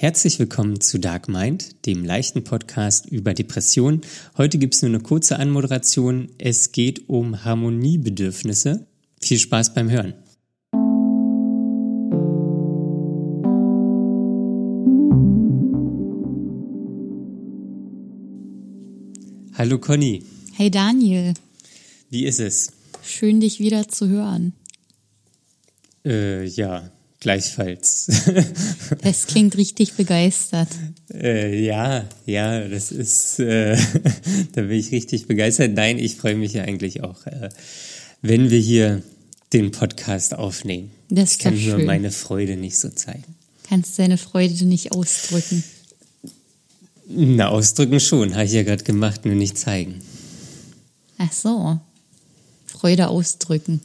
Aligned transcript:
Herzlich 0.00 0.38
willkommen 0.38 0.80
zu 0.80 1.00
Dark 1.00 1.26
Mind, 1.26 1.84
dem 1.84 2.04
leichten 2.04 2.44
Podcast 2.44 3.06
über 3.06 3.34
Depressionen. 3.34 4.02
Heute 4.36 4.56
gibt 4.58 4.76
es 4.76 4.82
nur 4.82 4.90
eine 4.90 5.00
kurze 5.00 5.40
Anmoderation. 5.40 6.28
Es 6.38 6.70
geht 6.70 7.08
um 7.08 7.44
Harmoniebedürfnisse. 7.44 8.86
Viel 9.20 9.38
Spaß 9.40 9.74
beim 9.74 9.90
Hören. 9.90 10.14
Hallo 19.54 19.80
Conny. 19.80 20.22
Hey 20.52 20.70
Daniel. 20.70 21.34
Wie 22.08 22.24
ist 22.24 22.38
es? 22.38 22.70
Schön, 23.02 23.40
dich 23.40 23.58
wieder 23.58 23.88
zu 23.88 24.06
hören. 24.06 24.52
Äh, 26.04 26.44
ja, 26.44 26.92
gleichfalls. 27.20 28.08
Das 29.02 29.26
klingt 29.26 29.56
richtig 29.56 29.94
begeistert. 29.94 30.68
äh, 31.12 31.64
ja, 31.64 32.04
ja, 32.26 32.66
das 32.66 32.90
ist, 32.90 33.38
äh, 33.38 33.76
da 34.52 34.62
bin 34.62 34.72
ich 34.72 34.92
richtig 34.92 35.26
begeistert. 35.26 35.74
Nein, 35.74 35.98
ich 35.98 36.16
freue 36.16 36.36
mich 36.36 36.54
ja 36.54 36.64
eigentlich 36.64 37.02
auch, 37.02 37.26
äh, 37.26 37.50
wenn 38.22 38.50
wir 38.50 38.58
hier 38.58 39.02
den 39.52 39.70
Podcast 39.70 40.34
aufnehmen. 40.34 40.90
Das 41.10 41.32
ich 41.32 41.38
kann 41.38 41.62
nur 41.64 41.78
meine 41.78 42.10
Freude 42.10 42.56
nicht 42.56 42.78
so 42.78 42.88
zeigen. 42.88 43.24
Kannst 43.68 43.98
deine 43.98 44.18
Freude 44.18 44.64
nicht 44.64 44.92
ausdrücken. 44.92 45.62
Na, 47.06 47.48
ausdrücken 47.48 48.00
schon, 48.00 48.34
habe 48.34 48.44
ich 48.44 48.52
ja 48.52 48.62
gerade 48.62 48.84
gemacht, 48.84 49.24
nur 49.24 49.34
nicht 49.34 49.56
zeigen. 49.56 50.00
Ach 51.18 51.32
so. 51.32 51.80
Freude 52.66 53.08
ausdrücken. 53.08 53.80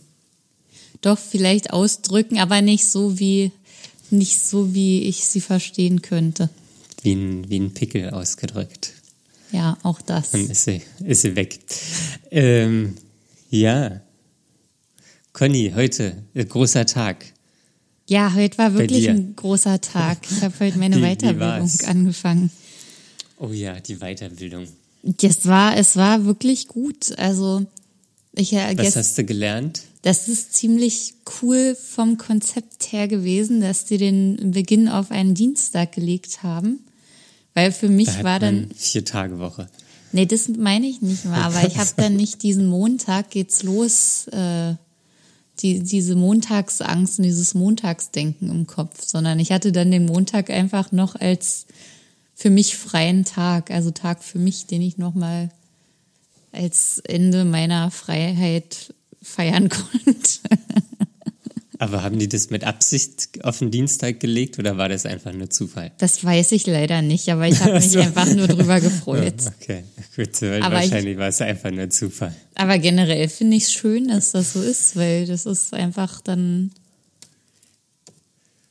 Doch, 1.04 1.20
vielleicht 1.20 1.72
ausdrücken, 1.72 2.40
aber 2.40 2.62
nicht 2.62 2.88
so 2.88 3.20
wie, 3.20 3.52
nicht 4.10 4.40
so 4.40 4.74
wie 4.74 5.04
ich 5.04 5.26
sie 5.26 5.42
verstehen 5.42 6.02
könnte. 6.02 6.50
Wie 7.04 7.14
ein, 7.14 7.50
wie 7.50 7.60
ein 7.60 7.74
Pickel 7.74 8.10
ausgedrückt. 8.10 8.94
Ja, 9.52 9.78
auch 9.84 10.02
das. 10.02 10.32
Dann 10.32 10.50
ist 10.50 10.64
sie, 10.64 10.82
ist 11.04 11.22
sie 11.22 11.36
weg. 11.36 11.60
Ähm, 12.32 12.96
ja. 13.52 14.02
Conny, 15.34 15.72
heute, 15.76 16.24
äh, 16.34 16.46
großer 16.46 16.86
Tag. 16.86 17.26
Ja, 18.08 18.34
heute 18.34 18.58
war 18.58 18.74
wirklich 18.74 19.10
ein 19.10 19.36
großer 19.36 19.80
Tag. 19.82 20.20
Ich 20.32 20.42
habe 20.42 20.54
heute 20.60 20.78
meine 20.80 20.96
Wie- 20.98 21.02
wie 21.02 21.06
Weiterbildung 21.16 21.40
war's? 21.62 21.84
angefangen. 21.84 22.50
Oh 23.40 23.50
ja, 23.52 23.80
die 23.80 23.98
Weiterbildung. 23.98 24.68
Das 25.04 25.46
war, 25.46 25.76
es 25.76 25.96
war 25.98 26.26
wirklich 26.26 26.68
gut. 26.68 27.18
Also, 27.18 27.66
ich 28.34 28.54
äh, 28.54 28.78
Was 28.78 28.96
hast 28.96 29.18
du 29.18 29.24
gelernt? 29.26 29.82
Das 30.04 30.28
ist 30.28 30.54
ziemlich 30.54 31.16
cool 31.42 31.76
vom 31.76 32.18
Konzept 32.18 32.92
her 32.92 33.08
gewesen, 33.08 33.62
dass 33.62 33.86
die 33.86 33.98
den 33.98 34.52
Beginn 34.52 34.90
auf 34.90 35.12
einen 35.12 35.34
Dienstag 35.34 35.94
gelegt 35.94 36.44
haben. 36.44 36.80
Weil 37.54 37.72
für 37.72 37.88
mich 37.88 38.10
Da 38.10 38.24
war 38.24 38.40
dann, 38.40 38.70
vier 38.76 39.06
Tage 39.06 39.40
Woche. 39.40 39.70
nee, 40.12 40.26
das 40.26 40.50
meine 40.50 40.88
ich 40.88 41.02
nicht 41.02 41.24
mal, 41.26 41.42
aber 41.42 41.66
ich 41.66 41.78
habe 41.78 41.92
dann 41.96 42.16
nicht 42.16 42.44
diesen 42.44 42.68
Montag 42.68 43.30
geht's 43.30 43.64
los, 43.64 44.28
äh, 44.28 44.76
die, 45.60 45.80
diese 45.80 46.16
Montagsangst 46.16 47.20
und 47.20 47.24
dieses 47.24 47.54
Montagsdenken 47.54 48.50
im 48.50 48.68
Kopf, 48.68 49.06
sondern 49.06 49.40
ich 49.40 49.52
hatte 49.52 49.72
dann 49.72 49.92
den 49.92 50.06
Montag 50.06 50.50
einfach 50.50 50.92
noch 50.92 51.16
als 51.16 51.66
für 52.36 52.50
mich 52.50 52.76
freien 52.76 53.24
Tag, 53.24 53.72
also 53.72 53.92
Tag 53.92 54.22
für 54.22 54.40
mich, 54.40 54.66
den 54.66 54.82
ich 54.82 54.98
nochmal 54.98 55.50
als 56.52 57.00
Ende 57.06 57.46
meiner 57.46 57.90
Freiheit 57.90 58.94
feiern 59.24 59.70
konnte. 59.70 60.40
Aber 61.80 62.02
haben 62.04 62.18
die 62.18 62.30
das 62.30 62.50
mit 62.50 62.64
Absicht 62.64 63.44
auf 63.44 63.60
den 63.60 63.70
Dienstag 63.70 64.22
gelegt 64.22 64.58
oder 64.58 64.78
war 64.78 64.88
das 64.88 65.06
einfach 65.06 65.34
nur 65.34 65.50
Zufall? 65.50 65.92
Das 65.98 66.24
weiß 66.24 66.54
ich 66.54 66.66
leider 66.66 67.02
nicht, 67.02 67.28
aber 67.28 67.46
ich 67.48 67.60
habe 67.60 67.74
mich 67.74 67.98
einfach 67.98 68.28
nur 68.34 68.48
drüber 68.48 68.80
gefreut. 68.80 69.34
Okay, 69.62 69.84
gut, 70.16 70.42
Aber 70.44 70.58
ich- 70.58 70.92
wahrscheinlich 70.92 71.18
war 71.18 71.28
es 71.28 71.42
einfach 71.42 71.72
nur 71.72 71.90
Zufall. 71.90 72.34
Aber 72.56 72.78
generell 72.78 73.28
finde 73.28 73.58
ich 73.58 73.64
es 73.64 73.74
schön, 73.74 74.08
dass 74.08 74.32
das 74.32 74.54
so 74.54 74.62
ist, 74.62 74.96
weil 74.96 75.26
das 75.26 75.46
ist 75.46 75.74
einfach 75.74 76.22
dann. 76.22 76.72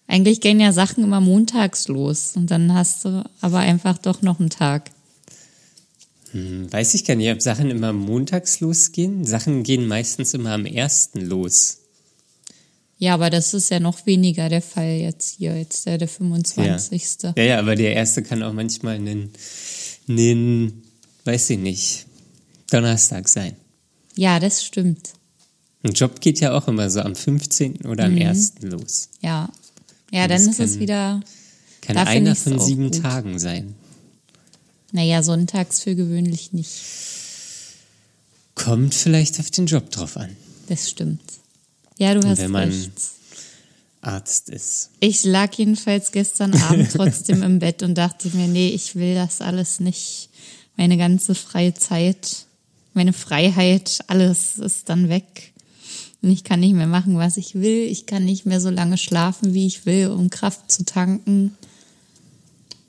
Eigentlich 0.07 0.41
gehen 0.41 0.61
ja 0.61 0.73
Sachen 0.73 1.05
immer 1.05 1.21
montags 1.21 1.89
los 1.89 2.33
und 2.37 2.51
dann 2.51 2.73
hast 2.73 3.05
du 3.05 3.25
aber 3.43 3.59
einfach 3.59 3.99
doch 3.99 4.23
noch 4.23 4.41
einen 4.41 4.51
Tag. 4.51 4.91
Hm, 6.33 6.73
Weiß 6.73 6.95
ich 6.95 7.05
gar 7.05 7.15
nicht, 7.15 7.31
ob 7.31 7.41
Sachen 7.43 7.71
immer 7.71 7.93
montags 7.93 8.61
losgehen. 8.61 9.25
Sachen 9.25 9.63
gehen 9.63 9.87
meistens 9.87 10.35
immer 10.35 10.53
am 10.53 10.67
ersten 10.67 11.21
los. 11.21 11.79
Ja, 12.99 13.15
aber 13.15 13.31
das 13.31 13.53
ist 13.53 13.71
ja 13.71 13.81
noch 13.81 14.07
weniger 14.07 14.49
der 14.49 14.63
Fall 14.63 14.93
jetzt 14.99 15.37
hier, 15.39 15.57
jetzt 15.59 15.87
der, 15.87 15.99
der 15.99 16.07
25. 16.09 17.19
Ja, 17.37 17.43
ja, 17.43 17.59
aber 17.59 17.75
der 17.75 17.95
erste 17.95 18.23
kann 18.23 18.43
auch 18.45 18.53
manchmal 18.53 18.95
einen, 18.95 19.31
einen, 20.09 20.83
weiß 21.25 21.51
ich 21.51 21.59
nicht, 21.59 22.07
Donnerstag 22.71 23.29
sein. 23.29 23.57
Ja, 24.15 24.39
das 24.39 24.65
stimmt. 24.65 25.15
Ein 25.83 25.93
Job 25.93 26.21
geht 26.21 26.39
ja 26.39 26.57
auch 26.57 26.69
immer 26.69 26.89
so 26.91 27.01
am 27.01 27.17
15. 27.17 27.87
oder 27.87 28.09
Mhm. 28.09 28.19
am 28.23 28.29
1. 28.29 28.53
los. 28.63 29.09
Ja. 29.21 29.51
Ja, 30.13 30.29
dann 30.29 30.41
ist 30.41 30.61
es 30.61 30.73
kann- 30.73 30.81
wieder. 30.81 31.21
Kann 31.81 31.97
einer 31.97 32.37
von 32.37 32.61
sieben 32.61 32.93
gut. 32.93 33.03
Tagen 33.03 33.41
sein. 33.41 33.75
Naja, 34.93 35.23
sonntags 35.23 35.81
für 35.81 35.95
gewöhnlich 35.95 36.53
nicht. 36.53 36.71
Kommt 38.55 38.95
vielleicht 38.95 39.41
auf 39.41 39.51
den 39.51 39.67
Job 39.67 39.91
drauf 39.91 40.17
an. 40.17 40.37
Das 40.69 40.91
stimmt. 40.91 41.23
Ja, 41.99 42.15
du 42.15 42.27
hast 42.27 42.39
wenn 42.39 42.51
man- 42.51 42.69
recht. 42.69 42.91
Arzt 44.05 44.49
ist. 44.51 44.91
Ich 44.99 45.23
lag 45.25 45.55
jedenfalls 45.55 46.11
gestern 46.11 46.55
Abend 46.61 46.91
trotzdem 46.97 47.43
im 47.45 47.61
Bett 47.61 47.85
und 47.85 47.95
dachte 47.95 48.29
mir, 48.37 48.49
nee, 48.49 48.71
ich 48.71 48.97
will 48.97 49.15
das 49.15 49.41
alles 49.41 49.79
nicht. 49.79 50.29
Meine 50.77 50.97
ganze 50.97 51.37
freie 51.37 51.73
Zeit, 51.75 52.47
meine 52.95 53.13
Freiheit, 53.13 54.01
alles 54.09 54.59
ist 54.59 54.89
dann 54.89 55.09
weg. 55.09 55.53
Und 56.21 56.31
ich 56.31 56.43
kann 56.43 56.59
nicht 56.61 56.75
mehr 56.75 56.89
machen, 56.89 57.17
was 57.17 57.37
ich 57.37 57.55
will. 57.55 57.85
Ich 57.89 58.07
kann 58.07 58.25
nicht 58.25 58.45
mehr 58.45 58.61
so 58.61 58.71
lange 58.71 58.99
schlafen, 58.99 59.55
wie 59.55 59.67
ich 59.69 59.87
will, 59.87 60.09
um 60.09 60.31
Kraft 60.31 60.73
zu 60.73 60.85
tanken. 60.85 61.57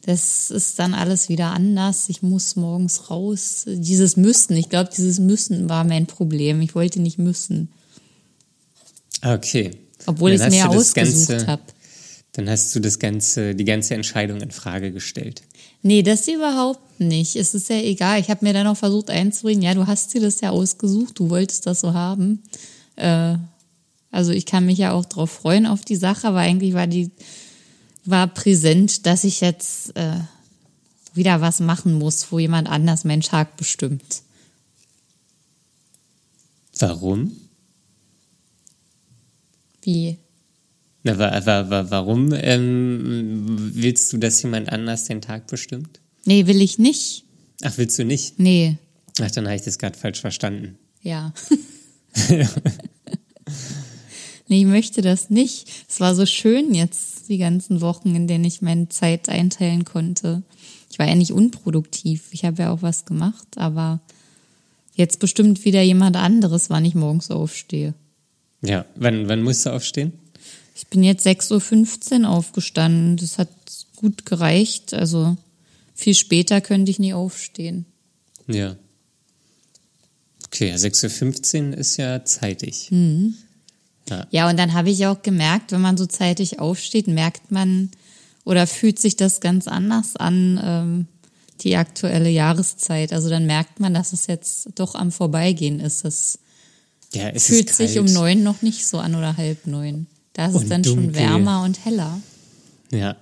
Das 0.06 0.52
ist 0.52 0.80
dann 0.80 0.94
alles 0.94 1.30
wieder 1.30 1.52
anders. 1.52 2.10
Ich 2.10 2.22
muss 2.22 2.58
morgens 2.58 3.10
raus. 3.10 3.64
Dieses 3.66 4.18
Müssen, 4.18 4.56
ich 4.58 4.70
glaube, 4.70 4.90
dieses 4.96 5.20
Müssen 5.20 5.70
war 5.70 5.86
mein 5.86 6.08
Problem. 6.08 6.62
Ich 6.62 6.76
wollte 6.76 7.02
nicht 7.02 7.18
müssen, 7.18 7.70
Okay. 9.24 9.72
obwohl 10.06 10.34
ich 10.34 10.42
es 10.42 10.50
mir 10.50 10.70
ausgesucht 10.70 11.48
habe. 11.48 11.62
Dann 12.34 12.50
hast 12.50 12.76
du 12.76 12.82
das 12.82 13.00
ganze, 13.00 13.56
die 13.56 13.64
ganze 13.64 13.94
Entscheidung 13.94 14.42
in 14.42 14.52
Frage 14.52 14.92
gestellt. 14.92 15.44
Nee, 15.84 16.04
das 16.04 16.28
überhaupt 16.28 17.00
nicht. 17.00 17.36
Es 17.38 17.54
ist 17.54 17.70
ja 17.70 17.78
egal. 17.78 18.20
Ich 18.20 18.30
habe 18.30 18.44
mir 18.44 18.54
dann 18.54 18.68
auch 18.68 18.78
versucht 18.78 19.10
einzubringen, 19.10 19.62
ja, 19.62 19.74
du 19.74 19.88
hast 19.88 20.14
dir 20.14 20.22
das 20.22 20.42
ja 20.42 20.50
ausgesucht, 20.50 21.20
du 21.20 21.30
wolltest 21.30 21.66
das 21.66 21.80
so 21.80 21.94
haben. 21.94 22.42
Äh, 22.98 23.36
also 24.12 24.32
ich 24.32 24.46
kann 24.46 24.66
mich 24.66 24.80
ja 24.80 24.92
auch 24.92 25.06
drauf 25.06 25.32
freuen 25.32 25.66
auf 25.66 25.86
die 25.86 25.96
Sache, 25.96 26.28
aber 26.28 26.40
eigentlich 26.40 26.74
war 26.74 26.88
die 26.88 27.12
war 28.06 28.28
präsent, 28.28 29.06
dass 29.06 29.24
ich 29.24 29.42
jetzt 29.42 29.96
äh, 29.96 30.20
wieder 31.14 31.42
was 31.42 31.60
machen 31.60 31.94
muss, 31.94 32.32
wo 32.32 32.40
jemand 32.40 32.68
anders 32.70 33.04
meinen 33.04 33.22
Tag 33.22 33.58
bestimmt. 33.58 34.24
Warum? 36.80 37.32
Wie? 39.82 40.18
Na, 41.04 41.18
wa, 41.18 41.46
wa, 41.46 41.70
wa, 41.70 41.92
warum 41.92 42.34
ähm, 42.34 43.72
willst 43.74 44.14
du, 44.14 44.18
dass 44.18 44.42
jemand 44.42 44.70
anders 44.70 45.06
den 45.06 45.22
Tag 45.22 45.48
bestimmt? 45.48 46.00
Nee, 46.26 46.48
will 46.48 46.62
ich 46.62 46.80
nicht. 46.80 47.26
Ach, 47.64 47.78
willst 47.78 48.00
du 48.00 48.06
nicht? 48.06 48.40
Nee, 48.40 48.78
Ach, 49.22 49.30
dann 49.30 49.46
habe 49.46 49.56
ich 49.56 49.62
das 49.62 49.78
gerade 49.78 49.98
falsch 49.98 50.22
verstanden. 50.22 50.78
ja. 51.02 51.34
Nee, 54.54 54.60
ich 54.60 54.68
möchte 54.68 55.02
das 55.02 55.32
nicht. 55.32 55.68
Es 55.90 56.00
war 56.00 56.14
so 56.14 56.28
schön 56.28 56.76
jetzt 56.76 57.28
die 57.28 57.40
ganzen 57.40 57.82
Wochen, 57.82 58.14
in 58.14 58.28
denen 58.28 58.46
ich 58.46 58.62
meine 58.62 58.88
Zeit 58.88 59.28
einteilen 59.28 59.84
konnte. 59.84 60.44
Ich 60.92 61.00
war 61.00 61.08
ja 61.08 61.16
nicht 61.16 61.32
unproduktiv. 61.32 62.28
Ich 62.30 62.46
habe 62.46 62.62
ja 62.62 62.72
auch 62.72 62.84
was 62.84 63.06
gemacht, 63.06 63.48
aber 63.56 64.00
jetzt 64.94 65.18
bestimmt 65.18 65.66
wieder 65.66 65.82
jemand 65.82 66.18
anderes, 66.18 66.70
wann 66.70 66.86
ich 66.86 66.94
morgens 66.94 67.32
aufstehe. 67.32 67.96
Ja, 68.62 68.86
wann, 68.94 69.28
wann 69.28 69.42
musst 69.42 69.66
du 69.66 69.72
aufstehen? 69.72 70.14
Ich 70.76 70.86
bin 70.86 71.04
jetzt 71.04 71.26
6.15 71.26 72.22
Uhr 72.22 72.30
aufgestanden. 72.30 73.18
Das 73.18 73.40
hat 73.40 73.50
gut 73.96 74.28
gereicht. 74.28 74.94
Also 74.94 75.36
viel 75.96 76.14
später 76.14 76.62
könnte 76.62 76.92
ich 76.92 77.00
nie 77.00 77.16
aufstehen. 77.16 77.88
Ja. 78.46 78.76
Okay, 80.46 80.70
ja, 80.70 80.76
6.15 80.76 81.72
Uhr 81.72 81.78
ist 81.80 81.98
ja 81.98 82.24
zeitig. 82.24 82.92
Hm. 82.92 83.34
Ja. 84.10 84.28
Ja, 84.32 84.50
und 84.50 84.58
dann 84.58 84.74
habe 84.74 84.90
ich 84.90 85.06
auch 85.08 85.22
gemerkt, 85.22 85.72
wenn 85.72 85.82
man 85.82 85.98
so 85.98 86.06
zeitig 86.06 86.60
aufsteht, 86.60 87.08
merkt 87.08 87.52
man 87.52 87.90
oder 88.44 88.68
fühlt 88.68 89.00
sich 89.00 89.16
das 89.16 89.40
ganz 89.40 89.68
anders 89.68 90.16
an, 90.16 90.60
ähm, 90.64 91.08
die 91.62 91.78
aktuelle 91.78 92.30
Jahreszeit. 92.30 93.14
Also 93.14 93.30
dann 93.30 93.46
merkt 93.46 93.80
man, 93.80 93.94
dass 93.94 94.12
es 94.12 94.28
jetzt 94.28 94.70
doch 94.76 94.96
am 94.96 95.12
Vorbeigehen 95.12 95.80
ist. 95.80 96.04
Es 96.04 96.40
Ja, 97.14 97.30
es 97.30 97.46
fühlt 97.48 97.70
sich 97.70 98.00
um 98.00 98.06
neun 98.06 98.44
noch 98.44 98.62
nicht 98.62 98.86
so 98.86 98.98
an 99.00 99.16
oder 99.16 99.38
halb 99.38 99.66
neun. 99.68 100.08
Da 100.34 100.48
ist 100.48 100.56
es 100.56 100.64
Und 100.64 100.70
dann 100.70 100.84
schon 100.84 100.96
dunkel. 100.96 101.16
wärmer 101.16 101.64
und 101.64 101.86
heller. 101.86 102.20
Ja, 102.92 103.16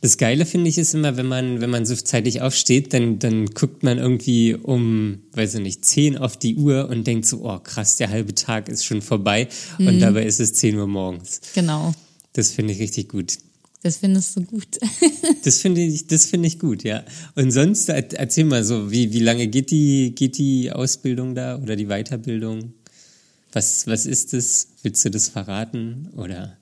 Das 0.00 0.18
Geile 0.18 0.46
finde 0.46 0.68
ich 0.68 0.78
ist 0.78 0.94
immer, 0.94 1.16
wenn 1.16 1.26
man, 1.26 1.60
wenn 1.60 1.70
man 1.70 1.86
so 1.86 1.94
zeitig 1.94 2.40
aufsteht, 2.40 2.92
dann, 2.92 3.18
dann 3.18 3.46
guckt 3.46 3.82
man 3.82 3.98
irgendwie 3.98 4.54
um, 4.54 5.20
weiß 5.32 5.54
ich 5.54 5.60
nicht, 5.60 5.84
10 5.84 6.18
auf 6.18 6.36
die 6.36 6.56
Uhr 6.56 6.88
und 6.88 7.06
denkt 7.06 7.26
so, 7.26 7.44
oh 7.44 7.58
krass, 7.58 7.96
der 7.96 8.10
halbe 8.10 8.34
Tag 8.34 8.68
ist 8.68 8.84
schon 8.84 9.02
vorbei 9.02 9.48
mhm. 9.78 9.86
und 9.88 10.00
dabei 10.00 10.24
ist 10.24 10.40
es 10.40 10.54
10 10.54 10.76
Uhr 10.76 10.86
morgens. 10.86 11.40
Genau. 11.54 11.92
Das 12.32 12.50
finde 12.50 12.72
ich 12.72 12.80
richtig 12.80 13.08
gut. 13.08 13.38
Das 13.82 13.96
findest 13.96 14.36
du 14.36 14.42
gut. 14.42 14.78
das 15.44 15.58
finde 15.58 15.80
ich, 15.80 16.06
das 16.06 16.26
finde 16.26 16.46
ich 16.46 16.58
gut, 16.58 16.84
ja. 16.84 17.04
Und 17.34 17.50
sonst 17.50 17.88
erzähl 17.88 18.44
mal 18.44 18.62
so, 18.62 18.92
wie, 18.92 19.12
wie 19.12 19.20
lange 19.20 19.48
geht 19.48 19.70
die, 19.70 20.14
geht 20.14 20.38
die 20.38 20.70
Ausbildung 20.70 21.34
da 21.34 21.58
oder 21.58 21.74
die 21.74 21.86
Weiterbildung? 21.86 22.74
Was, 23.52 23.86
was 23.86 24.06
ist 24.06 24.32
das? 24.32 24.68
Willst 24.82 25.04
du 25.04 25.10
das 25.10 25.28
verraten 25.28 26.10
oder? 26.16 26.56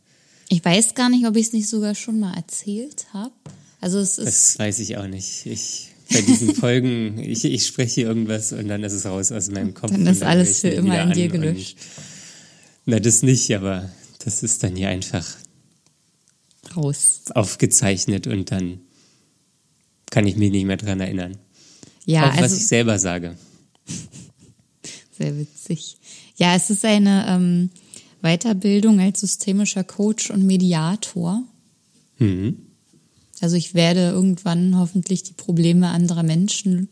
Ich 0.52 0.64
weiß 0.64 0.94
gar 0.94 1.08
nicht, 1.08 1.26
ob 1.26 1.36
ich 1.36 1.46
es 1.46 1.52
nicht 1.52 1.68
sogar 1.68 1.94
schon 1.94 2.18
mal 2.18 2.34
erzählt 2.34 3.06
habe. 3.12 3.32
Also 3.80 3.98
es 3.98 4.18
ist. 4.18 4.26
Das 4.26 4.58
weiß 4.58 4.80
ich 4.80 4.96
auch 4.96 5.06
nicht. 5.06 5.46
Ich 5.46 5.90
bei 6.12 6.22
diesen 6.22 6.54
Folgen, 6.56 7.18
ich, 7.18 7.44
ich 7.44 7.66
spreche 7.66 8.02
irgendwas 8.02 8.52
und 8.52 8.68
dann 8.68 8.82
ist 8.82 8.92
es 8.92 9.06
raus 9.06 9.30
aus 9.30 9.48
meinem 9.50 9.74
Kopf. 9.74 9.92
Dann 9.92 10.06
ist 10.08 10.22
alles 10.24 10.60
für 10.60 10.68
immer 10.68 11.02
in 11.02 11.12
dir 11.12 11.28
gelöscht. 11.28 11.78
na, 12.84 12.98
das 12.98 13.22
nicht, 13.22 13.54
aber 13.54 13.88
das 14.24 14.42
ist 14.42 14.62
dann 14.64 14.74
hier 14.74 14.88
einfach 14.88 15.24
raus. 16.76 17.22
Aufgezeichnet 17.32 18.26
und 18.26 18.50
dann 18.50 18.80
kann 20.10 20.26
ich 20.26 20.36
mich 20.36 20.50
nicht 20.50 20.66
mehr 20.66 20.76
dran 20.76 21.00
erinnern. 21.00 21.38
Ja, 22.06 22.24
Auch 22.24 22.32
also, 22.32 22.42
was 22.42 22.56
ich 22.56 22.66
selber 22.66 22.98
sage. 22.98 23.36
Sehr 25.16 25.38
witzig. 25.38 25.96
Ja, 26.36 26.56
es 26.56 26.70
ist 26.70 26.84
eine 26.84 27.26
ähm, 27.28 27.70
Weiterbildung 28.22 29.00
als 29.00 29.20
systemischer 29.20 29.84
Coach 29.84 30.30
und 30.30 30.44
Mediator. 30.44 31.42
Mhm. 32.18 32.56
Also 33.40 33.56
ich 33.56 33.74
werde 33.74 34.10
irgendwann 34.10 34.78
hoffentlich 34.78 35.22
die 35.22 35.32
Probleme 35.32 35.88
anderer 35.88 36.22
Menschen 36.22 36.88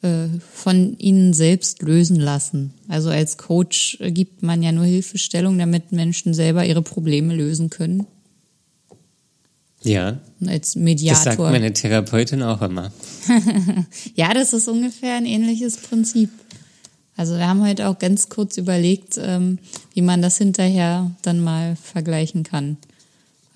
äh, 0.00 0.28
von 0.54 0.96
ihnen 0.98 1.34
selbst 1.34 1.82
lösen 1.82 2.16
lassen. 2.16 2.72
Also 2.88 3.10
als 3.10 3.36
Coach 3.36 3.98
gibt 4.00 4.42
man 4.42 4.62
ja 4.62 4.72
nur 4.72 4.84
Hilfestellung, 4.84 5.58
damit 5.58 5.92
Menschen 5.92 6.34
selber 6.34 6.64
ihre 6.64 6.82
Probleme 6.82 7.34
lösen 7.34 7.68
können. 7.68 8.06
Ja. 9.82 10.18
Als 10.46 10.76
Mediator. 10.76 11.24
Das 11.24 11.36
sagt 11.36 11.38
meine 11.38 11.72
Therapeutin 11.72 12.42
auch 12.42 12.62
immer. 12.62 12.92
ja, 14.14 14.34
das 14.34 14.52
ist 14.52 14.68
ungefähr 14.68 15.14
ein 15.14 15.26
ähnliches 15.26 15.76
Prinzip. 15.76 16.30
Also 17.18 17.36
wir 17.36 17.48
haben 17.48 17.66
heute 17.66 17.88
auch 17.88 17.98
ganz 17.98 18.28
kurz 18.28 18.56
überlegt, 18.58 19.18
ähm, 19.18 19.58
wie 19.92 20.02
man 20.02 20.22
das 20.22 20.38
hinterher 20.38 21.10
dann 21.22 21.40
mal 21.42 21.74
vergleichen 21.74 22.44
kann. 22.44 22.76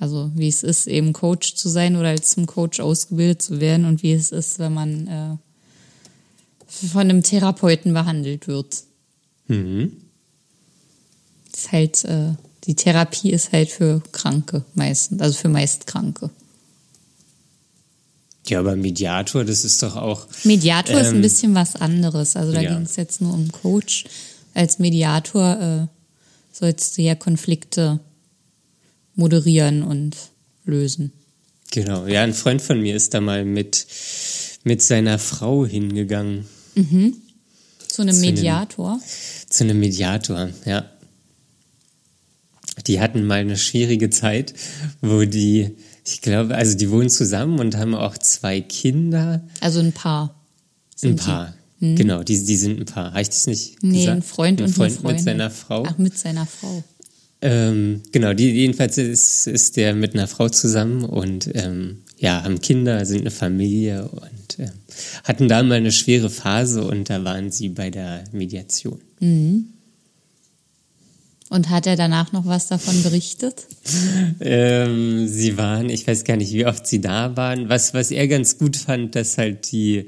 Also 0.01 0.33
wie 0.35 0.49
es 0.49 0.65
ist, 0.65 0.89
eben 0.89 1.13
Coach 1.13 1.55
zu 1.55 1.69
sein 1.69 1.95
oder 1.95 2.09
als 2.09 2.31
zum 2.31 2.47
Coach 2.47 2.81
ausgebildet 2.81 3.41
zu 3.41 3.61
werden 3.61 3.87
und 3.87 4.03
wie 4.03 4.15
es 4.15 4.33
ist, 4.33 4.59
wenn 4.59 4.75
man 4.75 5.07
äh, 5.07 5.37
von 6.67 7.03
einem 7.03 7.23
Therapeuten 7.23 7.93
behandelt 7.93 8.49
wird. 8.49 8.83
Mhm. 9.47 9.93
Ist 11.55 11.71
halt 11.71 12.05
äh, 12.05 12.33
die 12.65 12.75
Therapie 12.75 13.31
ist 13.31 13.53
halt 13.53 13.71
für 13.71 14.03
Kranke 14.11 14.65
meistens, 14.75 15.23
also 15.23 15.39
für 15.39 15.49
meist 15.49 15.87
Kranke. 15.87 16.31
Ja, 18.49 18.59
aber 18.59 18.75
Mediator, 18.77 19.45
das 19.45 19.65
ist 19.65 19.83
doch 19.83 19.97
auch. 19.97 20.27
Mediator 20.45 20.97
ähm, 20.97 21.01
ist 21.01 21.09
ein 21.09 21.17
ähm, 21.17 21.23
bisschen 21.23 21.55
was 21.55 21.77
anderes. 21.77 22.37
Also 22.37 22.53
da 22.53 22.61
ja. 22.61 22.75
ging 22.75 22.83
es 22.83 22.97
jetzt 22.97 23.21
nur 23.21 23.33
um 23.33 23.51
Coach. 23.53 24.05
Als 24.55 24.79
Mediator 24.79 25.61
äh, 25.61 25.87
sollst 26.53 26.99
du 26.99 27.03
ja 27.03 27.15
Konflikte 27.15 28.01
moderieren 29.15 29.83
und 29.83 30.17
lösen. 30.65 31.13
Genau, 31.71 32.07
ja, 32.07 32.23
ein 32.23 32.35
Freund 32.35 32.61
von 32.61 32.81
mir 32.81 32.97
ist 32.97 33.15
da 33.15 33.21
mal 33.21 33.45
mit, 33.45 33.87
mit 34.65 34.83
seiner 34.83 35.19
Frau 35.19 35.65
hingegangen. 35.65 36.47
Mhm. 36.75 37.17
Zu 37.89 38.03
einem 38.03 38.15
zu 38.15 38.21
Mediator? 38.21 38.93
Einem, 38.93 39.01
zu 39.49 39.65
einem 39.65 39.81
Mediator, 39.81 40.51
ja 40.67 40.85
die 42.87 43.01
hatten 43.01 43.25
mal 43.25 43.41
eine 43.41 43.57
schwierige 43.57 44.11
Zeit, 44.11 44.55
wo 45.01 45.25
die, 45.25 45.77
ich 46.05 46.21
glaube, 46.21 46.55
also 46.55 46.77
die 46.77 46.91
wohnen 46.91 47.09
zusammen 47.09 47.59
und 47.61 47.77
haben 47.77 47.95
auch 47.95 48.19
zwei 48.19 48.61
Kinder. 48.61 49.43
Also 49.61 49.81
ein 49.81 49.93
Paar. 49.93 50.35
Ein 51.03 51.17
Paar. 51.17 51.55
Hm. 51.79 51.97
Genau, 51.97 52.23
die, 52.23 52.45
die 52.45 52.57
sind 52.57 52.81
ein 52.81 52.87
Paar. 52.87 53.11
Habe 53.11 53.23
ich 53.23 53.29
das 53.29 53.47
nicht 53.47 53.83
nee, 53.83 54.01
gesagt? 54.01 54.17
ein 54.17 54.23
Freund 54.23 54.61
ein 54.61 54.67
und 54.67 54.73
Freund 54.73 54.99
eine 55.05 55.13
mit 55.13 55.23
seiner 55.23 55.51
Frau. 55.51 55.85
Ach, 55.87 55.99
mit 55.99 56.17
seiner 56.17 56.47
Frau. 56.47 56.83
Ähm, 57.41 58.03
genau, 58.13 58.35
die, 58.35 58.51
jedenfalls 58.51 58.99
ist, 58.99 59.49
ist 59.49 59.77
der 59.77 59.95
mit 59.95 60.15
einer 60.15 60.29
Frau 60.29 60.49
zusammen 60.49 61.05
und 61.05 61.51
ähm, 61.55 61.99
ja, 62.19 62.45
haben 62.45 62.61
Kinder, 62.61 63.05
sind 63.05 63.23
eine 63.23 63.33
Familie 63.33 64.09
und 64.09 64.61
äh, 64.61 64.71
hatten 65.25 65.49
da 65.49 65.61
mal 65.65 65.75
eine 65.75 65.91
schwere 65.91 66.31
Phase 66.31 66.85
und 66.85 67.11
da 67.11 67.25
waren 67.25 67.51
sie 67.51 67.69
bei 67.69 67.91
der 67.91 68.23
Mediation. 68.31 69.01
Mhm. 69.19 69.67
Und 71.53 71.69
hat 71.69 71.87
er 71.87 71.97
danach 71.97 72.33
noch 72.33 72.47
was 72.47 72.69
davon 72.69 73.03
berichtet? 73.03 73.67
ähm, 74.41 75.29
sie 75.29 75.59
waren, 75.59 75.91
ich 75.91 76.07
weiß 76.07 76.25
gar 76.25 76.39
nicht, 76.39 76.55
wie 76.55 76.65
oft 76.65 76.87
sie 76.87 77.03
da 77.03 77.37
waren. 77.37 77.69
Was, 77.69 77.93
was 77.93 78.11
er 78.11 78.27
ganz 78.27 78.57
gut 78.57 78.75
fand, 78.75 79.15
dass 79.17 79.37
halt 79.37 79.71
die 79.71 80.07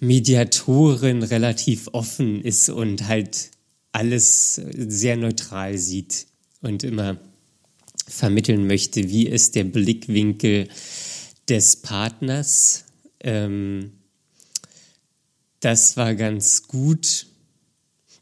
Mediatorin 0.00 1.22
relativ 1.22 1.88
offen 1.92 2.42
ist 2.42 2.68
und 2.68 3.08
halt 3.08 3.52
alles 3.92 4.56
sehr 4.56 5.16
neutral 5.16 5.78
sieht 5.78 6.26
und 6.60 6.84
immer 6.84 7.16
vermitteln 8.06 8.66
möchte, 8.66 9.08
wie 9.08 9.26
ist 9.26 9.54
der 9.54 9.64
Blickwinkel 9.64 10.68
des 11.48 11.76
Partners. 11.76 12.84
Ähm, 13.20 13.92
das 15.60 15.96
war 15.96 16.14
ganz 16.14 16.64
gut 16.68 17.27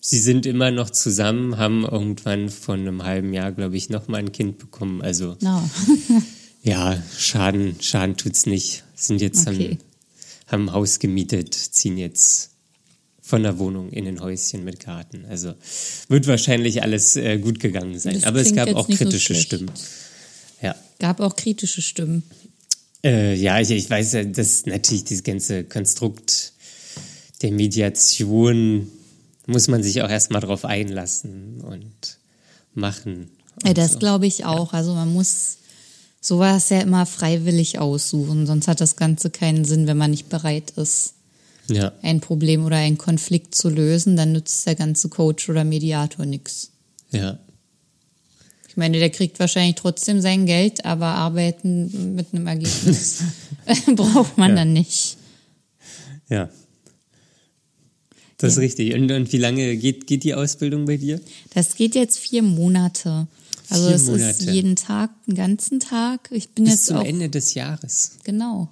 sie 0.08 0.20
sind 0.20 0.46
immer 0.46 0.70
noch 0.70 0.90
zusammen, 0.90 1.56
haben 1.56 1.84
irgendwann 1.84 2.48
von 2.48 2.78
einem 2.78 3.02
halben 3.02 3.32
Jahr, 3.32 3.50
glaube 3.50 3.76
ich, 3.76 3.90
noch 3.90 4.06
mal 4.06 4.18
ein 4.18 4.30
Kind 4.30 4.58
bekommen. 4.58 5.02
Also 5.02 5.36
no. 5.40 5.68
ja, 6.62 7.02
Schaden, 7.18 7.74
Schaden 7.80 8.16
tut's 8.16 8.46
nicht. 8.46 8.84
Sind 8.94 9.20
jetzt 9.20 9.48
okay. 9.48 9.70
haben, 9.70 9.78
haben 10.46 10.68
ein 10.68 10.72
Haus 10.72 11.00
gemietet, 11.00 11.54
ziehen 11.54 11.98
jetzt 11.98 12.50
von 13.20 13.42
der 13.42 13.58
Wohnung 13.58 13.90
in 13.90 14.06
ein 14.06 14.20
Häuschen 14.20 14.62
mit 14.62 14.78
Garten. 14.78 15.24
Also 15.28 15.54
wird 16.08 16.28
wahrscheinlich 16.28 16.82
alles 16.82 17.16
äh, 17.16 17.38
gut 17.38 17.58
gegangen 17.58 17.98
sein. 17.98 18.22
Aber 18.22 18.40
es 18.40 18.54
gab 18.54 18.72
auch 18.76 18.88
kritische 18.88 19.34
so 19.34 19.40
Stimmen. 19.40 19.72
Ja. 20.62 20.76
Gab 21.00 21.18
auch 21.18 21.34
kritische 21.34 21.82
Stimmen. 21.82 22.22
Äh, 23.02 23.34
ja, 23.34 23.60
ich, 23.60 23.72
ich 23.72 23.90
weiß 23.90 24.12
ja, 24.12 24.22
dass 24.22 24.66
natürlich 24.66 25.02
dieses 25.02 25.24
ganze 25.24 25.64
Konstrukt 25.64 26.52
der 27.42 27.50
Mediation 27.50 28.88
muss 29.46 29.68
man 29.68 29.82
sich 29.82 30.02
auch 30.02 30.10
erstmal 30.10 30.40
drauf 30.40 30.64
einlassen 30.64 31.60
und 31.60 32.18
machen. 32.74 33.30
Und 33.62 33.66
ja, 33.66 33.74
das 33.74 33.92
so. 33.92 33.98
glaube 33.98 34.26
ich 34.26 34.44
auch. 34.44 34.72
Ja. 34.72 34.78
Also 34.78 34.94
man 34.94 35.12
muss 35.12 35.58
sowas 36.20 36.68
ja 36.68 36.80
immer 36.80 37.06
freiwillig 37.06 37.78
aussuchen, 37.78 38.46
sonst 38.46 38.68
hat 38.68 38.80
das 38.80 38.96
Ganze 38.96 39.30
keinen 39.30 39.64
Sinn, 39.64 39.86
wenn 39.86 39.96
man 39.96 40.10
nicht 40.10 40.28
bereit 40.28 40.72
ist, 40.72 41.14
ja. 41.68 41.92
ein 42.02 42.20
Problem 42.20 42.64
oder 42.64 42.76
einen 42.76 42.98
Konflikt 42.98 43.54
zu 43.54 43.68
lösen, 43.68 44.16
dann 44.16 44.32
nützt 44.32 44.66
der 44.66 44.74
ganze 44.74 45.08
Coach 45.08 45.48
oder 45.48 45.64
Mediator 45.64 46.26
nichts. 46.26 46.72
Ja. 47.12 47.38
Ich 48.68 48.76
meine, 48.76 48.98
der 48.98 49.10
kriegt 49.10 49.38
wahrscheinlich 49.38 49.76
trotzdem 49.76 50.20
sein 50.20 50.44
Geld, 50.46 50.84
aber 50.84 51.06
arbeiten 51.06 52.14
mit 52.14 52.34
einem 52.34 52.46
Ergebnis 52.46 53.22
braucht 53.94 54.36
man 54.36 54.50
ja. 54.50 54.56
dann 54.56 54.72
nicht. 54.72 55.16
Ja, 56.28 56.50
das 58.38 58.56
ja. 58.56 58.62
ist 58.62 58.64
richtig. 58.64 58.94
Und, 58.94 59.10
und, 59.10 59.32
wie 59.32 59.38
lange 59.38 59.76
geht, 59.76 60.06
geht 60.06 60.24
die 60.24 60.34
Ausbildung 60.34 60.84
bei 60.86 60.96
dir? 60.96 61.20
Das 61.54 61.74
geht 61.74 61.94
jetzt 61.94 62.18
vier 62.18 62.42
Monate. 62.42 63.26
Also 63.68 63.88
es 63.88 64.08
ist 64.08 64.42
jeden 64.42 64.76
Tag, 64.76 65.10
einen 65.26 65.36
ganzen 65.36 65.80
Tag. 65.80 66.28
Ich 66.30 66.50
bin 66.50 66.64
Bis 66.64 66.74
jetzt 66.74 66.86
zum 66.86 66.98
auch, 66.98 67.04
Ende 67.04 67.28
des 67.28 67.54
Jahres. 67.54 68.12
Genau. 68.24 68.68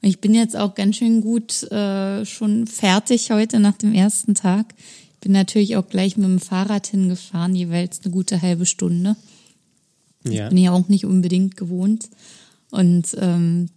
Und 0.00 0.08
ich 0.08 0.20
bin 0.20 0.34
jetzt 0.34 0.56
auch 0.56 0.74
ganz 0.74 0.96
schön 0.96 1.20
gut 1.20 1.64
äh, 1.70 2.24
schon 2.24 2.66
fertig 2.66 3.30
heute 3.30 3.58
nach 3.58 3.76
dem 3.76 3.92
ersten 3.92 4.34
Tag. 4.34 4.74
Ich 5.14 5.20
bin 5.20 5.32
natürlich 5.32 5.76
auch 5.76 5.88
gleich 5.88 6.16
mit 6.16 6.26
dem 6.26 6.38
Fahrrad 6.38 6.86
hingefahren, 6.86 7.54
jeweils 7.54 8.00
eine 8.02 8.12
gute 8.12 8.40
halbe 8.40 8.64
Stunde. 8.64 9.16
Ja. 10.24 10.48
Bin 10.48 10.58
ich 10.58 10.68
auch 10.68 10.88
nicht 10.88 11.04
unbedingt 11.04 11.56
gewohnt. 11.56 12.08
Und 12.70 13.16
ähm, 13.18 13.68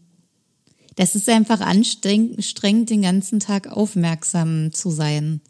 das 1.01 1.15
ist 1.15 1.27
einfach 1.29 1.61
anstrengend, 1.61 2.91
den 2.91 3.01
ganzen 3.01 3.39
Tag 3.39 3.65
aufmerksam 3.65 4.71
zu 4.71 4.91
sein. 4.91 5.41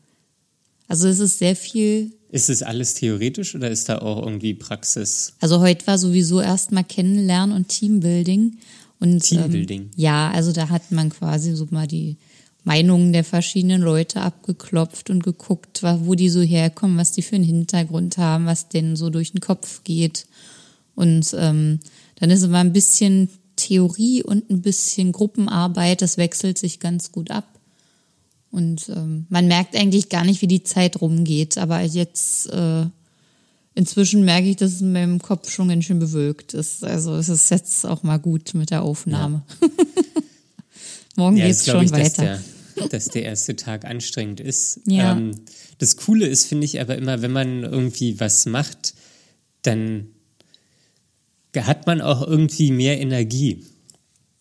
Also 0.88 1.10
es 1.10 1.20
ist 1.20 1.40
sehr 1.40 1.58
viel. 1.58 2.14
Ist 2.30 2.50
es 2.50 2.64
alles 2.64 2.94
theoretisch 2.94 3.54
oder 3.54 3.70
ist 3.70 3.90
da 3.90 3.98
auch 3.98 4.24
irgendwie 4.24 4.54
Praxis? 4.54 5.34
Also 5.42 5.60
heute 5.60 5.86
war 5.88 5.98
sowieso 5.98 6.40
erstmal 6.40 6.86
Kennenlernen 6.86 7.54
und 7.54 7.68
Teambuilding. 7.68 8.60
Und, 9.02 9.24
Teambuilding. 9.24 9.82
Ähm, 9.82 9.92
ja, 9.98 10.32
also 10.32 10.54
da 10.54 10.70
hat 10.70 10.90
man 10.94 11.10
quasi 11.10 11.54
so 11.54 11.68
mal 11.70 11.86
die 11.86 12.16
Meinungen 12.64 13.12
der 13.12 13.26
verschiedenen 13.26 13.82
Leute 13.82 14.22
abgeklopft 14.22 15.10
und 15.10 15.22
geguckt, 15.22 15.84
wo 15.84 16.16
die 16.16 16.30
so 16.30 16.42
herkommen, 16.42 16.96
was 16.96 17.12
die 17.12 17.24
für 17.24 17.36
einen 17.36 17.44
Hintergrund 17.44 18.18
haben, 18.18 18.46
was 18.46 18.70
denen 18.70 18.96
so 18.96 19.10
durch 19.10 19.34
den 19.34 19.42
Kopf 19.42 19.84
geht. 19.84 20.28
Und 20.96 21.36
ähm, 21.38 21.82
Dann 22.22 22.30
ist 22.30 22.44
immer 22.44 22.60
ein 22.60 22.72
bisschen 22.72 23.28
Theorie 23.62 24.24
und 24.24 24.50
ein 24.50 24.62
bisschen 24.62 25.12
Gruppenarbeit. 25.12 26.02
Das 26.02 26.18
wechselt 26.18 26.58
sich 26.58 26.80
ganz 26.80 27.12
gut 27.12 27.32
ab. 27.32 27.60
Und 28.52 28.90
ähm, 28.90 29.26
man 29.30 29.48
merkt 29.48 29.76
eigentlich 29.76 30.10
gar 30.10 30.26
nicht, 30.26 30.42
wie 30.42 30.48
die 30.48 30.64
Zeit 30.64 31.00
rumgeht. 31.00 31.58
Aber 31.58 31.82
jetzt 31.82 32.50
äh, 32.50 32.86
inzwischen 33.76 34.26
merke 34.26 34.50
ich, 34.50 34.58
dass 34.58 34.74
es 34.74 34.82
in 34.82 34.92
meinem 34.92 35.20
Kopf 35.20 35.50
schon 35.50 35.70
ganz 35.70 35.86
schön 35.86 36.00
bewölkt 36.00 36.54
ist. 36.54 36.84
Also 36.84 37.16
es 37.16 37.30
ist 37.30 37.50
jetzt 37.50 37.86
auch 37.86 38.04
mal 38.04 38.18
gut 38.18 38.54
mit 38.54 38.72
der 38.72 38.84
Aufnahme. 38.84 39.44
Ja. 39.62 39.68
Morgen 41.16 41.38
ja, 41.38 41.48
geht's 41.48 41.66
schon 41.66 41.86
ich, 41.86 41.92
weiter. 41.92 42.26
Dass 42.26 42.44
der, 42.76 42.88
dass 42.90 43.06
der 43.06 43.24
erste 43.24 43.56
Tag 43.56 43.86
anstrengend 43.86 44.40
ist. 44.40 44.82
Ja. 44.86 45.14
Ähm, 45.14 45.32
das 45.78 45.96
Coole 45.96 46.28
ist, 46.28 46.46
finde 46.46 46.66
ich, 46.66 46.82
aber 46.82 46.98
immer, 46.98 47.22
wenn 47.22 47.32
man 47.32 47.64
irgendwie 47.64 48.20
was 48.20 48.46
macht, 48.46 48.94
dann 49.62 50.08
hat 51.56 51.88
man 51.88 52.02
auch 52.02 52.26
irgendwie 52.26 52.72
mehr 52.72 53.00
Energie. 53.00 53.66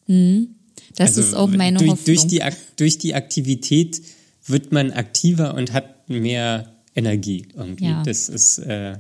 Mhm. 0.07 0.55
Das 0.97 1.11
also 1.11 1.21
ist 1.21 1.35
auch 1.35 1.49
meine 1.49 1.79
durch, 1.79 1.91
Hoffnung. 1.91 2.05
Durch 2.07 2.27
die, 2.27 2.43
durch 2.77 2.99
die 2.99 3.15
Aktivität 3.15 4.03
wird 4.47 4.73
man 4.73 4.93
aktiver 4.93 5.55
und 5.55 5.73
hat 5.73 6.09
mehr 6.09 6.75
Energie 6.95 7.47
irgendwie. 7.55 7.87
Ja. 7.87 8.03
Das 8.03 8.29
ist 8.29 8.59
äh, 8.59 8.99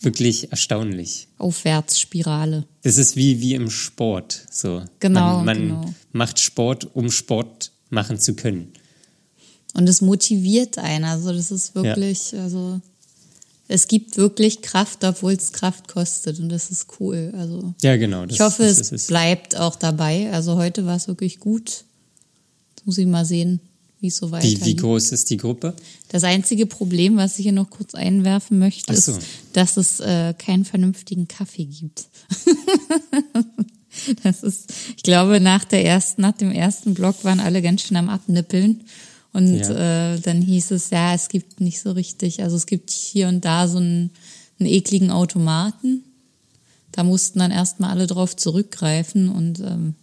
wirklich 0.00 0.50
erstaunlich. 0.50 1.28
Aufwärtsspirale. 1.38 2.66
Das 2.82 2.98
ist 2.98 3.16
wie, 3.16 3.40
wie 3.40 3.54
im 3.54 3.70
Sport. 3.70 4.44
So. 4.50 4.82
Genau. 5.00 5.38
Man, 5.38 5.44
man 5.44 5.58
genau. 5.58 5.94
macht 6.12 6.38
Sport, 6.38 6.94
um 6.94 7.10
Sport 7.10 7.72
machen 7.88 8.18
zu 8.18 8.34
können. 8.34 8.72
Und 9.74 9.88
es 9.88 10.00
motiviert 10.00 10.78
einen. 10.78 11.04
Also 11.04 11.32
das 11.32 11.50
ist 11.50 11.74
wirklich, 11.74 12.32
ja. 12.32 12.42
also 12.42 12.80
es 13.70 13.86
gibt 13.86 14.16
wirklich 14.16 14.62
Kraft, 14.62 15.04
obwohl 15.04 15.32
es 15.32 15.52
Kraft 15.52 15.86
kostet 15.86 16.40
und 16.40 16.48
das 16.48 16.72
ist 16.72 16.88
cool. 16.98 17.32
Also 17.36 17.72
ja, 17.82 17.96
genau. 17.96 18.26
Das, 18.26 18.34
ich 18.34 18.40
hoffe, 18.40 18.64
das, 18.64 18.90
es 18.90 19.06
bleibt 19.06 19.56
auch 19.56 19.76
dabei. 19.76 20.32
Also 20.32 20.56
heute 20.56 20.86
war 20.86 20.96
es 20.96 21.06
wirklich 21.06 21.38
gut. 21.38 21.84
Jetzt 22.70 22.84
muss 22.84 22.98
ich 22.98 23.06
mal 23.06 23.24
sehen, 23.24 23.60
wie 24.00 24.08
es 24.08 24.16
so 24.16 24.32
weitergeht. 24.32 24.62
Wie, 24.62 24.66
wie 24.66 24.76
groß 24.76 25.12
ist 25.12 25.30
die 25.30 25.36
Gruppe? 25.36 25.74
Das 26.08 26.24
einzige 26.24 26.66
Problem, 26.66 27.16
was 27.16 27.38
ich 27.38 27.44
hier 27.44 27.52
noch 27.52 27.70
kurz 27.70 27.94
einwerfen 27.94 28.58
möchte, 28.58 29.00
so. 29.00 29.12
ist, 29.12 29.20
dass 29.52 29.76
es 29.76 30.00
äh, 30.00 30.34
keinen 30.36 30.64
vernünftigen 30.64 31.28
Kaffee 31.28 31.66
gibt. 31.66 32.06
das 34.24 34.42
ist, 34.42 34.72
ich 34.96 35.04
glaube, 35.04 35.38
nach 35.38 35.64
der 35.64 35.84
ersten, 35.84 36.22
nach 36.22 36.36
dem 36.36 36.50
ersten 36.50 36.94
Block 36.94 37.24
waren 37.24 37.38
alle 37.38 37.62
ganz 37.62 37.82
schön 37.82 37.96
am 37.96 38.08
Abnippeln. 38.08 38.82
Und 39.32 39.58
ja. 39.58 40.14
äh, 40.14 40.20
dann 40.20 40.42
hieß 40.42 40.72
es, 40.72 40.90
ja, 40.90 41.14
es 41.14 41.28
gibt 41.28 41.60
nicht 41.60 41.80
so 41.80 41.92
richtig, 41.92 42.42
also 42.42 42.56
es 42.56 42.66
gibt 42.66 42.90
hier 42.90 43.28
und 43.28 43.44
da 43.44 43.68
so 43.68 43.78
einen, 43.78 44.10
einen 44.58 44.68
ekligen 44.68 45.10
Automaten. 45.10 46.04
Da 46.92 47.04
mussten 47.04 47.38
dann 47.38 47.52
erstmal 47.52 47.90
alle 47.90 48.08
drauf 48.08 48.34
zurückgreifen 48.34 49.28
und 49.28 49.60
ähm, 49.60 49.94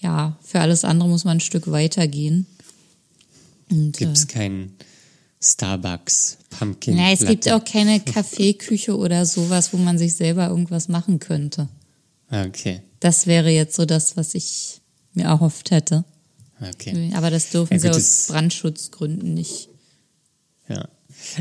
ja, 0.00 0.38
für 0.42 0.60
alles 0.60 0.84
andere 0.84 1.08
muss 1.08 1.24
man 1.24 1.38
ein 1.38 1.40
Stück 1.40 1.70
weiter 1.70 2.08
gehen. 2.08 2.46
Gibt 3.68 4.16
es 4.16 4.24
äh, 4.24 4.28
keinen 4.28 4.76
Starbucks, 5.42 6.38
Pumpkin? 6.50 6.96
Nein, 6.96 7.12
es 7.12 7.20
Latte. 7.20 7.32
gibt 7.32 7.50
auch 7.50 7.64
keine 7.64 8.00
Kaffeeküche 8.04 8.96
oder 8.96 9.26
sowas, 9.26 9.72
wo 9.72 9.76
man 9.76 9.98
sich 9.98 10.14
selber 10.14 10.48
irgendwas 10.48 10.88
machen 10.88 11.18
könnte. 11.18 11.68
Okay. 12.30 12.82
Das 13.00 13.26
wäre 13.26 13.50
jetzt 13.50 13.76
so 13.76 13.84
das, 13.84 14.16
was 14.16 14.34
ich 14.34 14.80
mir 15.12 15.24
erhofft 15.24 15.70
hätte. 15.70 16.04
Okay. 16.60 17.12
Aber 17.14 17.30
das 17.30 17.50
dürfen 17.50 17.74
ja, 17.74 17.80
sie 17.80 17.90
aus 17.90 18.26
Brandschutzgründen 18.28 19.34
nicht. 19.34 19.68
Ja. 20.68 20.88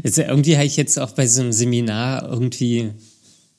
Also 0.03 0.21
irgendwie 0.21 0.55
habe 0.55 0.65
ich 0.65 0.77
jetzt 0.77 0.99
auch 0.99 1.11
bei 1.11 1.27
so 1.27 1.41
einem 1.41 1.51
Seminar 1.51 2.27
irgendwie 2.27 2.91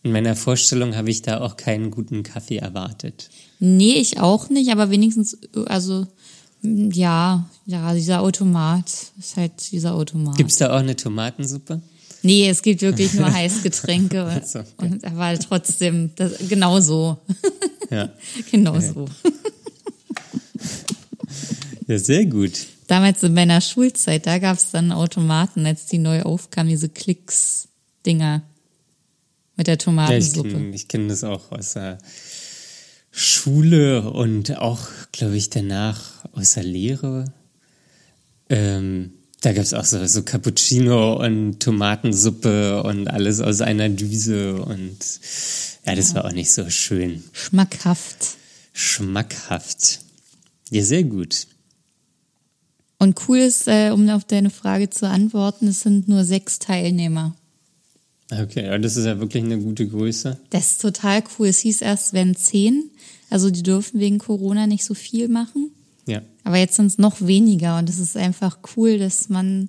in 0.03 0.13
meiner 0.13 0.37
Vorstellung 0.37 0.95
habe 0.95 1.11
ich 1.11 1.23
da 1.23 1.41
auch 1.41 1.57
keinen 1.57 1.91
guten 1.91 2.23
Kaffee 2.23 2.59
erwartet. 2.59 3.29
Nee, 3.59 3.95
ich 3.95 4.21
auch 4.21 4.49
nicht, 4.51 4.71
aber 4.71 4.91
wenigstens, 4.91 5.37
also 5.67 6.07
ja, 6.63 7.45
ja, 7.67 7.93
dieser 7.93 8.21
Automat 8.21 8.85
ist 9.19 9.37
halt 9.37 9.73
dieser 9.73 9.95
Automat. 9.95 10.37
Gibt 10.37 10.53
es 10.53 10.59
da 10.59 10.73
auch 10.73 10.79
eine 10.79 10.95
Tomatensuppe? 10.95 11.81
Nee, 12.23 12.49
es 12.49 12.63
gibt 12.63 12.83
wirklich 12.83 13.15
nur 13.15 13.33
Heißgetränke. 13.33 14.43
so, 14.45 14.61
okay. 14.61 14.69
und, 14.79 15.05
aber 15.05 15.37
trotzdem, 15.41 16.11
das, 16.15 16.35
genau 16.49 16.81
so. 16.81 17.19
Ja. 17.91 18.11
genau 18.51 18.79
so. 18.79 19.07
Ja, 21.87 21.99
sehr 21.99 22.27
gut. 22.27 22.53
Damals 22.87 23.23
in 23.23 23.35
meiner 23.35 23.61
Schulzeit, 23.61 24.27
da 24.27 24.39
gab 24.39 24.57
es 24.57 24.71
dann 24.71 24.93
Automaten, 24.93 25.67
als 25.67 25.87
die 25.87 25.99
neu 25.99 26.23
aufkamen, 26.23 26.71
diese 26.71 26.89
Klicks-Dinger 26.89 28.43
mit 29.57 29.67
der 29.67 29.79
Tomatensuppe. 29.79 30.49
Ja, 30.51 30.57
ich 30.57 30.89
kenne 30.89 31.05
kenn 31.05 31.09
das 31.09 31.25
auch 31.25 31.51
aus 31.53 31.73
der 31.75 31.99
Schule 33.11 34.11
und 34.11 34.59
auch, 34.59 34.89
glaube 35.13 35.37
ich, 35.37 35.51
danach 35.51 36.25
aus 36.33 36.53
der 36.53 36.65
Lehre. 36.65 37.33
Ähm, 38.49 39.13
da 39.41 39.53
gab 39.53 39.65
es 39.65 39.75
auch 39.75 39.85
so, 39.85 40.05
so 40.07 40.23
Cappuccino 40.23 41.25
und 41.25 41.61
Tomatensuppe 41.61 42.83
und 42.83 43.09
alles 43.09 43.41
aus 43.41 43.61
einer 43.61 43.89
Düse 43.89 44.57
und 44.57 44.99
ja, 45.87 45.95
das 45.95 46.11
ja. 46.11 46.17
war 46.17 46.27
auch 46.27 46.33
nicht 46.33 46.53
so 46.53 46.69
schön. 46.69 47.23
Schmackhaft. 47.33 48.37
Schmackhaft. 48.73 50.01
Ja, 50.71 50.83
sehr 50.83 51.05
gut. 51.05 51.47
Und 52.99 53.29
cool 53.29 53.39
ist, 53.39 53.69
äh, 53.69 53.91
um 53.91 54.09
auf 54.09 54.25
deine 54.25 54.51
Frage 54.51 54.89
zu 54.91 55.09
antworten, 55.09 55.69
es 55.69 55.81
sind 55.81 56.09
nur 56.09 56.25
sechs 56.25 56.59
Teilnehmer. 56.59 57.35
Okay, 58.31 58.67
ja, 58.67 58.79
das 58.79 58.97
ist 58.97 59.05
ja 59.05 59.21
wirklich 59.21 59.45
eine 59.45 59.59
gute 59.59 59.87
Größe. 59.87 60.39
Das 60.51 60.73
ist 60.73 60.81
total 60.81 61.23
cool. 61.39 61.49
Es 61.49 61.61
hieß 61.61 61.83
erst, 61.83 62.13
wenn 62.13 62.35
zehn. 62.35 62.91
Also 63.31 63.51
die 63.51 63.63
dürfen 63.63 64.01
wegen 64.01 64.19
Corona 64.19 64.67
nicht 64.67 64.85
so 64.85 64.95
viel 64.95 65.29
machen. 65.29 65.71
Ja. 66.07 66.23
Aber 66.45 66.57
jetzt 66.57 66.77
sind 66.77 66.87
es 66.87 66.99
noch 66.99 67.21
weniger 67.21 67.79
und 67.79 67.89
es 67.89 67.99
ist 67.99 68.17
einfach 68.17 68.59
cool, 68.77 68.99
dass 68.99 69.29
man 69.29 69.69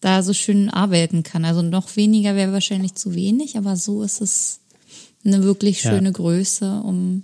da 0.00 0.22
so 0.22 0.34
schön 0.34 0.70
arbeiten 0.70 1.22
kann. 1.22 1.44
Also 1.44 1.62
noch 1.62 1.96
weniger 1.96 2.34
wäre 2.36 2.52
wahrscheinlich 2.52 2.94
zu 2.94 3.14
wenig, 3.14 3.56
aber 3.56 3.76
so 3.76 4.02
ist 4.02 4.20
es 4.20 4.60
eine 5.24 5.42
wirklich 5.42 5.80
schöne 5.80 6.08
ja. 6.08 6.12
Größe, 6.12 6.82
um 6.82 7.22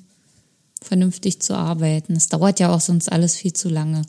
vernünftig 0.81 1.41
zu 1.41 1.55
arbeiten. 1.55 2.15
Es 2.15 2.29
dauert 2.29 2.59
ja 2.59 2.75
auch 2.75 2.81
sonst 2.81 3.13
alles 3.13 3.37
viel 3.37 3.53
zu 3.53 3.69
lange. 3.69 4.03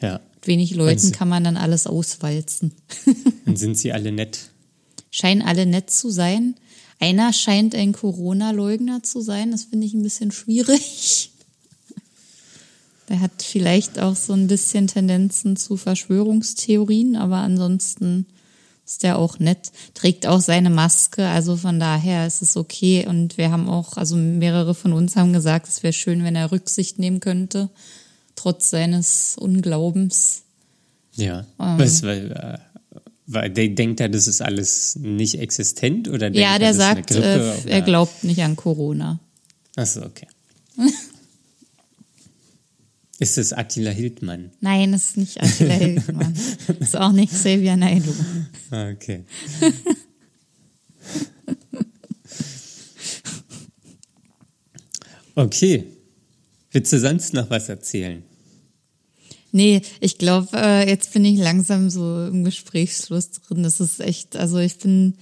Ja. 0.00 0.20
Mit 0.34 0.46
wenig 0.46 0.74
Leuten 0.74 1.12
kann 1.12 1.28
man 1.28 1.44
dann 1.44 1.56
alles 1.56 1.86
auswalzen. 1.86 2.72
Dann 3.46 3.56
sind 3.56 3.78
sie 3.78 3.92
alle 3.92 4.12
nett. 4.12 4.50
Scheinen 5.10 5.42
alle 5.42 5.64
nett 5.64 5.90
zu 5.90 6.10
sein. 6.10 6.56
Einer 7.00 7.32
scheint 7.32 7.74
ein 7.74 7.92
Corona-Leugner 7.92 9.02
zu 9.02 9.20
sein. 9.20 9.50
Das 9.50 9.64
finde 9.64 9.86
ich 9.86 9.94
ein 9.94 10.02
bisschen 10.02 10.32
schwierig. 10.32 11.30
Der 13.08 13.20
hat 13.20 13.42
vielleicht 13.42 13.98
auch 13.98 14.16
so 14.16 14.32
ein 14.32 14.46
bisschen 14.46 14.86
Tendenzen 14.86 15.56
zu 15.56 15.76
Verschwörungstheorien, 15.76 17.16
aber 17.16 17.36
ansonsten 17.36 18.26
ist 18.86 19.02
der 19.02 19.18
auch 19.18 19.38
nett, 19.38 19.72
trägt 19.94 20.26
auch 20.26 20.40
seine 20.40 20.70
Maske, 20.70 21.26
also 21.26 21.56
von 21.56 21.80
daher 21.80 22.26
ist 22.26 22.42
es 22.42 22.56
okay. 22.56 23.06
Und 23.06 23.38
wir 23.38 23.50
haben 23.50 23.68
auch, 23.68 23.96
also 23.96 24.16
mehrere 24.16 24.74
von 24.74 24.92
uns 24.92 25.16
haben 25.16 25.32
gesagt, 25.32 25.68
es 25.68 25.82
wäre 25.82 25.92
schön, 25.92 26.24
wenn 26.24 26.36
er 26.36 26.52
Rücksicht 26.52 26.98
nehmen 26.98 27.20
könnte 27.20 27.70
trotz 28.44 28.68
seines 28.70 29.36
Unglaubens. 29.38 30.42
Ja. 31.14 31.46
Ähm, 31.58 31.78
Was, 31.78 32.02
weil, 32.02 32.30
äh, 32.32 32.58
weil 33.26 33.48
der 33.48 33.70
denkt 33.70 34.00
er, 34.00 34.10
das 34.10 34.26
ist 34.26 34.42
alles 34.42 34.96
nicht 34.96 35.38
existent 35.40 36.08
oder 36.08 36.28
denkt 36.28 36.36
Ja, 36.36 36.58
der 36.58 36.68
er, 36.68 36.74
sagt, 36.74 37.10
äh, 37.12 37.58
er 37.64 37.80
glaubt 37.80 38.22
nicht 38.22 38.42
an 38.42 38.54
Corona. 38.54 39.18
Achso, 39.76 40.04
okay. 40.04 40.26
ist 43.18 43.38
es 43.38 43.54
Attila 43.54 43.92
Hildmann? 43.92 44.50
Nein, 44.60 44.92
es 44.92 45.06
ist 45.06 45.16
nicht 45.16 45.42
Attila 45.42 45.72
Hildmann. 45.72 46.34
ist 46.80 46.98
auch 46.98 47.12
nicht 47.12 47.32
Xavier 47.32 47.78
Naidu. 47.78 48.12
Ah, 48.70 48.90
okay. 48.90 49.24
okay. 55.34 55.84
Willst 56.72 56.92
du 56.92 57.00
sonst 57.00 57.32
noch 57.32 57.48
was 57.48 57.70
erzählen? 57.70 58.22
Nee, 59.54 59.82
ich 60.00 60.18
glaube, 60.18 60.48
äh, 60.54 60.88
jetzt 60.88 61.12
bin 61.12 61.24
ich 61.24 61.38
langsam 61.38 61.88
so 61.88 62.26
im 62.26 62.42
Gesprächsschluss 62.42 63.30
drin. 63.30 63.62
Das 63.62 63.78
ist 63.78 64.00
echt, 64.00 64.34
also 64.34 64.58
ich 64.58 64.78
bin 64.78 65.14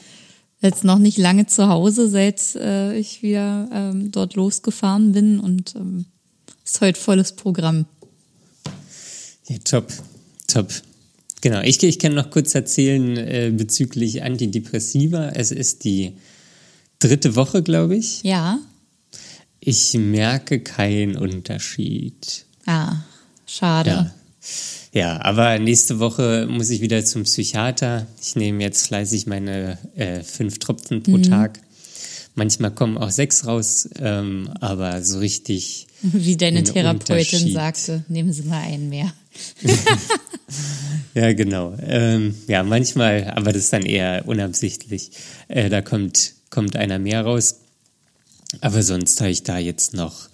jetzt 0.63 0.85
noch 0.85 0.97
nicht 0.97 1.19
lange 1.19 1.45
zu 1.45 1.69
Hause, 1.69 2.09
seit 2.09 2.55
äh, 2.55 2.97
ich 2.97 3.23
wieder 3.23 3.69
ähm, 3.71 4.11
dort 4.11 4.35
losgefahren 4.35 5.13
bin 5.13 5.39
und 5.39 5.75
ähm, 5.77 6.07
ist 6.65 6.81
heute 6.81 6.99
volles 6.99 7.33
Programm. 7.33 7.85
Ja, 9.51 9.59
top, 9.63 9.93
top. 10.47 10.73
Genau, 11.43 11.61
ich, 11.61 11.83
ich 11.83 11.99
kann 11.99 12.15
noch 12.15 12.31
kurz 12.31 12.55
erzählen 12.55 13.19
äh, 13.19 13.53
bezüglich 13.55 14.23
Antidepressiva. 14.23 15.29
Es 15.35 15.51
ist 15.51 15.85
die 15.85 16.17
dritte 17.01 17.37
Woche, 17.37 17.63
glaube 17.63 17.97
ich. 17.97 18.23
Ja. 18.23 18.61
Ich 19.61 19.93
merke 19.93 20.61
keinen 20.61 21.19
Unterschied. 21.19 22.47
Ah, 22.65 23.03
schade. 23.45 23.91
Ja. 23.91 24.15
Ja, 24.93 25.21
aber 25.23 25.59
nächste 25.59 25.99
Woche 25.99 26.47
muss 26.51 26.71
ich 26.71 26.81
wieder 26.81 27.05
zum 27.05 27.25
Psychiater. 27.25 28.07
Ich 28.21 28.37
nehme 28.37 28.63
jetzt 28.63 28.87
fleißig 28.89 29.27
meine 29.27 29.79
äh, 29.97 30.23
fünf 30.23 30.59
Tropfen 30.59 31.03
pro 31.03 31.19
mhm. 31.19 31.23
Tag. 31.23 31.61
Manchmal 32.35 32.71
kommen 32.71 32.99
auch 32.99 33.11
sechs 33.11 33.47
raus, 33.47 33.89
ähm, 33.99 34.51
aber 34.61 35.03
so 35.03 35.19
richtig. 35.19 35.87
Wie 36.03 36.37
deine 36.37 36.61
ein 36.61 36.65
Therapeutin 36.65 37.53
sagte, 37.53 38.05
nehmen 38.09 38.33
Sie 38.33 38.43
mal 38.43 38.63
einen 38.63 38.89
mehr. 38.89 39.13
Ja, 41.15 41.33
genau. 41.35 41.77
Ähm, 41.83 42.35
ja, 42.49 42.63
manchmal, 42.63 43.25
aber 43.37 43.53
das 43.53 43.65
ist 43.65 43.73
dann 43.73 43.85
eher 43.85 44.23
unabsichtlich. 44.27 45.11
Äh, 45.49 45.69
da 45.69 45.83
kommt, 45.83 46.35
kommt 46.51 46.77
einer 46.77 46.99
mehr 46.99 47.23
raus. 47.23 47.57
Aber 48.61 48.83
sonst 48.83 49.21
habe 49.21 49.31
ich 49.31 49.43
da 49.43 49.59
jetzt 49.59 49.95
noch 49.95 50.29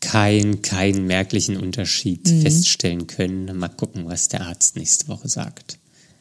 keinen 0.00 0.62
keinen 0.62 1.06
merklichen 1.06 1.56
Unterschied 1.56 2.28
feststellen 2.28 3.06
können. 3.06 3.56
Mal 3.56 3.68
gucken, 3.68 4.06
was 4.06 4.28
der 4.28 4.42
Arzt 4.42 4.76
nächste 4.76 5.08
Woche 5.08 5.28
sagt. 5.28 5.78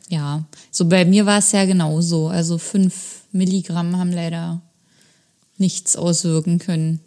Ja, 0.09 0.45
so 0.71 0.85
bei 0.85 1.05
mir 1.05 1.25
war 1.25 1.39
es 1.39 1.51
ja 1.51 1.65
genauso. 1.65 2.27
Also 2.27 2.57
fünf 2.57 3.23
Milligramm 3.31 3.97
haben 3.97 4.11
leider 4.11 4.61
nichts 5.57 5.95
auswirken 5.95 6.59
können. 6.59 6.99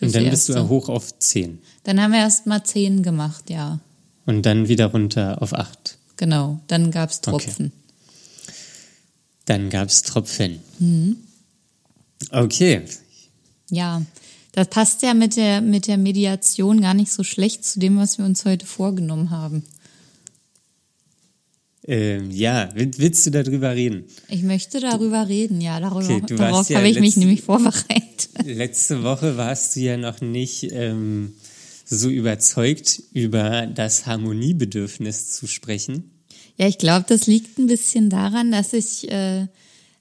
Und 0.00 0.14
dann 0.14 0.28
bist 0.30 0.48
du 0.48 0.68
hoch 0.68 0.88
auf 0.88 1.18
10. 1.18 1.60
Dann 1.84 2.00
haben 2.00 2.12
wir 2.12 2.20
erst 2.20 2.46
mal 2.46 2.64
zehn 2.64 3.02
gemacht, 3.02 3.50
ja. 3.50 3.80
Und 4.26 4.42
dann 4.46 4.68
wieder 4.68 4.86
runter 4.86 5.40
auf 5.42 5.52
8. 5.52 5.98
Genau. 6.16 6.60
Dann 6.66 6.90
gab's 6.90 7.20
Tropfen. 7.20 7.72
Dann 9.44 9.70
gab 9.70 9.88
es 9.88 10.02
Tropfen. 10.02 10.60
Okay. 12.30 12.82
Ja, 13.70 14.02
das 14.52 14.68
passt 14.68 15.02
ja 15.02 15.14
mit 15.14 15.36
der, 15.36 15.60
mit 15.60 15.86
der 15.86 15.96
Mediation 15.98 16.80
gar 16.80 16.94
nicht 16.94 17.10
so 17.12 17.24
schlecht 17.24 17.64
zu 17.64 17.78
dem, 17.80 17.96
was 17.96 18.18
wir 18.18 18.24
uns 18.24 18.44
heute 18.44 18.66
vorgenommen 18.66 19.30
haben. 19.30 19.64
Ähm, 21.84 22.30
ja, 22.30 22.68
will- 22.74 22.92
willst 22.98 23.26
du 23.26 23.30
darüber 23.30 23.74
reden? 23.74 24.04
Ich 24.28 24.42
möchte 24.42 24.78
darüber 24.78 25.28
reden, 25.28 25.60
ja. 25.60 25.80
Darüber, 25.80 26.14
Okay, 26.14 26.36
darauf 26.36 26.70
ja 26.70 26.78
habe 26.78 26.88
ich 26.88 27.00
mich 27.00 27.16
nämlich 27.16 27.42
vorbereitet. 27.42 28.28
Letzte 28.44 29.02
Woche 29.02 29.36
warst 29.36 29.74
du 29.74 29.80
ja 29.80 29.96
noch 29.96 30.20
nicht 30.20 30.68
ähm, 30.70 31.32
so 31.84 32.08
überzeugt, 32.08 33.02
über 33.12 33.66
das 33.66 34.06
Harmoniebedürfnis 34.06 35.30
zu 35.32 35.48
sprechen. 35.48 36.12
Ja, 36.56 36.68
ich 36.68 36.78
glaube, 36.78 37.04
das 37.08 37.26
liegt 37.26 37.58
ein 37.58 37.66
bisschen 37.66 38.10
daran, 38.10 38.52
dass 38.52 38.72
ich 38.74 39.10
äh, 39.10 39.48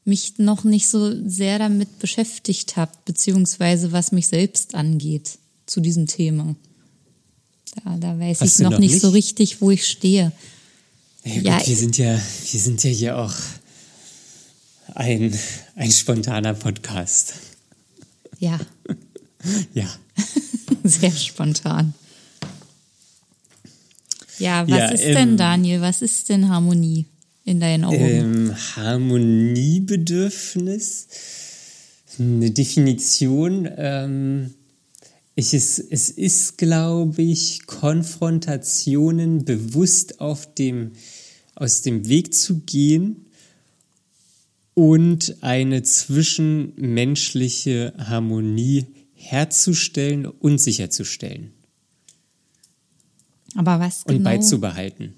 mich 0.04 0.38
noch 0.40 0.64
nicht 0.64 0.90
so 0.90 1.14
sehr 1.28 1.60
damit 1.60 2.00
beschäftigt 2.00 2.76
habe, 2.76 2.92
beziehungsweise 3.06 3.92
was 3.92 4.12
mich 4.12 4.28
selbst 4.28 4.76
angeht 4.76 5.38
zu 5.66 5.80
diesem 5.80 6.08
Thema. 6.08 6.56
Da, 7.84 7.98
da 7.98 8.20
weiß 8.20 8.42
Hast 8.42 8.60
ich 8.60 8.64
noch, 8.64 8.72
noch 8.72 8.80
nicht, 8.80 8.94
nicht? 8.94 9.02
so 9.02 9.10
richtig, 9.10 9.62
wo 9.62 9.72
ich 9.72 9.88
stehe. 9.88 10.32
Ja, 11.24 11.42
Ja, 11.42 11.58
gut, 11.60 11.68
wir 11.68 11.76
sind 11.76 11.98
ja, 11.98 12.20
wir 12.52 12.60
sind 12.60 12.84
ja 12.84 12.90
hier 12.90 13.18
auch 13.18 13.34
ein, 14.96 15.38
ein 15.76 15.92
spontaner 15.92 16.54
Podcast. 16.54 17.34
Ja, 18.40 18.60
Ja. 19.74 19.88
sehr 20.84 21.12
spontan. 21.12 21.94
Ja, 24.40 24.68
was 24.68 24.78
Ja, 24.78 24.88
ist 24.90 25.04
ähm, 25.04 25.16
denn, 25.16 25.38
Daniel? 25.38 25.82
Was 25.82 26.02
ist 26.02 26.30
denn 26.30 26.50
Harmonie 26.50 27.06
in 27.44 27.60
deinen 27.60 27.86
Augen? 27.86 28.00
Ähm, 28.00 28.56
Harmoniebedürfnis, 28.76 31.08
eine 32.20 32.52
Definition. 32.52 33.68
Ähm, 33.78 34.54
ich 35.36 35.54
es, 35.54 35.80
es 35.80 36.10
ist, 36.10 36.58
glaube 36.58 37.22
ich, 37.22 37.66
Konfrontationen 37.66 39.46
bewusst 39.46 40.20
auf 40.20 40.54
dem, 40.54 40.92
aus 41.56 41.82
dem 41.82 42.08
Weg 42.08 42.34
zu 42.34 42.60
gehen 42.60 43.26
und 44.74 45.38
eine 45.42 45.84
zwischenmenschliche 45.84 47.94
Harmonie 47.98 48.86
herzustellen 49.14 50.26
und 50.26 50.60
sicherzustellen 50.60 51.52
Aber 53.56 53.80
was 53.80 54.04
und 54.04 54.18
genau? 54.18 54.32
beizubehalten. 54.32 55.14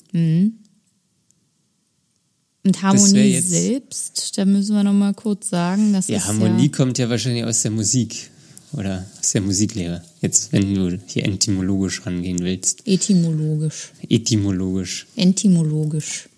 Und 2.65 2.82
Harmonie 2.82 3.39
selbst, 3.41 4.38
da 4.38 4.45
müssen 4.45 4.76
wir 4.76 4.84
noch 4.84 4.93
mal 4.93 5.13
kurz 5.13 5.49
sagen, 5.49 5.91
das 5.93 6.08
Ja, 6.08 6.23
Harmonie 6.26 6.67
ja, 6.67 6.71
kommt 6.71 6.97
ja 6.97 7.10
wahrscheinlich 7.10 7.43
aus 7.43 7.62
der 7.62 7.71
Musik 7.71 8.30
oder 8.71 9.06
aus 9.19 9.32
der 9.34 9.41
Musiklehre. 9.41 10.02
Jetzt, 10.21 10.54
wenn 10.54 10.73
du 10.73 10.97
hier 11.08 11.26
etymologisch 11.26 12.06
rangehen 12.06 12.39
willst. 12.39 12.88
etymologisch, 12.88 13.91
Etymologisch. 14.10 15.08
entomologisch, 15.15 16.30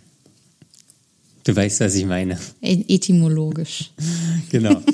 Du 1.44 1.56
weißt, 1.56 1.82
was 1.82 1.94
ich 1.94 2.06
meine. 2.08 2.40
E- 2.64 2.84
etymologisch. 2.88 3.92
Genau. 4.50 4.82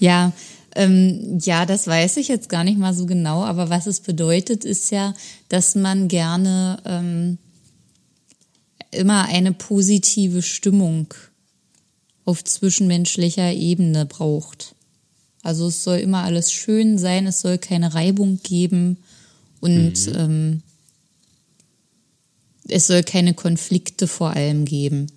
Ja, 0.00 0.32
ähm, 0.76 1.38
ja, 1.42 1.64
das 1.66 1.86
weiß 1.86 2.18
ich 2.18 2.28
jetzt 2.28 2.48
gar 2.48 2.62
nicht 2.64 2.78
mal 2.78 2.92
so 2.92 3.06
genau, 3.06 3.42
aber 3.44 3.70
was 3.70 3.86
es 3.86 4.00
bedeutet, 4.00 4.64
ist 4.64 4.90
ja, 4.90 5.14
dass 5.48 5.74
man 5.76 6.08
gerne 6.08 6.78
ähm, 6.84 7.38
immer 8.94 9.26
eine 9.26 9.52
positive 9.52 10.42
Stimmung 10.42 11.12
auf 12.24 12.42
zwischenmenschlicher 12.44 13.52
Ebene 13.52 14.06
braucht. 14.06 14.74
Also 15.42 15.68
es 15.68 15.84
soll 15.84 15.98
immer 15.98 16.22
alles 16.22 16.52
schön 16.52 16.98
sein, 16.98 17.26
es 17.26 17.40
soll 17.40 17.58
keine 17.58 17.94
Reibung 17.94 18.40
geben 18.42 18.96
und 19.60 20.08
ähm, 20.16 20.62
es 22.68 22.86
soll 22.86 23.02
keine 23.02 23.34
Konflikte 23.34 24.06
vor 24.06 24.30
allem 24.30 24.64
geben. 24.64 25.08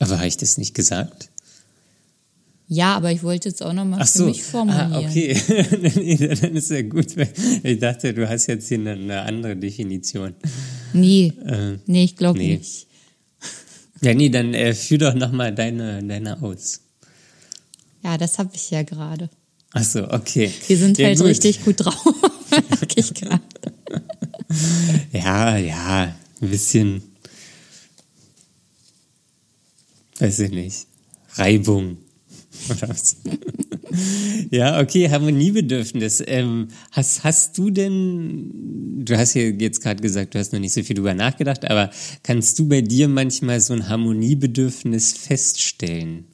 Aber 0.00 0.16
habe 0.18 0.26
ich 0.26 0.36
das 0.36 0.58
nicht 0.58 0.74
gesagt? 0.74 1.30
Ja, 2.68 2.96
aber 2.96 3.12
ich 3.12 3.22
wollte 3.22 3.48
jetzt 3.48 3.62
auch 3.62 3.72
nochmal 3.72 4.00
Ach 4.02 4.08
für 4.08 4.18
so. 4.18 4.24
mich 4.26 4.42
formulieren. 4.42 4.92
Ah, 4.92 4.98
okay. 4.98 5.40
dann 6.40 6.56
ist 6.56 6.70
ja 6.70 6.82
gut. 6.82 7.14
Ich 7.62 7.78
dachte, 7.78 8.12
du 8.12 8.28
hast 8.28 8.46
jetzt 8.48 8.66
hier 8.68 8.80
eine, 8.80 9.22
andere 9.22 9.54
Definition. 9.56 10.34
Nee, 10.92 11.32
Äh, 11.46 11.78
nee, 11.86 12.04
ich 12.04 12.16
glaube 12.16 12.38
nee. 12.38 12.56
nicht. 12.56 12.88
ja, 14.02 14.14
nee, 14.14 14.28
dann 14.30 14.52
äh, 14.54 14.74
führ 14.74 14.98
doch 14.98 15.14
nochmal 15.14 15.54
deine, 15.54 16.02
deine 16.02 16.42
aus. 16.42 16.80
Ja, 18.02 18.18
das 18.18 18.38
habe 18.38 18.50
ich 18.54 18.70
ja 18.70 18.82
gerade. 18.82 19.30
Ach 19.72 19.84
so, 19.84 20.10
okay. 20.10 20.50
Wir 20.66 20.76
sind 20.76 20.98
ja, 20.98 21.06
halt 21.06 21.18
gut. 21.18 21.26
richtig 21.26 21.64
gut 21.64 21.76
drauf. 21.78 22.04
Merk 22.50 22.96
ich 22.96 23.14
gerade. 23.14 23.42
Ja, 25.12 25.56
ja, 25.56 26.14
ein 26.40 26.48
bisschen. 26.48 27.02
Weiß 30.18 30.38
ich 30.38 30.50
nicht. 30.50 30.86
Reibung. 31.34 31.98
Ja, 34.50 34.80
okay, 34.80 35.08
Harmoniebedürfnis. 35.08 36.22
Ähm, 36.26 36.68
hast, 36.90 37.24
hast 37.24 37.56
du 37.56 37.70
denn, 37.70 39.04
du 39.04 39.16
hast 39.16 39.34
ja 39.34 39.42
jetzt 39.42 39.82
gerade 39.82 40.02
gesagt, 40.02 40.34
du 40.34 40.38
hast 40.38 40.52
noch 40.52 40.60
nicht 40.60 40.72
so 40.72 40.82
viel 40.82 40.96
drüber 40.96 41.14
nachgedacht, 41.14 41.64
aber 41.70 41.90
kannst 42.22 42.58
du 42.58 42.68
bei 42.68 42.80
dir 42.82 43.08
manchmal 43.08 43.60
so 43.60 43.72
ein 43.72 43.88
Harmoniebedürfnis 43.88 45.12
feststellen? 45.12 46.24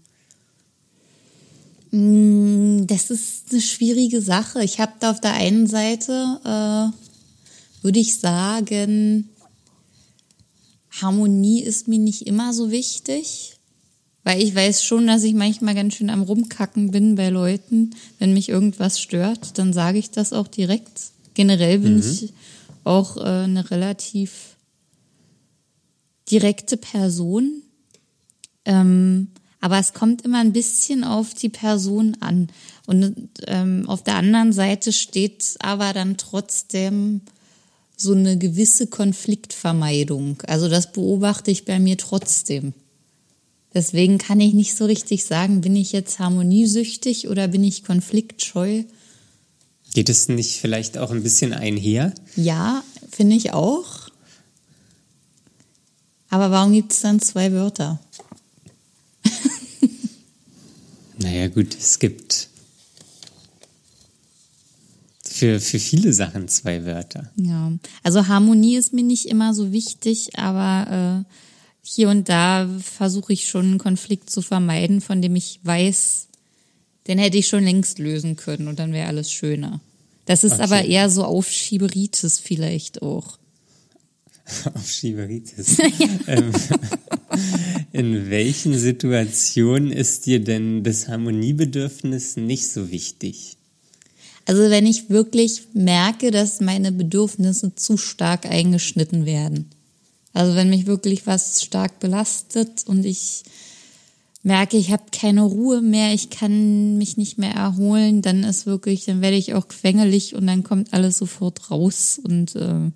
Mm, 1.91 2.87
Das 2.87 3.11
ist 3.11 3.53
eine 3.53 3.61
schwierige 3.61 4.23
Sache. 4.23 4.65
Ich 4.65 4.81
habe 4.81 4.93
da 4.99 5.11
auf 5.11 5.21
der 5.21 5.35
einen 5.35 5.67
Seite, 5.67 6.41
äh, 6.45 7.85
würde 7.85 8.01
ich 8.01 8.19
sagen, 8.19 9.29
Harmonie 11.01 11.63
ist 11.63 11.89
mir 11.89 11.99
nicht 11.99 12.27
immer 12.27 12.53
so 12.53 12.71
wichtig. 12.71 13.57
Weil 14.25 14.41
ich 14.41 14.55
weiß 14.55 14.85
schon, 14.85 15.07
dass 15.07 15.25
ich 15.25 15.35
manchmal 15.35 15.75
ganz 15.75 15.95
schön 15.95 16.11
am 16.11 16.23
Rumkacken 16.23 16.91
bin 16.91 17.17
bei 17.17 17.29
Leuten. 17.29 17.91
Wenn 18.19 18.35
mich 18.35 18.49
irgendwas 18.49 19.01
stört, 19.01 19.59
dann 19.59 19.73
sage 19.73 19.99
ich 19.99 20.11
das 20.11 20.33
auch 20.33 20.47
direkt. 20.47 21.11
Generell 21.35 21.79
bin 21.81 21.99
ich 21.99 22.33
auch 22.85 23.17
äh, 23.17 23.21
eine 23.21 23.71
relativ 23.71 24.57
direkte 26.31 26.77
Person. 26.77 27.63
Ähm, 28.65 29.29
aber 29.61 29.79
es 29.79 29.93
kommt 29.93 30.23
immer 30.23 30.41
ein 30.41 30.53
bisschen 30.53 31.05
auf 31.05 31.35
die 31.35 31.49
Person 31.49 32.17
an. 32.21 32.49
Und 32.87 33.29
ähm, 33.47 33.89
auf 33.89 34.03
der 34.03 34.17
anderen 34.17 34.53
Seite 34.53 34.93
steht 34.93 35.57
aber 35.61 35.93
dann 35.93 36.17
trotzdem 36.17 37.21
so 37.97 38.13
eine 38.13 38.37
gewisse 38.37 38.89
Konfliktvermeidung. 38.89 40.43
Also 40.47 40.69
das 40.69 40.93
beobachte 40.93 41.51
ich 41.51 41.65
bei 41.65 41.79
mir 41.79 41.97
trotzdem. 41.97 42.75
Deswegen 43.75 44.19
kann 44.19 44.41
ich 44.41 44.53
nicht 44.53 44.77
so 44.77 44.85
richtig 44.85 45.25
sagen, 45.25 45.63
bin 45.63 45.77
ich 45.77 45.93
jetzt 45.93 46.19
harmoniesüchtig 46.19 47.29
oder 47.29 47.49
bin 47.49 47.65
ich 47.65 47.85
konfliktscheu? 47.85 48.85
Geht 49.95 50.09
es 50.09 50.29
nicht 50.29 50.59
vielleicht 50.59 50.99
auch 50.99 51.11
ein 51.11 51.23
bisschen 51.23 51.53
einher? 51.53 52.15
Ja, 52.37 52.83
finde 53.11 53.37
ich 53.37 53.53
auch. 53.53 54.09
Aber 56.29 56.51
warum 56.51 56.73
gibt 56.73 56.93
es 56.93 57.01
dann 57.01 57.21
zwei 57.21 57.53
Wörter? 57.53 58.01
Naja, 61.19 61.47
gut, 61.47 61.77
es 61.79 62.01
gibt 62.01 62.49
für, 65.43 65.61
für 65.61 65.79
viele 65.79 66.13
Sachen 66.13 66.49
zwei 66.49 66.85
Wörter. 66.85 67.31
Ja, 67.37 67.73
also 68.03 68.29
Harmonie 68.29 68.77
ist 68.77 68.93
mir 68.93 69.03
nicht 69.03 69.27
immer 69.27 69.55
so 69.55 69.73
wichtig, 69.73 70.39
aber 70.39 71.25
äh, 71.27 71.52
hier 71.85 72.09
und 72.09 72.29
da 72.29 72.69
versuche 72.81 73.33
ich 73.33 73.49
schon 73.49 73.67
einen 73.67 73.79
Konflikt 73.79 74.31
zu 74.31 74.41
vermeiden, 74.43 75.01
von 75.01 75.21
dem 75.21 75.37
ich 75.37 75.61
weiß, 75.65 76.29
Den 77.09 77.19
hätte 77.19 77.37
ich 77.37 77.49
schon 77.49 77.65
längst 77.65 77.99
lösen 77.99 78.37
können 78.37 78.69
und 78.69 78.79
dann 78.79 78.93
wäre 78.93 79.09
alles 79.09 79.33
schöner. 79.33 79.81
Das 80.27 80.45
ist 80.45 80.53
Okay. 80.53 80.63
aber 80.63 80.85
eher 80.85 81.11
so 81.11 81.25
Aufschieberitis 81.25 82.39
vielleicht 82.39 83.03
auch. 83.03 83.39
Auf 84.75 84.89
Schieberitis. 84.89 85.79
ähm, 86.29 86.53
in 87.93 88.31
welchen 88.31 88.79
Situationen 88.79 89.91
ist 89.91 90.27
dir 90.27 90.43
denn 90.43 90.85
das 90.85 91.09
Harmoniebedürfnis 91.09 92.37
nicht 92.37 92.69
so 92.69 92.91
wichtig? 92.93 93.57
Also 94.45 94.71
wenn 94.71 94.87
ich 94.87 95.11
wirklich 95.11 95.63
merke, 95.75 96.31
dass 96.31 96.61
meine 96.61 96.93
Bedürfnisse 96.93 97.75
zu 97.75 97.97
stark 97.97 98.47
eingeschnitten 98.47 99.27
werden. 99.27 99.71
Also 100.33 100.55
wenn 100.55 100.71
mich 100.71 100.87
wirklich 100.87 101.27
was 101.27 101.63
stark 101.63 102.01
belastet 102.01 102.85
und 102.87 103.05
ich 103.05 103.43
merke, 104.43 104.77
ich 104.77 104.91
habe 104.91 105.05
keine 105.13 105.43
Ruhe 105.43 105.83
mehr, 105.83 106.13
ich 106.15 106.31
kann 106.31 106.99
mich 106.99 107.17
nicht 107.17 107.39
mehr 107.39 107.53
erholen, 107.53 108.23
dann 108.23 108.43
ist 108.43 108.67
wirklich, 108.67 109.05
dann 109.05 109.21
werde 109.21 109.37
ich 109.37 109.55
auch 109.55 109.69
quengelig 109.69 110.35
und 110.35 110.47
dann 110.47 110.65
kommt 110.65 110.93
alles 110.93 111.19
sofort 111.19 111.71
raus 111.71 112.21
und 112.23 112.57
äh, 112.57 112.91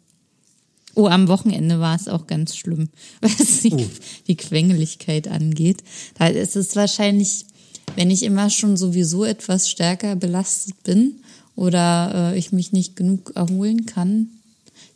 oh, 0.95 1.07
am 1.07 1.29
Wochenende 1.29 1.79
war 1.79 1.95
es 1.95 2.09
auch 2.09 2.27
ganz 2.27 2.57
schlimm, 2.57 2.89
was 3.21 3.61
die, 3.61 3.75
Oh. 3.75 3.87
die 4.27 4.37
Quengeligkeit 4.37 5.29
angeht. 5.29 5.85
Da 6.19 6.27
ist 6.27 6.57
es 6.57 6.75
wahrscheinlich, 6.75 7.45
wenn 7.95 8.11
ich 8.11 8.23
immer 8.25 8.51
schon 8.51 8.77
sowieso 8.77 9.25
etwas 9.25 9.71
stärker 9.71 10.17
belastet 10.17 10.83
bin 10.83 11.21
oder 11.55 12.33
äh, 12.33 12.39
ich 12.39 12.51
mich 12.51 12.73
nicht 12.73 12.97
genug 12.97 13.33
erholen 13.37 13.87
kann. 13.87 14.31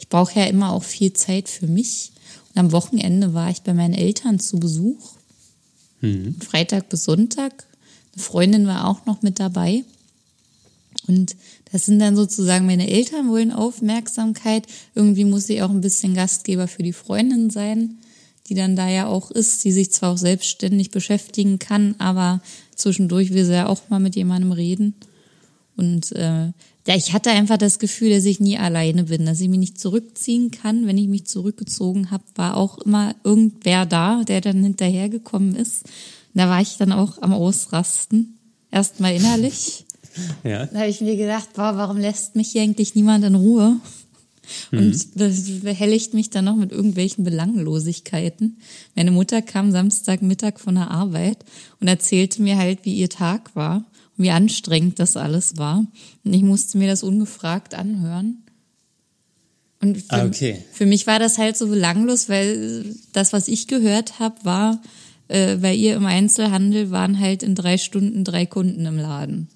Ich 0.00 0.08
brauche 0.08 0.40
ja 0.40 0.46
immer 0.46 0.72
auch 0.72 0.82
viel 0.82 1.12
Zeit 1.12 1.48
für 1.48 1.66
mich. 1.66 2.10
Und 2.48 2.58
am 2.58 2.72
Wochenende 2.72 3.34
war 3.34 3.50
ich 3.50 3.62
bei 3.62 3.74
meinen 3.74 3.94
Eltern 3.94 4.40
zu 4.40 4.58
Besuch. 4.58 5.12
Freitag 6.40 6.88
bis 6.88 7.04
Sonntag. 7.04 7.66
Eine 8.14 8.22
Freundin 8.22 8.66
war 8.66 8.88
auch 8.88 9.04
noch 9.04 9.20
mit 9.22 9.38
dabei. 9.38 9.84
Und 11.06 11.36
das 11.70 11.86
sind 11.86 11.98
dann 11.98 12.16
sozusagen 12.16 12.66
meine 12.66 12.88
Eltern 12.88 13.28
wollen 13.28 13.52
Aufmerksamkeit. 13.52 14.66
Irgendwie 14.94 15.26
muss 15.26 15.48
ich 15.50 15.62
auch 15.62 15.70
ein 15.70 15.82
bisschen 15.82 16.14
Gastgeber 16.14 16.66
für 16.66 16.82
die 16.82 16.94
Freundin 16.94 17.50
sein, 17.50 17.98
die 18.48 18.54
dann 18.54 18.76
da 18.76 18.88
ja 18.88 19.06
auch 19.06 19.30
ist, 19.30 19.64
die 19.64 19.72
sich 19.72 19.92
zwar 19.92 20.12
auch 20.12 20.18
selbstständig 20.18 20.90
beschäftigen 20.90 21.58
kann, 21.58 21.94
aber 21.98 22.40
zwischendurch 22.74 23.32
will 23.32 23.44
sie 23.44 23.52
ja 23.52 23.66
auch 23.66 23.88
mal 23.90 24.00
mit 24.00 24.16
jemandem 24.16 24.52
reden. 24.52 24.94
Und 25.76 26.12
äh, 26.12 26.52
ja, 26.90 26.96
ich 26.96 27.12
hatte 27.12 27.30
einfach 27.30 27.56
das 27.56 27.78
Gefühl, 27.78 28.10
dass 28.10 28.24
ich 28.24 28.40
nie 28.40 28.58
alleine 28.58 29.04
bin, 29.04 29.24
dass 29.24 29.40
ich 29.40 29.48
mich 29.48 29.60
nicht 29.60 29.78
zurückziehen 29.80 30.50
kann. 30.50 30.88
Wenn 30.88 30.98
ich 30.98 31.06
mich 31.06 31.24
zurückgezogen 31.24 32.10
habe, 32.10 32.24
war 32.34 32.56
auch 32.56 32.78
immer 32.78 33.14
irgendwer 33.22 33.86
da, 33.86 34.24
der 34.24 34.40
dann 34.40 34.60
hinterhergekommen 34.64 35.54
ist. 35.54 35.84
Und 35.84 36.40
da 36.40 36.48
war 36.48 36.60
ich 36.60 36.78
dann 36.78 36.90
auch 36.90 37.22
am 37.22 37.32
Ausrasten. 37.32 38.38
Erstmal 38.72 39.14
innerlich. 39.14 39.84
Ja. 40.42 40.66
Da 40.66 40.80
habe 40.80 40.88
ich 40.88 41.00
mir 41.00 41.14
gedacht, 41.16 41.50
boah, 41.54 41.76
warum 41.76 41.96
lässt 41.96 42.34
mich 42.34 42.48
hier 42.50 42.62
eigentlich 42.62 42.96
niemand 42.96 43.24
in 43.24 43.36
Ruhe? 43.36 43.76
Und 44.72 45.14
be- 45.14 45.32
behelligt 45.62 46.14
mich 46.14 46.30
dann 46.30 46.46
noch 46.46 46.56
mit 46.56 46.72
irgendwelchen 46.72 47.22
Belanglosigkeiten. 47.22 48.56
Meine 48.96 49.12
Mutter 49.12 49.40
kam 49.40 49.70
Samstagmittag 49.70 50.58
von 50.58 50.74
der 50.74 50.90
Arbeit 50.90 51.44
und 51.78 51.86
erzählte 51.86 52.42
mir 52.42 52.58
halt, 52.58 52.80
wie 52.84 52.94
ihr 52.94 53.08
Tag 53.08 53.54
war 53.54 53.84
wie 54.20 54.30
anstrengend 54.30 54.98
das 54.98 55.16
alles 55.16 55.56
war. 55.56 55.86
Und 56.24 56.32
ich 56.32 56.42
musste 56.42 56.78
mir 56.78 56.88
das 56.88 57.02
ungefragt 57.02 57.74
anhören. 57.74 58.42
Und 59.80 59.96
für, 59.98 60.10
Ah, 60.12 60.26
okay. 60.26 60.62
für 60.72 60.84
mich 60.86 61.06
war 61.06 61.18
das 61.18 61.38
halt 61.38 61.56
so 61.56 61.68
belanglos, 61.68 62.28
weil 62.28 62.94
das, 63.12 63.32
was 63.32 63.48
ich 63.48 63.66
gehört 63.66 64.18
habe, 64.18 64.36
war, 64.44 64.82
äh, 65.28 65.56
bei 65.56 65.74
ihr 65.74 65.94
im 65.96 66.04
Einzelhandel 66.04 66.90
waren 66.90 67.18
halt 67.18 67.42
in 67.42 67.54
drei 67.54 67.78
Stunden 67.78 68.24
drei 68.24 68.44
Kunden 68.46 68.84
im 68.84 68.98
Laden 68.98 69.48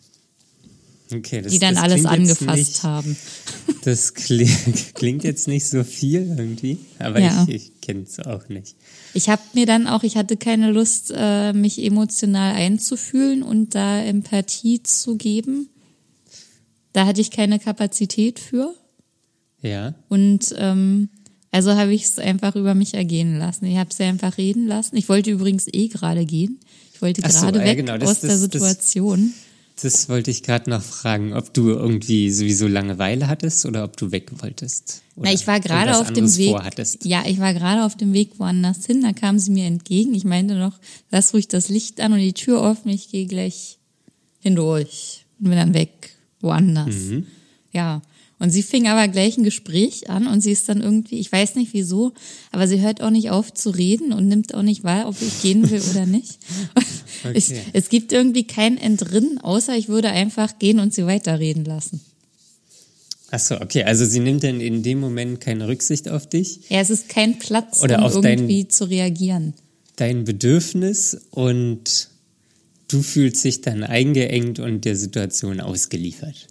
Okay, 1.12 1.42
das, 1.42 1.52
die 1.52 1.58
dann 1.58 1.74
das 1.74 1.84
alles 1.84 2.06
angefasst 2.06 2.56
nicht, 2.56 2.82
haben. 2.82 3.16
Das 3.82 4.14
klingt, 4.14 4.50
klingt 4.94 5.24
jetzt 5.24 5.46
nicht 5.46 5.66
so 5.68 5.84
viel 5.84 6.34
irgendwie, 6.38 6.78
aber 6.98 7.20
Ja. 7.20 7.44
ich, 7.46 7.54
ich 7.54 7.80
kenne 7.82 8.04
es 8.08 8.18
auch 8.20 8.48
nicht. 8.48 8.74
Ich 9.14 9.28
habe 9.28 9.42
mir 9.54 9.64
dann 9.64 9.86
auch, 9.86 10.02
ich 10.02 10.16
hatte 10.16 10.36
keine 10.36 10.70
Lust, 10.72 11.12
äh, 11.16 11.52
mich 11.52 11.82
emotional 11.82 12.54
einzufühlen 12.54 13.42
und 13.42 13.74
da 13.74 14.00
Empathie 14.02 14.82
zu 14.82 15.16
geben. 15.16 15.68
Da 16.92 17.06
hatte 17.06 17.20
ich 17.20 17.30
keine 17.30 17.58
Kapazität 17.58 18.38
für. 18.38 18.74
Ja. 19.62 19.94
Und 20.08 20.54
ähm, 20.58 21.08
also 21.50 21.74
habe 21.74 21.94
ich 21.94 22.04
es 22.04 22.18
einfach 22.18 22.56
über 22.56 22.74
mich 22.74 22.94
ergehen 22.94 23.38
lassen. 23.38 23.64
Ich 23.66 23.76
habe 23.78 23.94
sie 23.94 24.02
einfach 24.02 24.36
reden 24.36 24.66
lassen. 24.66 24.96
Ich 24.96 25.08
wollte 25.08 25.30
übrigens 25.30 25.66
eh 25.72 25.88
gerade 25.88 26.24
gehen. 26.26 26.58
Ich 26.92 27.00
wollte 27.00 27.22
Ach 27.24 27.30
so, 27.30 27.46
gerade 27.46 27.60
ja, 27.60 27.64
weg 27.66 27.76
genau, 27.78 27.96
das- 27.98 28.10
aus 28.10 28.20
der 28.20 28.30
das- 28.30 28.40
das- 28.40 28.50
Situation. 28.52 29.32
Das 29.32 29.43
wollte 30.08 30.30
ich 30.30 30.42
gerade 30.42 30.70
noch 30.70 30.82
fragen, 30.82 31.32
ob 31.32 31.52
du 31.52 31.70
irgendwie 31.70 32.30
sowieso 32.30 32.66
Langeweile 32.68 33.26
hattest 33.26 33.66
oder 33.66 33.84
ob 33.84 33.96
du 33.96 34.12
weg 34.12 34.30
wolltest. 34.40 35.02
Oder 35.16 35.28
Na, 35.28 35.34
ich 35.34 35.46
war 35.46 35.60
gerade 35.60 35.98
auf 35.98 36.12
dem 36.12 36.36
Weg. 36.36 36.50
Vorhattest. 36.50 37.04
Ja, 37.04 37.24
ich 37.26 37.40
war 37.40 37.54
gerade 37.54 37.84
auf 37.84 37.96
dem 37.96 38.12
Weg 38.12 38.38
woanders 38.38 38.86
hin. 38.86 39.02
Da 39.02 39.12
kam 39.12 39.38
sie 39.38 39.50
mir 39.50 39.66
entgegen. 39.66 40.14
Ich 40.14 40.24
meinte 40.24 40.54
noch, 40.54 40.78
lass 41.10 41.34
ruhig 41.34 41.48
das 41.48 41.68
Licht 41.68 42.00
an 42.00 42.12
und 42.12 42.20
die 42.20 42.32
Tür 42.32 42.60
offen. 42.60 42.88
Ich 42.88 43.10
gehe 43.10 43.26
gleich 43.26 43.78
hindurch 44.40 45.24
und 45.38 45.50
bin 45.50 45.58
dann 45.58 45.74
weg, 45.74 46.10
woanders. 46.40 46.94
Mhm. 46.94 47.26
Ja. 47.72 48.02
Und 48.44 48.50
sie 48.50 48.62
fing 48.62 48.86
aber 48.88 49.08
gleich 49.08 49.38
ein 49.38 49.42
Gespräch 49.44 50.10
an 50.10 50.26
und 50.26 50.42
sie 50.42 50.52
ist 50.52 50.68
dann 50.68 50.82
irgendwie, 50.82 51.18
ich 51.18 51.32
weiß 51.32 51.54
nicht 51.54 51.72
wieso, 51.72 52.12
aber 52.52 52.68
sie 52.68 52.82
hört 52.82 53.00
auch 53.00 53.08
nicht 53.08 53.30
auf 53.30 53.54
zu 53.54 53.70
reden 53.70 54.12
und 54.12 54.28
nimmt 54.28 54.52
auch 54.54 54.60
nicht 54.62 54.84
wahr, 54.84 55.08
ob 55.08 55.16
ich 55.22 55.40
gehen 55.40 55.70
will 55.70 55.80
oder 55.90 56.04
nicht. 56.04 56.38
Es, 57.32 57.48
Okay. 57.48 57.60
es 57.72 57.88
gibt 57.88 58.12
irgendwie 58.12 58.44
kein 58.46 58.76
Entrinnen, 58.76 59.38
außer 59.38 59.74
ich 59.78 59.88
würde 59.88 60.10
einfach 60.10 60.58
gehen 60.58 60.78
und 60.78 60.92
sie 60.92 61.06
weiterreden 61.06 61.64
lassen. 61.64 62.02
Ach 63.30 63.38
so, 63.38 63.58
okay, 63.62 63.84
also 63.84 64.04
sie 64.04 64.20
nimmt 64.20 64.42
dann 64.44 64.60
in 64.60 64.82
dem 64.82 65.00
Moment 65.00 65.40
keine 65.40 65.66
Rücksicht 65.66 66.10
auf 66.10 66.28
dich, 66.28 66.60
Ja, 66.68 66.80
es 66.80 66.90
ist 66.90 67.08
kein 67.08 67.38
Platz, 67.38 67.82
Oder 67.82 68.00
um 68.00 68.04
auf 68.04 68.20
dein- 68.20 68.40
irgendwie 68.40 68.68
zu 68.68 68.84
reagieren. 68.90 69.54
dein 69.96 70.24
Bedürfnis 70.24 71.16
und 71.30 72.10
du 72.88 73.00
fühlst 73.00 73.42
dich 73.42 73.62
dann 73.62 73.84
eingeengt 73.84 74.58
und 74.58 74.84
der 74.84 74.96
Situation 74.96 75.60
ausgeliefert. 75.60 76.48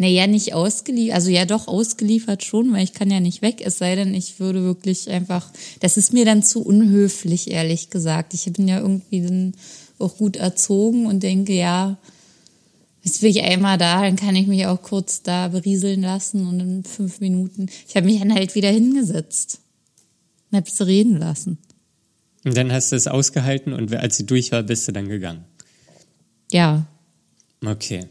Naja, 0.00 0.26
nicht 0.26 0.54
ausgeliefert, 0.54 1.14
also 1.14 1.28
ja 1.28 1.44
doch 1.44 1.68
ausgeliefert 1.68 2.42
schon, 2.42 2.72
weil 2.72 2.84
ich 2.84 2.94
kann 2.94 3.10
ja 3.10 3.20
nicht 3.20 3.42
weg, 3.42 3.60
es 3.62 3.76
sei 3.76 3.96
denn, 3.96 4.14
ich 4.14 4.40
würde 4.40 4.62
wirklich 4.62 5.10
einfach, 5.10 5.52
das 5.80 5.98
ist 5.98 6.14
mir 6.14 6.24
dann 6.24 6.42
zu 6.42 6.64
unhöflich, 6.64 7.50
ehrlich 7.50 7.90
gesagt. 7.90 8.32
Ich 8.32 8.50
bin 8.50 8.66
ja 8.66 8.78
irgendwie 8.78 9.20
dann 9.20 9.52
auch 9.98 10.16
gut 10.16 10.36
erzogen 10.36 11.04
und 11.04 11.22
denke, 11.22 11.52
ja, 11.52 11.98
jetzt 13.02 13.20
bin 13.20 13.28
ich 13.28 13.42
einmal 13.42 13.76
da, 13.76 14.00
dann 14.00 14.16
kann 14.16 14.36
ich 14.36 14.46
mich 14.46 14.64
auch 14.64 14.80
kurz 14.80 15.22
da 15.22 15.48
berieseln 15.48 16.00
lassen 16.00 16.46
und 16.46 16.60
in 16.60 16.82
fünf 16.82 17.20
Minuten, 17.20 17.68
ich 17.86 17.94
habe 17.94 18.06
mich 18.06 18.20
dann 18.20 18.32
halt 18.32 18.54
wieder 18.54 18.70
hingesetzt 18.70 19.60
und 20.50 20.56
habe 20.56 20.70
sie 20.70 20.86
reden 20.86 21.18
lassen. 21.18 21.58
Und 22.46 22.56
dann 22.56 22.72
hast 22.72 22.90
du 22.90 22.96
es 22.96 23.06
ausgehalten 23.06 23.74
und 23.74 23.94
als 23.94 24.16
sie 24.16 24.24
durch 24.24 24.50
war, 24.50 24.62
bist 24.62 24.88
du 24.88 24.92
dann 24.92 25.10
gegangen. 25.10 25.44
Ja, 26.50 26.86
Okay. 27.64 28.06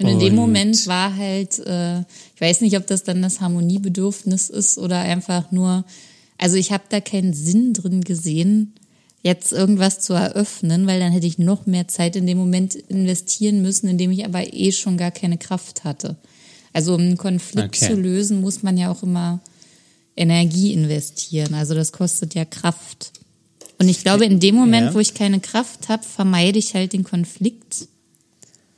Und 0.00 0.08
in 0.08 0.18
dem 0.18 0.34
Moment 0.34 0.86
war 0.86 1.14
halt, 1.16 1.58
äh, 1.60 2.00
ich 2.00 2.40
weiß 2.40 2.62
nicht, 2.62 2.76
ob 2.76 2.86
das 2.86 3.02
dann 3.04 3.20
das 3.22 3.40
Harmoniebedürfnis 3.40 4.48
ist 4.50 4.78
oder 4.78 4.98
einfach 4.98 5.52
nur, 5.52 5.84
also 6.38 6.56
ich 6.56 6.72
habe 6.72 6.84
da 6.88 7.00
keinen 7.00 7.34
Sinn 7.34 7.74
drin 7.74 8.00
gesehen, 8.02 8.72
jetzt 9.22 9.52
irgendwas 9.52 10.00
zu 10.00 10.14
eröffnen, 10.14 10.86
weil 10.86 10.98
dann 11.00 11.12
hätte 11.12 11.26
ich 11.26 11.38
noch 11.38 11.66
mehr 11.66 11.86
Zeit 11.88 12.16
in 12.16 12.26
dem 12.26 12.38
Moment 12.38 12.74
investieren 12.74 13.60
müssen, 13.60 13.88
in 13.88 13.98
dem 13.98 14.10
ich 14.10 14.24
aber 14.24 14.54
eh 14.54 14.72
schon 14.72 14.96
gar 14.96 15.10
keine 15.10 15.36
Kraft 15.36 15.84
hatte. 15.84 16.16
Also 16.72 16.94
um 16.94 17.00
einen 17.02 17.16
Konflikt 17.18 17.76
Okay. 17.76 17.88
zu 17.88 17.94
lösen, 18.00 18.40
muss 18.40 18.62
man 18.62 18.78
ja 18.78 18.90
auch 18.90 19.02
immer 19.02 19.40
Energie 20.16 20.72
investieren. 20.72 21.52
Also 21.54 21.74
das 21.74 21.92
kostet 21.92 22.34
ja 22.34 22.44
Kraft. 22.46 23.12
Und 23.78 23.88
ich 23.88 24.02
glaube, 24.02 24.24
in 24.24 24.40
dem 24.40 24.54
Moment, 24.54 24.88
Ja. 24.88 24.94
wo 24.94 24.98
ich 24.98 25.14
keine 25.14 25.40
Kraft 25.40 25.88
habe, 25.88 26.02
vermeide 26.02 26.58
ich 26.58 26.74
halt 26.74 26.92
den 26.92 27.04
Konflikt. 27.04 27.88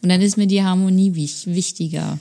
Und 0.02 0.08
dann 0.08 0.20
ist 0.20 0.36
mir 0.36 0.46
die 0.46 0.62
Harmonie 0.62 1.14
wich- 1.14 1.46
wichtiger. 1.46 2.18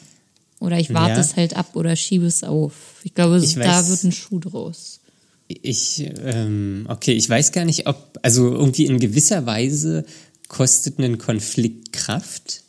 Oder 0.60 0.80
ich 0.80 0.94
warte 0.94 1.15
Ja. 1.15 1.20
es 1.20 1.36
halt 1.36 1.56
ab 1.56 1.76
oder 1.76 1.96
schiebe 1.96 2.26
es 2.28 2.44
auf. 2.44 2.74
Ich 3.04 3.15
glaube, 3.15 3.39
Ich 3.44 3.56
da 3.56 3.80
weiß- 3.82 3.89
wird 3.89 4.04
ein 4.04 4.12
Schuh 4.12 4.39
draus. 4.39 5.00
Ich, 5.48 6.06
ähm, 6.24 6.86
okay, 6.88 7.13
ich 7.13 7.28
weiß 7.28 7.52
gar 7.52 7.65
nicht, 7.65 7.88
ob, 7.88 8.20
also 8.22 8.54
irgendwie 8.54 8.86
in 8.86 9.00
gewisser 9.00 9.46
Weise 9.46 10.06
kostet 10.48 11.00
ein 11.00 11.17
Konflikt 11.17 11.91
Kraft, 11.91 12.62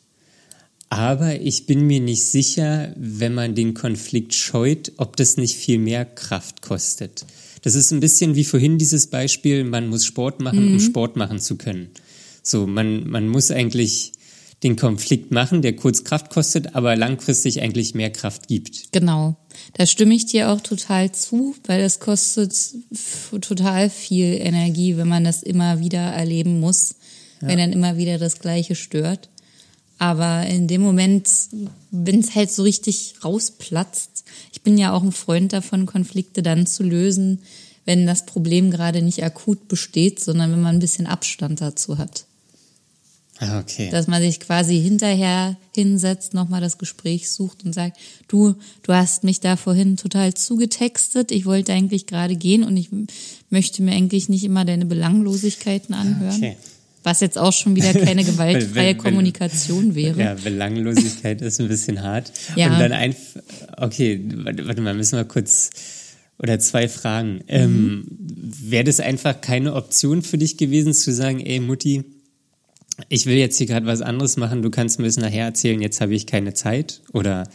aber 0.89 1.39
ich 1.39 1.65
bin 1.65 1.85
mir 1.87 1.99
nicht 1.99 2.23
sicher, 2.23 2.93
wenn 2.97 3.33
man 3.33 3.55
den 3.55 3.73
Konflikt 3.73 4.33
scheut, 4.33 4.91
ob 4.97 5.15
das 5.15 5.37
nicht 5.37 5.55
viel 5.55 5.77
mehr 5.79 6.03
Kraft 6.05 6.61
kostet. 6.61 7.25
Das 7.61 7.75
ist 7.75 7.91
ein 7.91 7.99
bisschen 7.99 8.35
wie 8.35 8.43
vorhin 8.43 8.77
dieses 8.77 9.07
Beispiel, 9.07 9.63
man 9.63 9.87
muss 9.87 10.03
Sport 10.05 10.41
machen, 10.41 10.73
um 10.73 10.79
Sport 10.79 11.15
machen 11.15 11.39
zu 11.39 11.55
können. 11.57 11.89
So, 12.41 12.67
man, 12.67 13.07
man 13.07 13.27
muss 13.29 13.51
eigentlich 13.51 14.12
den 14.63 14.75
Konflikt 14.75 15.31
machen, 15.31 15.61
der 15.61 15.75
kurz 15.75 16.03
Kraft 16.03 16.29
kostet, 16.29 16.75
aber 16.75 16.95
langfristig 16.95 17.61
eigentlich 17.61 17.93
mehr 17.93 18.11
Kraft 18.11 18.47
gibt. 18.47 18.91
Genau. 18.91 19.35
Da 19.73 19.85
stimme 19.85 20.15
ich 20.15 20.25
dir 20.25 20.49
auch 20.49 20.61
total 20.61 21.11
zu, 21.11 21.55
weil 21.65 21.81
es 21.81 21.99
kostet 21.99 22.55
total 23.41 23.89
viel 23.89 24.33
Energie, 24.33 24.97
wenn 24.97 25.07
man 25.07 25.23
das 25.23 25.43
immer 25.43 25.79
wieder 25.79 25.99
erleben 25.99 26.59
muss. 26.59 26.95
wenn 27.47 27.57
dann 27.57 27.73
immer 27.73 27.97
wieder 27.97 28.17
das 28.17 28.39
Gleiche 28.39 28.75
stört. 28.75 29.29
Aber 29.99 30.45
in 30.47 30.67
dem 30.67 30.81
Moment, 30.81 31.29
wenn 31.91 32.19
es 32.19 32.35
halt 32.35 32.51
so 32.51 32.63
richtig 32.63 33.15
rausplatzt, 33.23 34.25
ich 34.51 34.61
bin 34.61 34.77
ja 34.77 34.93
auch 34.93 35.03
ein 35.03 35.11
Freund 35.11 35.53
davon, 35.53 35.85
Konflikte 35.85 36.41
dann 36.41 36.65
zu 36.65 36.83
lösen, 36.83 37.39
wenn 37.85 38.05
das 38.05 38.25
Problem 38.25 38.71
gerade 38.71 39.01
nicht 39.01 39.23
akut 39.23 39.67
besteht, 39.67 40.19
sondern 40.19 40.51
wenn 40.51 40.61
man 40.61 40.75
ein 40.75 40.81
bisschen 40.81 41.07
Abstand 41.07 41.61
dazu 41.61 41.97
hat. 41.97 42.25
Ah, 43.43 43.59
okay. 43.59 43.89
Dass 43.89 44.07
man 44.07 44.21
sich 44.21 44.39
quasi 44.39 44.79
hinterher 44.79 45.57
hinsetzt, 45.75 46.33
nochmal 46.33 46.61
das 46.61 46.77
Gespräch 46.77 47.29
sucht 47.29 47.65
und 47.65 47.73
sagt, 47.73 47.97
du, 48.27 48.55
du 48.83 48.93
hast 48.93 49.23
mich 49.23 49.39
da 49.39 49.57
vorhin 49.57 49.97
total 49.97 50.33
zugetextet, 50.33 51.31
ich 51.31 51.45
wollte 51.45 51.73
eigentlich 51.73 52.07
gerade 52.07 52.35
gehen 52.35 52.63
und 52.63 52.77
ich 52.77 52.89
möchte 53.49 53.83
mir 53.83 53.91
eigentlich 53.91 54.29
nicht 54.29 54.43
immer 54.43 54.65
deine 54.65 54.85
Belanglosigkeiten 54.85 55.93
anhören. 55.93 56.35
Okay. 56.35 56.57
Was 57.03 57.19
jetzt 57.19 57.37
auch 57.37 57.51
schon 57.51 57.75
wieder 57.75 57.93
keine 57.93 58.23
gewaltfreie 58.23 58.95
Kommunikation 58.95 59.93
wäre. 59.95 60.19
Ja, 60.19 60.33
Belanglosigkeit 60.35 61.41
ist 61.41 61.59
ein 61.59 61.67
bisschen 61.67 62.01
hart. 62.01 62.31
Ja. 62.55 62.71
Und 62.71 62.79
dann 62.79 62.93
einfach, 62.93 63.41
okay, 63.77 64.23
warte 64.35 64.79
mal, 64.79 64.93
müssen 64.93 65.17
wir 65.17 65.25
kurz, 65.25 65.69
oder 66.39 66.59
zwei 66.59 66.87
Fragen. 66.87 67.35
Mhm. 67.35 67.41
Ähm, 67.47 68.07
Wäre 68.09 68.85
das 68.85 69.01
einfach 69.01 69.41
keine 69.41 69.73
Option 69.73 70.21
für 70.21 70.37
dich 70.37 70.57
gewesen, 70.57 70.93
zu 70.93 71.11
sagen, 71.11 71.41
ey 71.41 71.59
Mutti, 71.59 72.03
ich 73.09 73.25
will 73.25 73.35
jetzt 73.35 73.57
hier 73.57 73.67
gerade 73.67 73.85
was 73.85 74.01
anderes 74.01 74.37
machen, 74.37 74.61
du 74.61 74.69
kannst 74.69 74.99
mir 74.99 75.05
das 75.05 75.17
nachher 75.17 75.45
erzählen, 75.45 75.81
jetzt 75.81 76.01
habe 76.01 76.13
ich 76.13 76.27
keine 76.27 76.53
Zeit 76.53 77.01
oder 77.11 77.49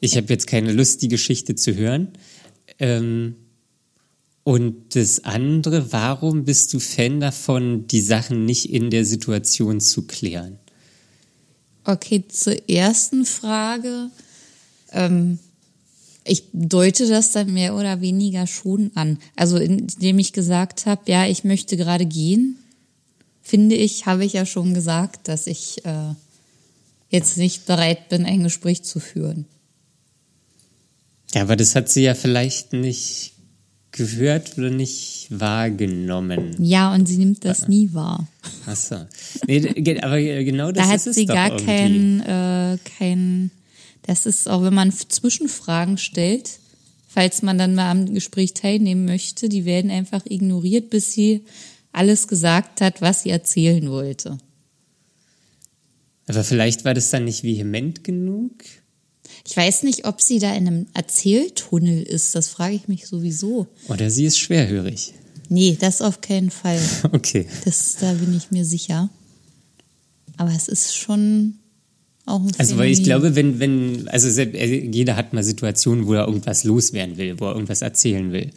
ich 0.00 0.16
habe 0.16 0.26
jetzt 0.28 0.46
keine 0.46 0.72
Lust, 0.72 1.02
die 1.02 1.08
Geschichte 1.08 1.54
zu 1.54 1.74
hören. 1.74 2.08
Ähm, 2.78 3.36
und 4.44 4.96
das 4.96 5.24
andere, 5.24 5.92
warum 5.92 6.44
bist 6.44 6.72
du 6.72 6.80
Fan 6.80 7.20
davon, 7.20 7.86
die 7.86 8.00
Sachen 8.00 8.46
nicht 8.46 8.72
in 8.72 8.90
der 8.90 9.04
Situation 9.04 9.80
zu 9.80 10.06
klären? 10.06 10.58
Okay, 11.84 12.24
zur 12.28 12.68
ersten 12.68 13.24
Frage. 13.24 14.10
Ähm, 14.92 15.38
ich 16.24 16.44
deute 16.52 17.06
das 17.08 17.32
dann 17.32 17.52
mehr 17.52 17.74
oder 17.74 18.00
weniger 18.00 18.46
schon 18.46 18.90
an. 18.94 19.18
Also 19.36 19.56
indem 19.56 20.18
ich 20.18 20.32
gesagt 20.32 20.86
habe, 20.86 21.02
ja, 21.06 21.26
ich 21.26 21.44
möchte 21.44 21.76
gerade 21.76 22.06
gehen, 22.06 22.58
finde 23.48 23.76
ich, 23.76 24.04
habe 24.04 24.26
ich 24.26 24.34
ja 24.34 24.44
schon 24.44 24.74
gesagt, 24.74 25.26
dass 25.26 25.46
ich 25.46 25.84
äh, 25.86 26.12
jetzt 27.08 27.38
nicht 27.38 27.64
bereit 27.64 28.10
bin, 28.10 28.26
ein 28.26 28.42
Gespräch 28.42 28.82
zu 28.82 29.00
führen. 29.00 29.46
Ja, 31.34 31.42
aber 31.42 31.56
das 31.56 31.74
hat 31.74 31.88
sie 31.88 32.02
ja 32.02 32.14
vielleicht 32.14 32.74
nicht 32.74 33.32
gehört 33.90 34.58
oder 34.58 34.68
nicht 34.68 35.28
wahrgenommen. 35.30 36.56
Ja, 36.58 36.92
und 36.92 37.06
sie 37.06 37.16
nimmt 37.16 37.44
das 37.44 37.68
nie 37.68 37.88
wahr. 37.94 38.28
Ach 38.66 38.76
so. 38.76 38.96
Nee, 39.46 39.98
aber 40.02 40.20
genau 40.20 40.70
das 40.70 40.86
da 40.86 40.94
ist 40.94 41.06
hat 41.06 41.14
sie 41.14 41.26
gar 41.26 41.56
kein, 41.56 42.20
äh, 42.20 42.78
kein, 42.98 43.50
das 44.02 44.26
ist 44.26 44.46
auch, 44.46 44.62
wenn 44.62 44.74
man 44.74 44.92
Zwischenfragen 44.92 45.96
stellt, 45.96 46.58
falls 47.08 47.40
man 47.40 47.56
dann 47.56 47.74
mal 47.74 47.90
am 47.90 48.12
Gespräch 48.12 48.52
teilnehmen 48.52 49.06
möchte, 49.06 49.48
die 49.48 49.64
werden 49.64 49.90
einfach 49.90 50.26
ignoriert, 50.26 50.90
bis 50.90 51.12
sie 51.12 51.42
alles 51.92 52.28
gesagt 52.28 52.80
hat, 52.80 53.00
was 53.00 53.22
sie 53.22 53.30
erzählen 53.30 53.90
wollte. 53.90 54.38
Aber 56.26 56.44
vielleicht 56.44 56.84
war 56.84 56.94
das 56.94 57.10
dann 57.10 57.24
nicht 57.24 57.42
vehement 57.42 58.04
genug? 58.04 58.52
Ich 59.46 59.56
weiß 59.56 59.82
nicht, 59.84 60.06
ob 60.06 60.20
sie 60.20 60.38
da 60.38 60.54
in 60.54 60.66
einem 60.66 60.86
Erzähltunnel 60.92 62.02
ist. 62.02 62.34
Das 62.34 62.48
frage 62.48 62.74
ich 62.74 62.88
mich 62.88 63.06
sowieso. 63.06 63.66
Oder 63.88 64.10
sie 64.10 64.26
ist 64.26 64.38
schwerhörig. 64.38 65.14
Nee, 65.48 65.76
das 65.80 66.02
auf 66.02 66.20
keinen 66.20 66.50
Fall. 66.50 66.80
Okay. 67.12 67.46
Das, 67.64 67.96
da 67.98 68.12
bin 68.12 68.36
ich 68.36 68.50
mir 68.50 68.64
sicher. 68.64 69.08
Aber 70.36 70.52
es 70.54 70.68
ist 70.68 70.94
schon 70.94 71.54
auch 72.26 72.40
ein 72.40 72.52
Also, 72.58 72.76
weil 72.76 72.90
ich 72.90 73.02
glaube, 73.02 73.34
wenn, 73.34 73.58
wenn, 73.58 74.08
also 74.08 74.28
jeder 74.40 75.16
hat 75.16 75.32
mal 75.32 75.42
Situationen, 75.42 76.06
wo 76.06 76.12
er 76.12 76.26
irgendwas 76.26 76.64
loswerden 76.64 77.16
will, 77.16 77.40
wo 77.40 77.46
er 77.46 77.54
irgendwas 77.54 77.80
erzählen 77.80 78.30
will. 78.32 78.50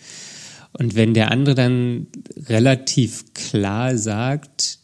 Und 0.74 0.96
wenn 0.96 1.14
der 1.14 1.32
andere 1.32 1.56
dann 1.56 2.08
relativ 2.48 3.34
klar 3.34 3.98
sagt, 3.98 4.80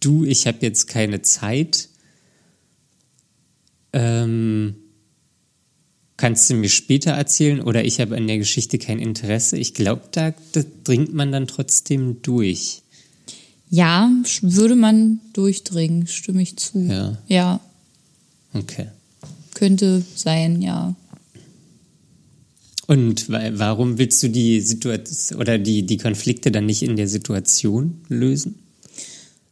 du, 0.00 0.24
ich 0.24 0.46
habe 0.46 0.58
jetzt 0.62 0.86
keine 0.86 1.22
Zeit, 1.22 1.88
ähm, 3.92 4.76
kannst 6.16 6.50
du 6.50 6.54
mir 6.54 6.68
später 6.68 7.12
erzählen 7.12 7.60
oder 7.60 7.84
ich 7.84 8.00
habe 8.00 8.16
an 8.16 8.26
der 8.26 8.38
Geschichte 8.38 8.78
kein 8.78 8.98
Interesse. 8.98 9.56
Ich 9.56 9.74
glaube, 9.74 10.02
da, 10.12 10.34
da 10.52 10.62
dringt 10.84 11.14
man 11.14 11.32
dann 11.32 11.46
trotzdem 11.46 12.22
durch. 12.22 12.82
Ja, 13.70 14.10
würde 14.42 14.76
man 14.76 15.20
durchdringen, 15.32 16.06
stimme 16.06 16.42
ich 16.42 16.56
zu. 16.56 16.80
Ja. 16.80 17.18
Ja. 17.28 17.60
Okay. 18.52 18.88
Könnte 19.54 20.02
sein, 20.14 20.60
ja. 20.60 20.94
Und 22.90 23.28
warum 23.28 23.98
willst 23.98 24.20
du 24.24 24.28
die 24.28 24.60
Situation 24.60 25.38
oder 25.38 25.58
die, 25.58 25.86
die 25.86 25.96
Konflikte 25.96 26.50
dann 26.50 26.66
nicht 26.66 26.82
in 26.82 26.96
der 26.96 27.06
Situation 27.06 28.00
lösen? 28.08 28.58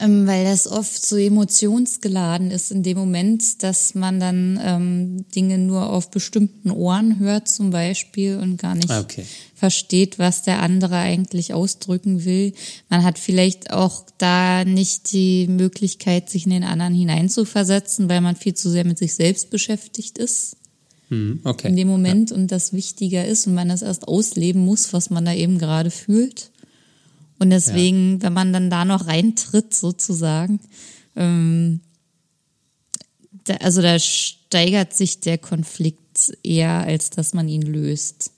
Ähm, 0.01 0.27
weil 0.27 0.44
das 0.44 0.66
oft 0.66 1.07
so 1.07 1.16
emotionsgeladen 1.16 2.51
ist 2.51 2.72
in 2.72 2.83
dem 2.83 2.98
Moment, 2.98 3.62
dass 3.62 3.94
man 3.94 4.18
dann 4.18 4.59
ähm, 4.61 5.24
Dinge 5.37 5.57
nur 5.57 5.88
auf 5.88 6.11
bestimmten 6.11 6.72
Ohren 6.72 7.20
hört 7.20 7.48
zum 7.48 7.70
Beispiel 7.70 8.38
und 8.38 8.57
gar 8.57 8.74
nicht 8.74 8.90
ah, 8.90 9.03
okay. 9.03 9.24
versteht, 9.55 10.18
was 10.18 10.42
der 10.42 10.61
andere 10.61 10.96
eigentlich 10.96 11.55
ausdrücken 11.55 12.24
will. 12.24 12.55
Man 12.88 13.05
hat 13.05 13.20
vielleicht 13.20 13.72
auch 13.72 14.05
da 14.18 14.64
nicht 14.64 15.12
die 15.12 15.46
Möglichkeit, 15.46 16.29
sich 16.29 16.44
in 16.44 16.51
den 16.51 16.64
anderen 16.64 16.94
hineinzuversetzen, 16.94 18.09
weil 18.09 18.20
man 18.20 18.35
viel 18.35 18.55
zu 18.55 18.68
sehr 18.68 18.85
mit 18.85 18.98
sich 18.98 19.14
selbst 19.14 19.51
beschäftigt 19.51 20.18
ist. 20.18 20.58
Mhm, 21.11 21.40
okay. 21.44 21.68
in 21.68 21.77
dem 21.77 21.88
Moment 21.88 22.31
ja. 22.31 22.37
und 22.37 22.49
das 22.53 22.73
wichtiger 22.73 23.27
ist 23.27 23.47
und 23.47 23.55
man 23.55 23.68
das 23.68 23.83
erst 23.83 24.07
ausleben 24.07 24.64
muss, 24.64 24.92
was 24.92 25.11
man 25.11 25.25
da 25.25 25.33
eben 25.33 25.59
gerade 25.59 25.90
fühlt. 25.90 26.51
Und 27.38 27.51
deswegen, 27.51 28.14
ja. 28.14 28.23
wenn 28.23 28.33
man 28.33 28.53
dann 28.53 28.71
da 28.71 28.85
noch 28.85 29.07
reintritt, 29.07 29.73
sozusagen, 29.75 30.61
ähm, 31.16 31.81
da, 33.44 33.55
also 33.57 33.81
da 33.81 33.99
steigert 33.99 34.94
sich 34.94 35.21
der 35.21 35.38
Konflikt 35.38 36.37
eher, 36.42 36.81
als 36.81 37.11
dass 37.11 37.33
man 37.33 37.49
ihn 37.49 37.62
löst. 37.62 38.33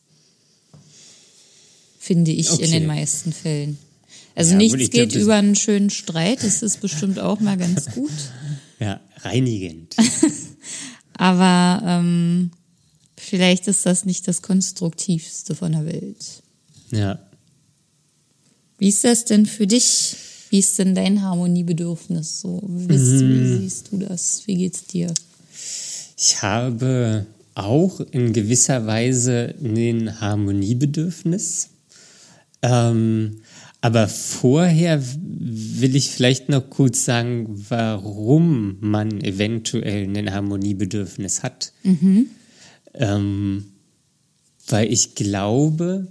Finde 1.98 2.30
ich 2.30 2.50
okay. 2.50 2.64
in 2.64 2.70
den 2.70 2.86
meisten 2.86 3.32
Fällen. 3.32 3.78
Also 4.34 4.52
ja, 4.52 4.58
nichts 4.58 4.90
geht 4.90 5.10
glaub, 5.10 5.22
über 5.22 5.34
einen 5.34 5.56
schönen 5.56 5.90
Streit, 5.90 6.42
das 6.42 6.62
ist 6.62 6.80
bestimmt 6.80 7.18
auch 7.18 7.40
mal 7.40 7.56
ganz 7.56 7.86
gut. 7.92 8.10
Ja, 8.82 8.98
reinigend. 9.18 9.94
Aber 11.12 11.82
ähm, 11.84 12.50
vielleicht 13.20 13.68
ist 13.68 13.86
das 13.86 14.04
nicht 14.04 14.26
das 14.28 14.42
Konstruktivste 14.42 15.54
von 15.54 15.72
der 15.72 15.86
Welt. 15.86 16.42
Ja. 16.90 17.18
Wie 18.78 18.88
ist 18.88 19.04
das 19.04 19.24
denn 19.24 19.46
für 19.46 19.66
dich? 19.66 20.16
Wie 20.50 20.58
ist 20.58 20.78
denn 20.78 20.94
dein 20.94 21.22
Harmoniebedürfnis 21.22 22.40
so? 22.40 22.60
Wie, 22.66 22.96
mhm. 22.96 23.60
siehst 23.60 23.92
du 23.92 23.98
das? 23.98 24.42
Wie 24.46 24.56
geht's 24.56 24.86
dir? 24.86 25.12
Ich 26.16 26.42
habe 26.42 27.26
auch 27.54 28.00
in 28.00 28.32
gewisser 28.32 28.86
Weise 28.86 29.54
ein 29.62 30.20
Harmoniebedürfnis. 30.20 31.68
Ähm, 32.62 33.42
aber 33.80 34.08
vorher 34.08 35.02
will 35.02 35.96
ich 35.96 36.10
vielleicht 36.10 36.48
noch 36.48 36.68
kurz 36.68 37.04
sagen, 37.04 37.64
warum 37.68 38.76
man 38.80 39.22
eventuell 39.22 40.04
ein 40.16 40.32
Harmoniebedürfnis 40.32 41.42
hat. 41.42 41.72
Mhm. 41.82 42.26
Ähm, 42.94 43.72
weil 44.66 44.92
ich 44.92 45.14
glaube, 45.14 46.08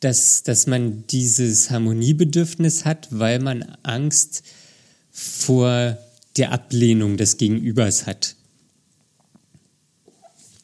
dass, 0.00 0.42
dass 0.42 0.66
man 0.66 1.06
dieses 1.06 1.70
Harmoniebedürfnis 1.70 2.84
hat, 2.84 3.08
weil 3.10 3.40
man 3.40 3.62
Angst 3.82 4.42
vor 5.10 5.98
der 6.36 6.52
Ablehnung 6.52 7.16
des 7.16 7.38
Gegenübers 7.38 8.06
hat. 8.06 8.36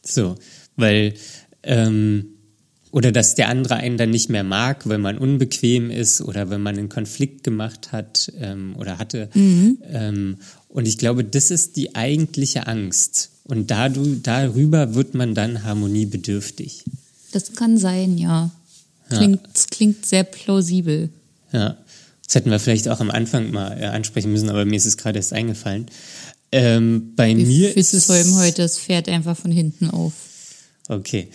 So, 0.04 0.36
weil, 0.76 1.14
ähm, 1.62 2.26
oder 2.90 3.10
dass 3.10 3.34
der 3.34 3.48
andere 3.48 3.76
einen 3.76 3.96
dann 3.96 4.10
nicht 4.10 4.28
mehr 4.28 4.44
mag, 4.44 4.86
weil 4.86 4.98
man 4.98 5.16
unbequem 5.16 5.90
ist 5.90 6.20
oder 6.20 6.50
wenn 6.50 6.60
man 6.60 6.76
einen 6.76 6.90
Konflikt 6.90 7.42
gemacht 7.42 7.92
hat 7.92 8.30
ähm, 8.38 8.76
oder 8.76 8.98
hatte. 8.98 9.30
Mhm. 9.32 9.78
Ähm, 9.90 10.36
und 10.68 10.86
ich 10.86 10.98
glaube, 10.98 11.24
das 11.24 11.50
ist 11.50 11.76
die 11.76 11.94
eigentliche 11.94 12.66
Angst. 12.66 13.31
Und 13.44 13.70
darüber 13.70 14.94
wird 14.94 15.14
man 15.14 15.34
dann 15.34 15.64
harmoniebedürftig. 15.64 16.84
Das 17.32 17.54
kann 17.54 17.78
sein, 17.78 18.18
ja. 18.18 18.50
Klingt, 19.08 19.40
ja. 19.42 19.50
Das 19.52 19.66
klingt 19.66 20.06
sehr 20.06 20.24
plausibel. 20.24 21.10
Ja. 21.52 21.76
Das 22.24 22.36
hätten 22.36 22.50
wir 22.50 22.60
vielleicht 22.60 22.88
auch 22.88 23.00
am 23.00 23.10
Anfang 23.10 23.50
mal 23.50 23.78
äh, 23.78 23.86
ansprechen 23.86 24.32
müssen, 24.32 24.48
aber 24.48 24.64
mir 24.64 24.76
ist 24.76 24.86
es 24.86 24.96
gerade 24.96 25.18
erst 25.18 25.32
eingefallen. 25.32 25.86
Ähm, 26.50 27.12
bei 27.16 27.36
wir 27.36 27.46
mir 27.46 27.76
ist 27.76 27.94
es. 27.94 28.08
heute 28.08 28.62
das 28.62 28.78
Pferd 28.78 29.08
einfach 29.08 29.36
von 29.36 29.50
hinten 29.50 29.90
auf. 29.90 30.12
Okay. 30.88 31.28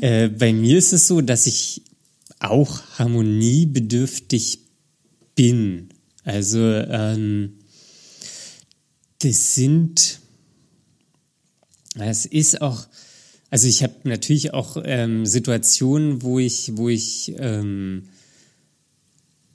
äh, 0.00 0.28
bei 0.28 0.52
mir 0.52 0.78
ist 0.78 0.92
es 0.92 1.06
so, 1.06 1.20
dass 1.20 1.46
ich 1.46 1.82
auch 2.40 2.80
harmoniebedürftig 2.98 4.60
bin. 5.34 5.90
Also 6.24 6.58
ähm, 6.58 7.58
das 9.20 9.54
sind, 9.54 10.20
es 11.98 12.26
ist 12.26 12.62
auch, 12.62 12.86
also 13.50 13.68
ich 13.68 13.82
habe 13.82 13.94
natürlich 14.04 14.54
auch 14.54 14.76
ähm, 14.84 15.26
Situationen, 15.26 16.22
wo 16.22 16.38
ich, 16.38 16.72
wo 16.76 16.88
ich 16.88 17.34
ähm, 17.38 18.04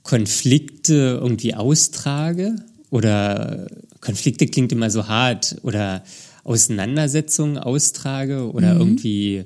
Konflikte 0.02 1.18
irgendwie 1.20 1.54
austrage 1.54 2.56
oder 2.90 3.66
Konflikte 4.00 4.46
klingt 4.46 4.72
immer 4.72 4.90
so 4.90 5.08
hart 5.08 5.56
oder 5.62 6.02
Auseinandersetzungen 6.44 7.58
austrage 7.58 8.50
oder 8.50 8.74
mhm. 8.74 8.80
irgendwie 8.80 9.44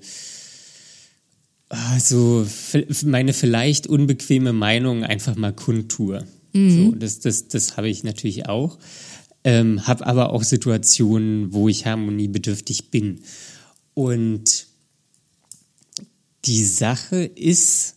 so 1.99 2.47
meine 3.05 3.33
vielleicht 3.33 3.87
unbequeme 3.87 4.53
Meinung 4.53 5.05
einfach 5.05 5.37
mal 5.37 5.53
kundtue. 5.53 6.25
Mhm. 6.53 6.71
So, 6.71 6.93
das 6.93 7.21
das, 7.21 7.49
das 7.49 7.77
habe 7.77 7.89
ich 7.89 8.05
natürlich 8.05 8.47
auch. 8.49 8.79
Ähm, 9.45 9.87
habe 9.87 10.07
aber 10.07 10.33
auch 10.33 10.45
Situationen, 10.45 11.53
wo 11.53 11.69
ich 11.69 11.87
harmoniebedürftig 11.87 12.91
bin. 12.91 13.21
Und 13.95 14.67
die 16.45 16.65
Sache 16.65 17.25
ist, 17.25 17.97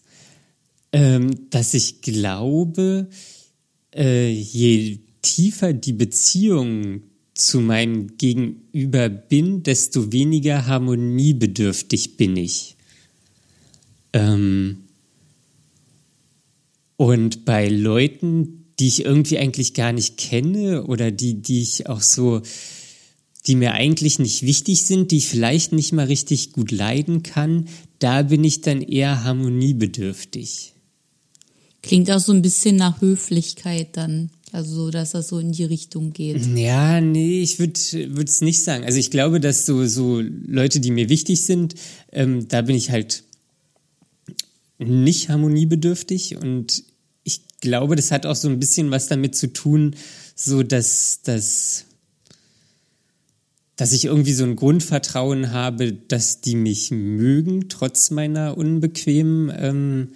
ähm, 0.92 1.50
dass 1.50 1.74
ich 1.74 2.02
glaube, 2.02 3.10
äh, 3.94 4.32
je 4.32 5.00
tiefer 5.22 5.74
die 5.74 5.94
Beziehung 5.94 7.02
zu 7.34 7.60
meinem 7.60 8.18
Gegenüber 8.18 9.10
bin, 9.10 9.64
desto 9.64 10.12
weniger 10.12 10.66
harmoniebedürftig 10.68 12.18
bin 12.18 12.38
ich. 12.38 12.78
Ähm 14.14 14.86
und 16.98 17.44
bei 17.44 17.68
Leuten, 17.68 18.65
die 18.80 18.88
ich 18.88 19.06
irgendwie 19.06 19.38
eigentlich 19.38 19.74
gar 19.74 19.92
nicht 19.92 20.18
kenne 20.18 20.86
oder 20.86 21.12
die, 21.12 21.36
die 21.36 21.62
ich 21.62 21.88
auch 21.88 22.02
so, 22.02 22.42
die 23.48 23.56
mir 23.56 23.74
eigentlich 23.74 24.20
nicht 24.20 24.44
wichtig 24.44 24.84
sind, 24.84 25.12
die 25.12 25.18
ich 25.18 25.28
vielleicht 25.28 25.72
nicht 25.72 25.94
mal 25.94 26.08
richtig 26.08 26.52
gut 26.52 26.72
leiden 26.72 27.24
kann, 27.24 27.68
da 28.00 28.24
bin 28.24 28.44
ich 28.44 28.62
dann 28.62 28.82
eher 28.82 29.24
harmoniebedürftig. 29.24 30.74
Klingt 31.82 32.10
auch 32.10 32.20
so 32.20 32.32
ein 32.32 32.42
bisschen 32.42 32.76
nach 32.76 33.02
Höflichkeit 33.02 33.90
dann. 33.94 34.32
Also, 34.52 34.90
dass 34.90 35.12
das 35.12 35.28
so 35.28 35.40
in 35.40 35.52
die 35.52 35.66
Richtung 35.66 36.14
geht. 36.14 36.46
Ja, 36.56 37.02
nee, 37.02 37.42
ich 37.42 37.60
würde 37.60 37.78
es 38.24 38.42
nicht 38.42 38.64
sagen. 38.64 38.86
Also, 38.86 38.98
ich 38.98 39.12
glaube, 39.12 39.40
dass 39.42 39.66
so, 39.66 39.86
so 39.86 40.22
Leute, 40.22 40.80
die 40.80 40.92
mir 40.92 41.10
wichtig 41.10 41.42
sind, 41.42 41.76
ähm, 42.12 42.48
da 42.48 42.62
bin 42.62 42.76
ich 42.76 42.90
halt 42.90 43.24
nicht 44.78 45.30
harmoniebedürftig 45.30 46.38
und 46.38 46.84
glaube, 47.62 47.96
das 47.96 48.12
hat 48.12 48.26
auch 48.26 48.36
so 48.36 48.48
ein 48.50 48.60
bisschen 48.60 48.92
was 48.92 49.08
damit 49.08 49.36
zu 49.36 49.52
tun, 49.52 49.96
so 50.36 50.64
dass, 50.64 51.22
dass, 51.24 51.86
dass 53.76 53.94
ich 53.94 54.06
irgendwie 54.06 54.34
so 54.34 54.44
ein 54.44 54.56
Grundvertrauen 54.56 55.52
habe, 55.52 55.94
dass 55.94 56.42
die 56.42 56.56
mich 56.56 56.92
mögen, 56.92 57.70
trotz 57.70 58.12
meiner 58.12 58.58
unbequemen 58.58 59.52
ähm, 59.58 60.08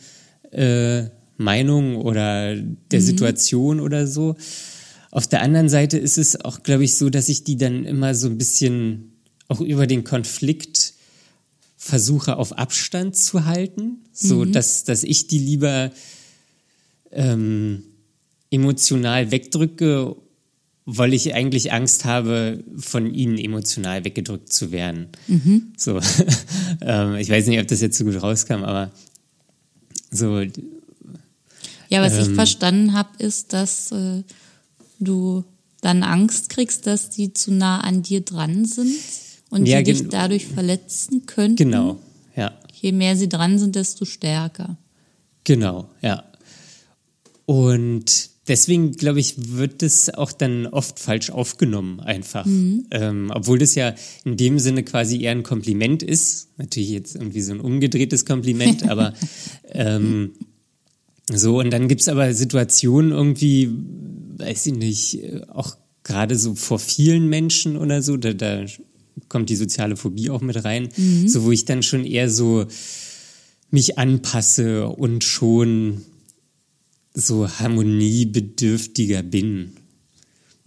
äh, 0.51 1.09
Meinung 1.37 1.95
oder 1.95 2.55
der 2.55 2.99
mhm. 2.99 3.05
Situation 3.05 3.79
oder 3.79 4.07
so. 4.07 4.35
Auf 5.11 5.25
der 5.25 5.41
anderen 5.41 5.69
Seite 5.69 5.97
ist 5.97 6.17
es 6.17 6.43
auch, 6.43 6.61
glaube 6.63 6.83
ich, 6.83 6.97
so, 6.97 7.09
dass 7.09 7.29
ich 7.29 7.43
die 7.43 7.57
dann 7.57 7.85
immer 7.85 8.13
so 8.13 8.27
ein 8.27 8.37
bisschen 8.37 9.13
auch 9.47 9.61
über 9.61 9.87
den 9.87 10.03
Konflikt 10.03 10.93
versuche 11.77 12.37
auf 12.37 12.57
Abstand 12.57 13.15
zu 13.15 13.45
halten, 13.45 14.03
so 14.11 14.45
mhm. 14.45 14.51
dass, 14.51 14.83
dass 14.83 15.03
ich 15.03 15.27
die 15.27 15.39
lieber 15.39 15.91
ähm, 17.11 17.83
emotional 18.51 19.31
wegdrücke, 19.31 20.15
weil 20.85 21.13
ich 21.13 21.33
eigentlich 21.35 21.71
Angst 21.71 22.05
habe, 22.05 22.63
von 22.77 23.13
ihnen 23.13 23.37
emotional 23.37 24.03
weggedrückt 24.05 24.51
zu 24.51 24.71
werden. 24.71 25.07
Mhm. 25.27 25.73
So, 25.77 25.99
ähm, 26.81 27.15
ich 27.15 27.29
weiß 27.29 27.47
nicht, 27.47 27.59
ob 27.59 27.67
das 27.67 27.81
jetzt 27.81 27.97
so 27.97 28.05
gut 28.05 28.21
rauskam, 28.21 28.63
aber 28.63 28.91
so 30.11 30.41
ja, 31.89 32.01
was 32.01 32.17
ähm, 32.17 32.21
ich 32.21 32.35
verstanden 32.35 32.93
habe, 32.93 33.09
ist, 33.17 33.53
dass 33.53 33.91
äh, 33.91 34.23
du 34.99 35.43
dann 35.81 36.03
Angst 36.03 36.49
kriegst, 36.49 36.87
dass 36.87 37.09
die 37.09 37.33
zu 37.33 37.51
nah 37.51 37.81
an 37.81 38.03
dir 38.03 38.21
dran 38.21 38.65
sind 38.65 38.93
und 39.49 39.65
ja, 39.65 39.81
die 39.81 39.93
dich 39.93 40.07
dadurch 40.07 40.45
verletzen 40.45 41.25
könnten. 41.25 41.55
Genau, 41.55 41.99
ja. 42.35 42.53
Je 42.73 42.91
mehr 42.91 43.15
sie 43.15 43.27
dran 43.27 43.59
sind, 43.59 43.75
desto 43.75 44.05
stärker. 44.05 44.77
Genau, 45.43 45.89
ja. 46.01 46.23
Und 47.49 48.29
deswegen, 48.47 48.91
glaube 48.91 49.19
ich, 49.19 49.33
wird 49.57 49.81
es 49.81 50.13
auch 50.13 50.31
dann 50.31 50.67
oft 50.67 50.99
falsch 50.99 51.31
aufgenommen, 51.31 51.99
einfach. 51.99 52.45
Mhm. 52.45 52.85
Ähm, 52.91 53.31
obwohl 53.33 53.57
das 53.57 53.73
ja 53.73 53.95
in 54.23 54.37
dem 54.37 54.59
Sinne 54.59 54.83
quasi 54.83 55.23
eher 55.23 55.31
ein 55.31 55.41
Kompliment 55.41 56.03
ist. 56.03 56.49
Natürlich 56.59 56.91
jetzt 56.91 57.15
irgendwie 57.15 57.41
so 57.41 57.53
ein 57.53 57.59
umgedrehtes 57.59 58.27
Kompliment, 58.27 58.87
aber 58.87 59.15
ähm, 59.71 60.33
so, 61.25 61.57
und 61.57 61.71
dann 61.71 61.87
gibt 61.87 62.01
es 62.01 62.07
aber 62.07 62.35
Situationen 62.35 63.13
irgendwie, 63.13 63.71
weiß 64.37 64.67
ich 64.67 64.75
nicht, 64.75 65.19
auch 65.47 65.75
gerade 66.03 66.35
so 66.35 66.53
vor 66.53 66.77
vielen 66.77 67.29
Menschen 67.29 67.77
oder 67.77 68.03
so, 68.03 68.15
da, 68.15 68.33
da 68.33 68.63
kommt 69.27 69.49
die 69.49 69.55
soziale 69.55 69.97
Phobie 69.97 70.29
auch 70.29 70.41
mit 70.41 70.63
rein, 70.63 70.89
mhm. 70.95 71.27
so 71.27 71.45
wo 71.45 71.51
ich 71.51 71.65
dann 71.65 71.81
schon 71.81 72.05
eher 72.05 72.29
so 72.29 72.67
mich 73.71 73.97
anpasse 73.97 74.87
und 74.87 75.23
schon 75.23 76.03
so 77.13 77.49
harmoniebedürftiger 77.49 79.23
bin. 79.23 79.73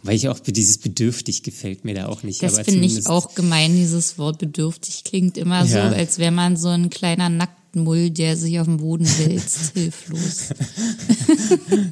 Weil 0.02 0.16
ich 0.16 0.28
auch 0.28 0.40
dieses 0.40 0.78
bedürftig 0.78 1.44
gefällt 1.44 1.85
mir 1.85 1.94
da 1.94 2.07
auch 2.07 2.24
nicht. 2.24 2.42
Das 2.42 2.59
finde 2.61 2.87
ich 2.87 3.07
auch 3.07 3.35
gemein, 3.37 3.76
dieses 3.76 4.18
Wort 4.18 4.38
bedürftig 4.38 5.05
klingt 5.05 5.38
immer 5.38 5.64
ja. 5.64 5.90
so, 5.90 5.96
als 5.96 6.18
wäre 6.18 6.33
man 6.33 6.57
so 6.57 6.68
ein 6.68 6.90
kleiner 6.90 7.28
Nackt 7.28 7.62
Mull, 7.74 8.11
der 8.11 8.37
sich 8.37 8.61
auf 8.61 8.66
dem 8.66 8.76
Boden 8.78 9.07
wälzt, 9.07 9.72
hilflos. 9.74 10.50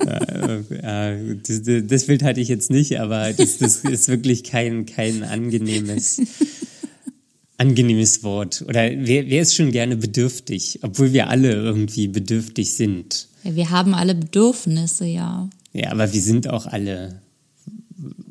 ja, 0.82 1.16
das, 1.16 1.62
das, 1.86 2.06
Bild 2.06 2.22
hatte 2.22 2.40
ich 2.40 2.48
jetzt 2.48 2.70
nicht, 2.70 3.00
aber 3.00 3.32
das, 3.32 3.58
das 3.58 3.76
ist 3.76 4.08
wirklich 4.08 4.44
kein, 4.44 4.84
kein 4.84 5.22
angenehmes, 5.22 6.20
angenehmes 7.56 8.22
Wort. 8.22 8.62
Oder 8.68 8.90
wer, 8.94 9.30
wer 9.30 9.42
ist 9.42 9.54
schon 9.54 9.72
gerne 9.72 9.96
bedürftig, 9.96 10.80
obwohl 10.82 11.12
wir 11.12 11.28
alle 11.28 11.52
irgendwie 11.52 12.08
bedürftig 12.08 12.74
sind? 12.74 13.28
Wir 13.42 13.70
haben 13.70 13.94
alle 13.94 14.14
Bedürfnisse, 14.14 15.06
ja. 15.06 15.48
Ja, 15.72 15.92
aber 15.92 16.12
wir 16.12 16.20
sind 16.20 16.48
auch 16.48 16.66
alle 16.66 17.20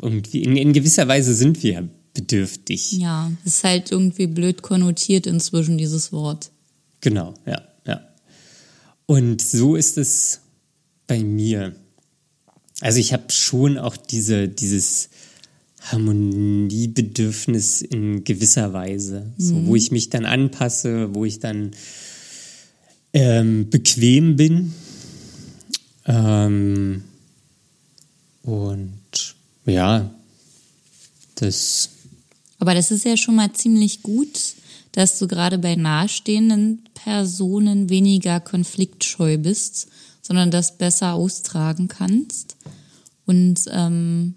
irgendwie, 0.01 0.43
in, 0.43 0.55
in 0.55 0.73
gewisser 0.73 1.07
Weise 1.07 1.33
sind 1.33 1.63
wir 1.63 1.87
bedürftig. 2.13 2.93
Ja, 2.93 3.31
ist 3.45 3.63
halt 3.63 3.91
irgendwie 3.91 4.27
blöd 4.27 4.61
konnotiert 4.61 5.27
inzwischen, 5.27 5.77
dieses 5.77 6.11
Wort. 6.11 6.51
Genau, 7.01 7.33
ja, 7.45 7.61
ja. 7.85 8.01
Und 9.05 9.41
so 9.41 9.75
ist 9.75 9.97
es 9.97 10.41
bei 11.07 11.23
mir. 11.23 11.75
Also 12.81 12.99
ich 12.99 13.13
habe 13.13 13.31
schon 13.31 13.77
auch 13.77 13.97
diese, 13.97 14.47
dieses 14.47 15.09
Harmoniebedürfnis 15.81 17.81
in 17.81 18.23
gewisser 18.23 18.73
Weise, 18.73 19.31
mhm. 19.37 19.43
so, 19.43 19.67
wo 19.67 19.75
ich 19.75 19.91
mich 19.91 20.09
dann 20.09 20.25
anpasse, 20.25 21.13
wo 21.13 21.25
ich 21.25 21.39
dann 21.39 21.71
ähm, 23.13 23.69
bequem 23.69 24.35
bin. 24.35 24.73
Ähm, 26.09 27.03
und 28.41 29.35
ja, 29.65 30.09
das. 31.35 31.89
Aber 32.57 32.73
das 32.73 32.89
ist 32.91 33.05
ja 33.05 33.15
schon 33.15 33.35
mal 33.35 33.53
ziemlich 33.53 34.01
gut, 34.01 34.55
dass 34.91 35.19
du 35.19 35.27
gerade 35.27 35.59
bei 35.59 35.75
nahestehenden 35.75 36.83
Personen 36.95 37.89
weniger 37.89 38.39
konfliktscheu 38.39 39.37
bist, 39.37 39.87
sondern 40.21 40.49
das 40.49 40.77
besser 40.77 41.13
austragen 41.13 41.87
kannst. 41.87 42.57
Und 43.27 43.61
ähm, 43.71 44.33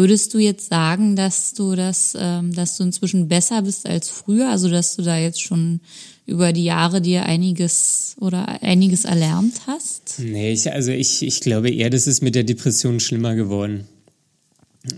würdest 0.00 0.32
du 0.32 0.38
jetzt 0.38 0.70
sagen, 0.70 1.14
dass 1.14 1.52
du 1.52 1.76
das, 1.76 2.16
ähm, 2.18 2.54
dass 2.54 2.78
du 2.78 2.84
inzwischen 2.84 3.28
besser 3.28 3.62
bist 3.62 3.86
als 3.86 4.08
früher, 4.08 4.50
also 4.50 4.70
dass 4.70 4.96
du 4.96 5.02
da 5.02 5.18
jetzt 5.18 5.42
schon 5.42 5.80
über 6.26 6.52
die 6.52 6.64
Jahre 6.64 7.02
dir 7.02 7.26
einiges 7.26 8.16
oder 8.18 8.62
einiges 8.62 9.04
erlernt 9.04 9.66
hast? 9.66 10.14
Nee, 10.18 10.52
ich, 10.52 10.72
also 10.72 10.90
ich, 10.90 11.22
ich 11.22 11.40
glaube 11.40 11.70
eher, 11.70 11.90
das 11.90 12.06
ist 12.06 12.22
mit 12.22 12.34
der 12.34 12.44
Depression 12.44 12.98
schlimmer 12.98 13.34
geworden. 13.34 13.86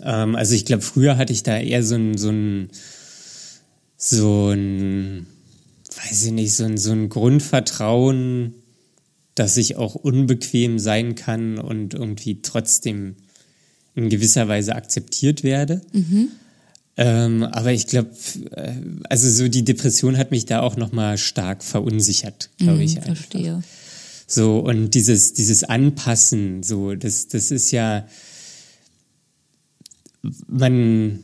Ähm, 0.04 0.36
also 0.36 0.54
ich 0.54 0.64
glaube, 0.64 0.82
früher 0.82 1.16
hatte 1.16 1.32
ich 1.32 1.42
da 1.42 1.58
eher 1.58 1.82
so 1.82 1.96
ein, 1.96 2.16
so 2.16 2.30
ein 2.30 2.70
so 3.96 4.50
ein, 4.50 5.26
weiß 5.96 6.24
ich 6.24 6.32
nicht, 6.32 6.54
so 6.54 6.64
ein, 6.64 6.76
so 6.76 6.90
ein 6.90 7.08
Grundvertrauen, 7.08 8.54
dass 9.36 9.56
ich 9.56 9.76
auch 9.76 9.94
unbequem 9.94 10.78
sein 10.78 11.14
kann 11.14 11.58
und 11.58 11.94
irgendwie 11.94 12.42
trotzdem 12.42 13.16
in 13.94 14.08
gewisser 14.08 14.48
Weise 14.48 14.74
akzeptiert 14.74 15.42
werde. 15.42 15.82
Mhm. 15.92 16.28
Ähm, 16.96 17.42
aber 17.44 17.72
ich 17.72 17.86
glaube, 17.86 18.10
äh, 18.50 18.74
also 19.08 19.30
so 19.30 19.48
die 19.48 19.64
Depression 19.64 20.18
hat 20.18 20.30
mich 20.30 20.44
da 20.44 20.60
auch 20.60 20.76
nochmal 20.76 21.16
stark 21.16 21.64
verunsichert, 21.64 22.50
glaube 22.58 22.76
mhm, 22.76 22.82
ich. 22.82 22.96
Einfach. 22.98 23.16
Verstehe. 23.16 23.62
So, 24.26 24.58
und 24.58 24.90
dieses, 24.90 25.32
dieses 25.32 25.64
Anpassen, 25.64 26.62
so, 26.62 26.94
das, 26.94 27.28
das 27.28 27.50
ist 27.50 27.70
ja, 27.70 28.06
man, 30.46 31.20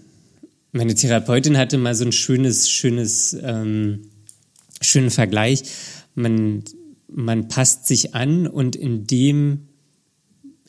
meine 0.73 0.95
Therapeutin 0.95 1.57
hatte 1.57 1.79
mal 1.79 1.95
so 1.95 2.05
ein 2.05 2.13
schönes, 2.13 2.69
schönes, 2.69 3.37
ähm, 3.43 4.11
schönen 4.81 5.11
Vergleich. 5.11 5.63
Man, 6.15 6.65
man 7.09 7.49
passt 7.49 7.87
sich 7.87 8.15
an 8.15 8.47
und 8.47 8.77
indem, 8.77 9.68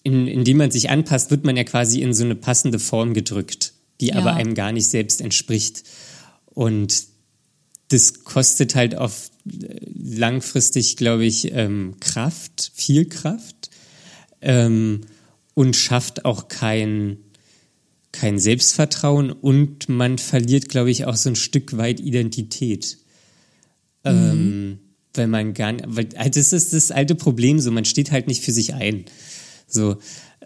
in, 0.03 0.27
indem 0.27 0.57
man 0.57 0.71
sich 0.71 0.89
anpasst, 0.89 1.31
wird 1.31 1.45
man 1.45 1.57
ja 1.57 1.63
quasi 1.63 2.01
in 2.01 2.13
so 2.13 2.23
eine 2.23 2.35
passende 2.35 2.79
Form 2.79 3.13
gedrückt, 3.13 3.73
die 4.01 4.07
Ja. 4.07 4.15
aber 4.15 4.33
einem 4.33 4.53
gar 4.53 4.71
nicht 4.71 4.87
selbst 4.87 5.21
entspricht. 5.21 5.83
Und 6.45 7.03
das 7.89 8.23
kostet 8.23 8.75
halt 8.75 8.95
auf 8.95 9.31
äh, 9.45 9.79
langfristig, 9.95 10.97
glaube 10.97 11.25
ich, 11.25 11.51
ähm, 11.53 11.95
Kraft, 11.99 12.71
viel 12.73 13.05
Kraft 13.05 13.69
ähm, 14.41 15.01
und 15.53 15.75
schafft 15.75 16.25
auch 16.25 16.47
kein, 16.47 17.17
kein 18.11 18.39
Selbstvertrauen 18.39 19.31
und 19.31 19.89
man 19.89 20.17
verliert, 20.17 20.69
glaube 20.69 20.91
ich, 20.91 21.05
auch 21.05 21.15
so 21.15 21.29
ein 21.29 21.35
Stück 21.35 21.77
weit 21.77 21.99
Identität. 21.99 22.97
Ähm, 24.05 24.79
weil 25.13 25.27
man 25.27 25.53
gar 25.53 25.73
nicht, 25.73 25.85
weil 25.87 26.07
halt 26.15 26.35
das 26.35 26.53
ist 26.53 26.73
das 26.73 26.91
alte 26.91 27.15
Problem 27.15 27.59
so, 27.59 27.71
man 27.71 27.85
steht 27.85 28.11
halt 28.11 28.27
nicht 28.27 28.43
für 28.43 28.51
sich 28.51 28.73
ein. 28.73 29.05
So, 29.71 29.97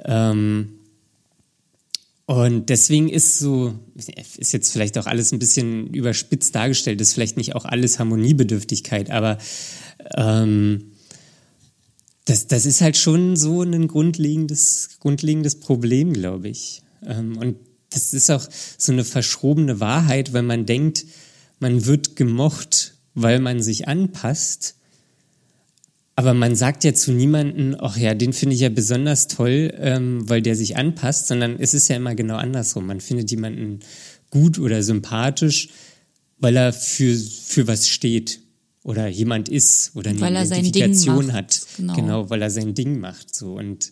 ähm, 0.05 0.79
und 2.25 2.69
deswegen 2.69 3.09
ist 3.09 3.39
so, 3.39 3.73
ist 4.37 4.53
jetzt 4.53 4.71
vielleicht 4.71 4.97
auch 4.97 5.07
alles 5.07 5.31
ein 5.33 5.39
bisschen 5.39 5.93
überspitzt 5.93 6.55
dargestellt, 6.55 7.01
ist 7.01 7.13
vielleicht 7.13 7.35
nicht 7.35 7.53
auch 7.53 7.65
alles 7.65 7.99
Harmoniebedürftigkeit, 7.99 9.11
aber 9.11 9.37
ähm, 10.15 10.93
das, 12.25 12.47
das 12.47 12.65
ist 12.65 12.79
halt 12.79 12.95
schon 12.95 13.35
so 13.35 13.61
ein 13.61 13.87
grundlegendes, 13.89 14.97
grundlegendes 14.99 15.59
Problem, 15.59 16.13
glaube 16.13 16.47
ich. 16.47 16.81
Ähm, 17.05 17.37
und 17.37 17.57
das 17.89 18.13
ist 18.13 18.31
auch 18.31 18.47
so 18.77 18.91
eine 18.91 19.03
verschrobene 19.03 19.79
Wahrheit, 19.79 20.31
weil 20.33 20.43
man 20.43 20.65
denkt, 20.65 21.05
man 21.59 21.85
wird 21.85 22.15
gemocht, 22.15 22.95
weil 23.13 23.39
man 23.39 23.61
sich 23.61 23.87
anpasst. 23.87 24.75
Aber 26.15 26.33
man 26.33 26.55
sagt 26.55 26.83
ja 26.83 26.93
zu 26.93 27.11
niemanden, 27.11 27.75
ach 27.79 27.97
ja, 27.97 28.13
den 28.13 28.33
finde 28.33 28.55
ich 28.55 28.61
ja 28.61 28.69
besonders 28.69 29.27
toll, 29.27 29.73
ähm, 29.77 30.29
weil 30.29 30.41
der 30.43 30.55
sich 30.55 30.77
anpasst, 30.77 31.27
sondern 31.27 31.57
es 31.59 31.73
ist 31.73 31.87
ja 31.87 31.95
immer 31.95 32.13
genau 32.13 32.35
andersrum. 32.35 32.85
Man 32.85 33.01
findet 33.01 33.31
jemanden 33.31 33.79
gut 34.29 34.59
oder 34.59 34.83
sympathisch, 34.83 35.69
weil 36.37 36.55
er 36.55 36.71
für, 36.71 37.15
für 37.15 37.67
was 37.67 37.87
steht 37.87 38.41
oder 38.83 39.07
jemand 39.07 39.49
ist 39.49 39.95
oder 39.95 40.11
eine 40.11 40.21
Weil 40.21 40.35
er 40.35 40.45
Identifikation 40.45 41.27
macht, 41.27 41.35
hat. 41.35 41.61
genau. 41.77 41.95
genau, 41.95 42.29
weil 42.29 42.41
er 42.41 42.51
sein 42.51 42.75
Ding 42.75 42.99
macht. 42.99 43.33
So 43.33 43.53
und 43.53 43.91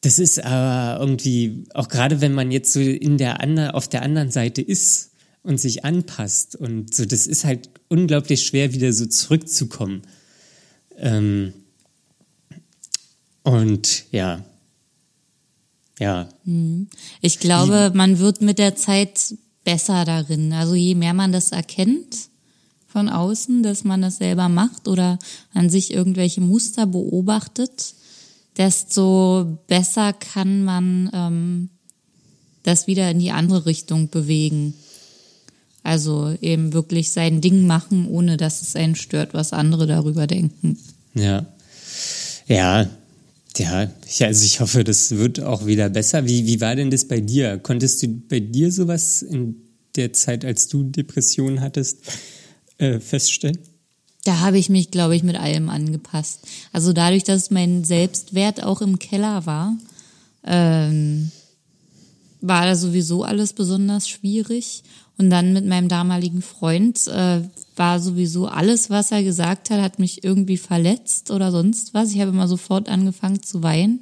das 0.00 0.18
ist 0.18 0.42
aber 0.44 1.00
irgendwie, 1.00 1.64
auch 1.72 1.88
gerade 1.88 2.20
wenn 2.20 2.34
man 2.34 2.50
jetzt 2.50 2.72
so 2.72 2.80
in 2.80 3.16
der 3.16 3.40
ander, 3.40 3.74
auf 3.74 3.88
der 3.88 4.02
anderen 4.02 4.30
Seite 4.30 4.60
ist 4.60 5.12
und 5.42 5.58
sich 5.58 5.84
anpasst 5.84 6.56
und 6.56 6.94
so, 6.94 7.04
das 7.04 7.26
ist 7.26 7.44
halt 7.44 7.70
unglaublich 7.88 8.42
schwer, 8.42 8.74
wieder 8.74 8.92
so 8.92 9.06
zurückzukommen. 9.06 10.02
Ähm, 10.98 11.52
und 13.42 14.04
ja, 14.10 14.44
ja, 15.98 16.28
Ich 17.20 17.38
glaube, 17.38 17.92
man 17.94 18.18
wird 18.18 18.40
mit 18.40 18.58
der 18.58 18.74
Zeit 18.74 19.34
besser 19.64 20.04
darin. 20.04 20.52
Also 20.52 20.74
je 20.74 20.94
mehr 20.94 21.14
man 21.14 21.32
das 21.32 21.52
erkennt 21.52 22.28
von 22.86 23.08
außen, 23.08 23.62
dass 23.62 23.84
man 23.84 24.02
das 24.02 24.18
selber 24.18 24.48
macht 24.48 24.88
oder 24.88 25.18
an 25.52 25.70
sich 25.70 25.92
irgendwelche 25.92 26.40
Muster 26.40 26.86
beobachtet, 26.86 27.94
desto 28.56 29.58
besser 29.66 30.12
kann 30.12 30.64
man 30.64 31.10
ähm, 31.12 31.70
das 32.62 32.86
wieder 32.86 33.10
in 33.10 33.18
die 33.18 33.32
andere 33.32 33.66
Richtung 33.66 34.10
bewegen. 34.10 34.74
Also 35.84 36.34
eben 36.40 36.72
wirklich 36.72 37.12
sein 37.12 37.42
Ding 37.42 37.66
machen, 37.66 38.08
ohne 38.08 38.38
dass 38.38 38.62
es 38.62 38.74
einen 38.74 38.96
stört, 38.96 39.34
was 39.34 39.52
andere 39.52 39.86
darüber 39.86 40.26
denken. 40.26 40.78
ja, 41.14 41.46
ja, 42.46 42.88
ja. 43.56 43.90
Ich, 44.06 44.24
also 44.24 44.44
ich 44.44 44.60
hoffe, 44.60 44.82
das 44.82 45.12
wird 45.12 45.40
auch 45.40 45.66
wieder 45.66 45.90
besser. 45.90 46.26
Wie, 46.26 46.46
wie 46.46 46.60
war 46.60 46.74
denn 46.74 46.90
das 46.90 47.06
bei 47.06 47.20
dir? 47.20 47.58
Konntest 47.58 48.02
du 48.02 48.08
bei 48.08 48.40
dir 48.40 48.72
sowas 48.72 49.22
in 49.22 49.56
der 49.94 50.12
Zeit, 50.14 50.44
als 50.44 50.68
du 50.68 50.84
Depressionen 50.84 51.60
hattest, 51.60 51.98
äh, 52.78 52.98
feststellen? 52.98 53.58
Da 54.24 54.40
habe 54.40 54.58
ich 54.58 54.70
mich, 54.70 54.90
glaube 54.90 55.14
ich, 55.14 55.22
mit 55.22 55.36
allem 55.36 55.68
angepasst. 55.68 56.40
Also 56.72 56.94
dadurch, 56.94 57.24
dass 57.24 57.50
mein 57.50 57.84
Selbstwert 57.84 58.62
auch 58.62 58.80
im 58.80 58.98
Keller 58.98 59.44
war, 59.44 59.76
ähm, 60.46 61.30
war 62.46 62.66
da 62.66 62.76
sowieso 62.76 63.24
alles 63.24 63.54
besonders 63.54 64.08
schwierig. 64.08 64.82
Und 65.16 65.30
dann 65.30 65.52
mit 65.52 65.64
meinem 65.64 65.88
damaligen 65.88 66.42
Freund 66.42 67.06
äh, 67.06 67.40
war 67.76 68.00
sowieso 68.00 68.46
alles, 68.46 68.90
was 68.90 69.12
er 69.12 69.22
gesagt 69.22 69.70
hat, 69.70 69.80
hat 69.80 69.98
mich 69.98 70.24
irgendwie 70.24 70.56
verletzt 70.56 71.30
oder 71.30 71.50
sonst 71.52 71.94
was. 71.94 72.12
Ich 72.12 72.20
habe 72.20 72.32
immer 72.32 72.48
sofort 72.48 72.88
angefangen 72.88 73.42
zu 73.42 73.62
weinen. 73.62 74.00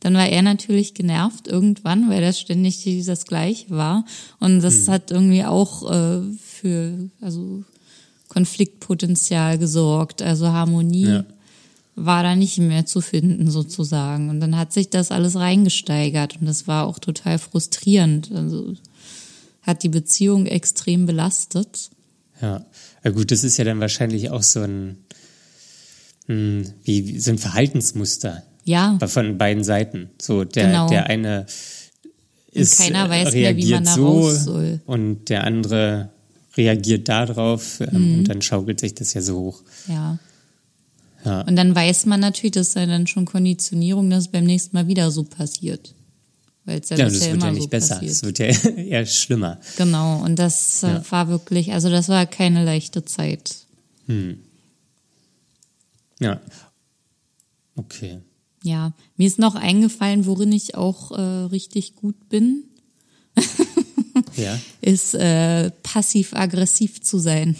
Dann 0.00 0.14
war 0.14 0.26
er 0.26 0.42
natürlich 0.42 0.94
genervt 0.94 1.46
irgendwann, 1.46 2.08
weil 2.10 2.20
das 2.20 2.40
ständig 2.40 2.82
dieses 2.82 3.26
Gleiche 3.26 3.70
war. 3.70 4.04
Und 4.40 4.60
das 4.60 4.88
hat 4.88 5.10
irgendwie 5.10 5.44
auch 5.44 5.90
äh, 5.90 6.22
für 6.40 7.10
also 7.20 7.62
Konfliktpotenzial 8.28 9.58
gesorgt. 9.58 10.20
Also 10.22 10.48
Harmonie 10.48 11.06
Ja. 11.06 11.24
War 11.96 12.22
da 12.22 12.34
nicht 12.34 12.58
mehr 12.58 12.86
zu 12.86 13.00
finden 13.00 13.50
sozusagen. 13.50 14.28
Und 14.30 14.40
dann 14.40 14.56
hat 14.56 14.72
sich 14.72 14.90
das 14.90 15.10
alles 15.10 15.36
reingesteigert 15.36 16.38
und 16.40 16.46
das 16.46 16.66
war 16.66 16.86
auch 16.86 16.98
total 16.98 17.38
frustrierend. 17.38 18.32
Also 18.32 18.74
hat 19.62 19.82
die 19.82 19.88
Beziehung 19.88 20.46
extrem 20.46 21.06
belastet. 21.06 21.90
Ja. 22.42 22.64
ja, 23.04 23.10
gut, 23.12 23.30
das 23.30 23.44
ist 23.44 23.56
ja 23.58 23.64
dann 23.64 23.80
wahrscheinlich 23.80 24.30
auch 24.30 24.42
so 24.42 24.60
ein, 24.62 24.98
hm, 26.26 26.64
wie, 26.84 27.18
so 27.20 27.30
ein 27.30 27.38
Verhaltensmuster 27.38 28.42
Ja, 28.64 28.98
von 29.06 29.38
beiden 29.38 29.62
Seiten. 29.64 30.10
So 30.20 30.44
der, 30.44 30.66
Genau. 30.66 30.88
der 30.88 31.06
eine 31.06 31.46
ist, 32.52 32.78
keiner 32.78 33.06
äh, 33.06 33.10
weiß 33.10 33.24
mehr, 33.24 33.34
wie 33.34 33.42
reagiert 33.44 33.70
man 33.76 33.84
da 33.84 33.94
so 33.94 34.06
raus 34.20 34.44
soll. 34.44 34.80
und 34.86 35.28
der 35.28 35.44
andere 35.44 36.10
reagiert 36.56 37.08
darauf 37.08 37.80
ähm, 37.80 37.88
Mhm. 37.92 38.18
und 38.18 38.24
dann 38.28 38.42
schaukelt 38.42 38.80
sich 38.80 38.94
das 38.94 39.14
ja 39.14 39.22
so 39.22 39.38
hoch. 39.38 39.62
ja. 39.88 40.18
Ja. 41.24 41.40
Und 41.42 41.56
dann 41.56 41.74
weiß 41.74 42.06
man 42.06 42.20
natürlich, 42.20 42.52
das 42.52 42.74
ja 42.74 42.84
dann 42.86 43.06
schon 43.06 43.24
Konditionierung, 43.24 44.10
dass 44.10 44.24
es 44.24 44.28
beim 44.30 44.44
nächsten 44.44 44.76
Mal 44.76 44.86
wieder 44.88 45.10
so 45.10 45.24
passiert. 45.24 45.94
Weil 46.66 46.80
es 46.80 46.88
ja, 46.90 46.96
Ja, 46.98 47.04
das 47.06 47.20
wird 47.20 47.42
ja 47.42 47.50
nicht 47.50 47.62
so 47.62 47.68
besser. 47.68 47.94
passiert. 47.96 48.12
Es 48.12 48.22
wird 48.22 48.38
ja 48.38 48.46
eher 48.76 49.06
schlimmer. 49.06 49.58
Genau, 49.76 50.22
und 50.22 50.36
das 50.36 50.82
äh, 50.82 50.88
Ja. 50.88 51.04
war 51.10 51.28
wirklich, 51.28 51.72
also 51.72 51.88
das 51.90 52.08
war 52.08 52.26
keine 52.26 52.64
leichte 52.64 53.04
Zeit. 53.04 53.56
Ja. 56.20 56.40
Okay. 57.76 58.20
Ja, 58.62 58.92
mir 59.16 59.26
ist 59.26 59.38
noch 59.38 59.54
eingefallen, 59.56 60.24
worin 60.26 60.52
ich 60.52 60.74
auch 60.74 61.10
äh, 61.10 61.20
richtig 61.20 61.96
gut 61.96 62.28
bin, 62.28 62.64
Ja. 64.36 64.58
ist 64.80 65.14
äh, 65.14 65.70
passiv-aggressiv 65.82 67.02
zu 67.02 67.18
sein. 67.18 67.56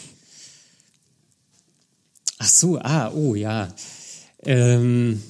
Ach 2.44 2.48
so, 2.48 2.78
ah, 2.78 3.10
oh 3.14 3.34
ja. 3.34 3.72
Ähm, 4.44 5.22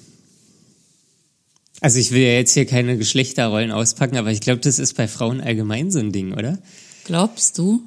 also 1.81 2.01
ich 2.01 2.11
will 2.11 2.23
ja 2.23 2.33
jetzt 2.33 2.55
hier 2.55 2.67
keine 2.67 2.99
Geschlechterrollen 2.99 3.71
auspacken, 3.71 4.17
aber 4.17 4.33
ich 4.33 4.41
glaube, 4.41 4.59
das 4.61 4.81
ist 4.81 4.95
bei 4.95 5.07
Frauen 5.07 5.41
allgemein 5.41 5.93
so 5.93 6.01
ein 6.01 6.11
Ding, 6.11 6.33
oder? 6.33 6.59
Glaubst 7.05 7.57
du? 7.59 7.83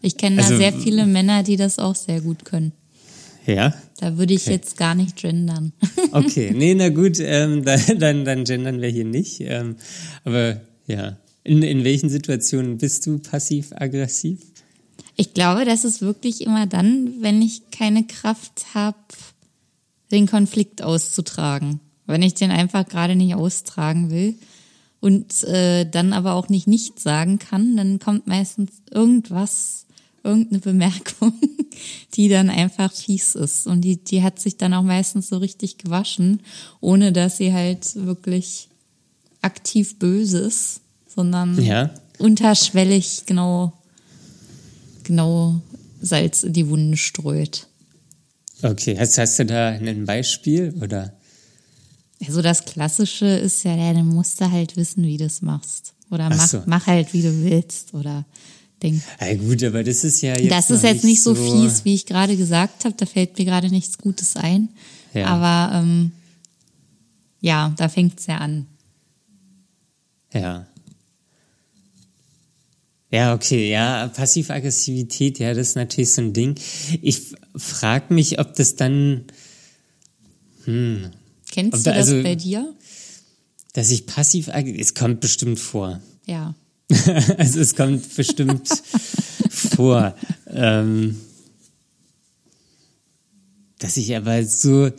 Ich 0.00 0.16
kenne 0.16 0.36
da 0.36 0.44
Also, 0.44 0.56
sehr 0.56 0.72
viele 0.72 1.04
Männer, 1.04 1.42
die 1.42 1.56
das 1.56 1.78
auch 1.78 1.94
sehr 1.94 2.22
gut 2.22 2.46
können. 2.46 2.72
Ja. 3.44 3.74
Da 3.98 4.16
würde 4.16 4.32
ich 4.32 4.44
Okay. 4.44 4.52
jetzt 4.52 4.78
gar 4.78 4.94
nicht 4.94 5.16
gendern. 5.16 5.74
Okay, 6.12 6.52
nee, 6.56 6.74
na 6.74 6.88
gut, 6.88 7.18
ähm, 7.20 7.62
dann, 7.66 7.98
dann, 7.98 8.24
dann 8.24 8.44
gendern 8.44 8.80
wir 8.80 8.88
hier 8.88 9.04
nicht. 9.04 9.40
Ähm, 9.40 9.76
aber 10.24 10.58
ja, 10.86 11.18
in, 11.44 11.62
in 11.62 11.84
welchen 11.84 12.08
Situationen 12.08 12.78
bist 12.78 13.06
du 13.06 13.18
passiv-aggressiv? 13.18 14.38
Ich 15.20 15.34
glaube, 15.34 15.66
das 15.66 15.84
ist 15.84 16.00
wirklich 16.00 16.40
immer 16.40 16.66
dann, 16.66 17.20
wenn 17.20 17.42
ich 17.42 17.70
keine 17.70 18.04
Kraft 18.04 18.72
habe, 18.72 18.96
den 20.10 20.26
Konflikt 20.26 20.80
auszutragen. 20.80 21.78
Wenn 22.06 22.22
ich 22.22 22.32
den 22.32 22.50
einfach 22.50 22.88
gerade 22.88 23.14
nicht 23.14 23.34
austragen 23.34 24.10
will 24.10 24.36
und 24.98 25.44
äh, 25.44 25.84
dann 25.84 26.14
aber 26.14 26.32
auch 26.32 26.48
nicht 26.48 26.66
nichts 26.66 27.02
sagen 27.02 27.38
kann, 27.38 27.76
dann 27.76 27.98
kommt 27.98 28.28
meistens 28.28 28.70
irgendwas, 28.90 29.84
irgendeine 30.24 30.60
Bemerkung, 30.60 31.34
die 32.14 32.30
dann 32.30 32.48
einfach 32.48 32.90
fies 32.90 33.34
ist. 33.34 33.66
Und 33.66 33.82
die, 33.82 34.02
die 34.02 34.22
hat 34.22 34.40
sich 34.40 34.56
dann 34.56 34.72
auch 34.72 34.82
meistens 34.82 35.28
so 35.28 35.36
richtig 35.36 35.76
gewaschen, 35.76 36.40
ohne 36.80 37.12
dass 37.12 37.36
sie 37.36 37.52
halt 37.52 37.94
wirklich 37.94 38.70
aktiv 39.42 39.98
böse 39.98 40.38
ist, 40.38 40.80
sondern 41.14 41.62
Ja. 41.62 41.90
unterschwellig 42.18 43.24
genau, 43.26 43.74
genau 45.10 45.60
Salz 46.00 46.44
in 46.44 46.52
die 46.52 46.68
Wunden 46.68 46.96
streut. 46.96 47.66
Okay, 48.62 48.96
hast, 48.98 49.18
hast 49.18 49.38
du 49.38 49.46
da 49.46 49.70
ein 49.70 50.04
Beispiel 50.04 50.72
oder? 50.80 51.12
Also 52.24 52.42
das 52.42 52.64
Klassische 52.64 53.26
ist 53.26 53.64
ja, 53.64 53.76
dann 53.76 54.06
musst 54.06 54.40
du 54.40 54.50
halt 54.50 54.76
wissen, 54.76 55.02
wie 55.04 55.16
du 55.16 55.24
es 55.24 55.42
machst. 55.42 55.94
Oder 56.10 56.28
Ach 56.30 56.36
mach, 56.36 56.48
so. 56.48 56.62
mach 56.66 56.86
halt, 56.86 57.12
wie 57.12 57.22
du 57.22 57.42
willst. 57.42 57.94
Oder 57.94 58.24
denk. 58.82 59.02
Ja, 59.20 59.34
gut, 59.34 59.64
aber 59.64 59.82
das 59.82 60.04
ist 60.04 60.20
ja 60.20 60.38
jetzt. 60.38 60.50
das 60.50 60.70
ist 60.70 60.84
jetzt 60.84 61.04
nicht 61.04 61.22
so 61.22 61.34
fies, 61.34 61.84
wie 61.84 61.94
ich 61.94 62.06
gerade 62.06 62.36
gesagt 62.36 62.84
habe. 62.84 62.94
Da 62.96 63.06
fällt 63.06 63.38
mir 63.38 63.44
gerade 63.44 63.68
nichts 63.68 63.98
Gutes 63.98 64.36
ein. 64.36 64.68
Ja. 65.14 65.26
Aber 65.26 65.78
ähm, 65.78 66.12
ja, 67.40 67.72
da 67.76 67.88
fängt's 67.88 68.26
ja 68.26 68.38
an. 68.38 68.66
Ja. 70.32 70.66
Ja, 73.10 73.34
okay, 73.34 73.70
ja, 73.70 74.06
Passiv-Aggressivität, 74.08 75.40
ja, 75.40 75.52
das 75.52 75.70
ist 75.70 75.74
natürlich 75.74 76.12
so 76.12 76.22
ein 76.22 76.32
Ding. 76.32 76.54
Ich 77.02 77.20
frage 77.56 78.14
mich, 78.14 78.38
ob 78.38 78.54
das 78.54 78.76
dann, 78.76 79.24
Kennst 80.64 81.10
Und 81.54 81.72
du 81.72 81.78
da- 81.90 81.94
das 81.96 82.08
also- 82.08 82.22
bei 82.22 82.34
dir? 82.36 82.72
dass 83.72 83.90
ich 83.90 84.06
passiv, 84.06 84.48
es 84.48 84.94
kommt 84.94 85.20
bestimmt 85.20 85.58
vor. 85.60 86.00
Ja. 86.26 86.54
also 87.38 87.60
es 87.60 87.74
kommt 87.76 88.14
bestimmt 88.16 88.68
vor. 89.50 90.14
Ähm, 90.48 91.20
dass 93.78 93.96
ich 93.96 94.14
aber 94.16 94.44
so, 94.44 94.90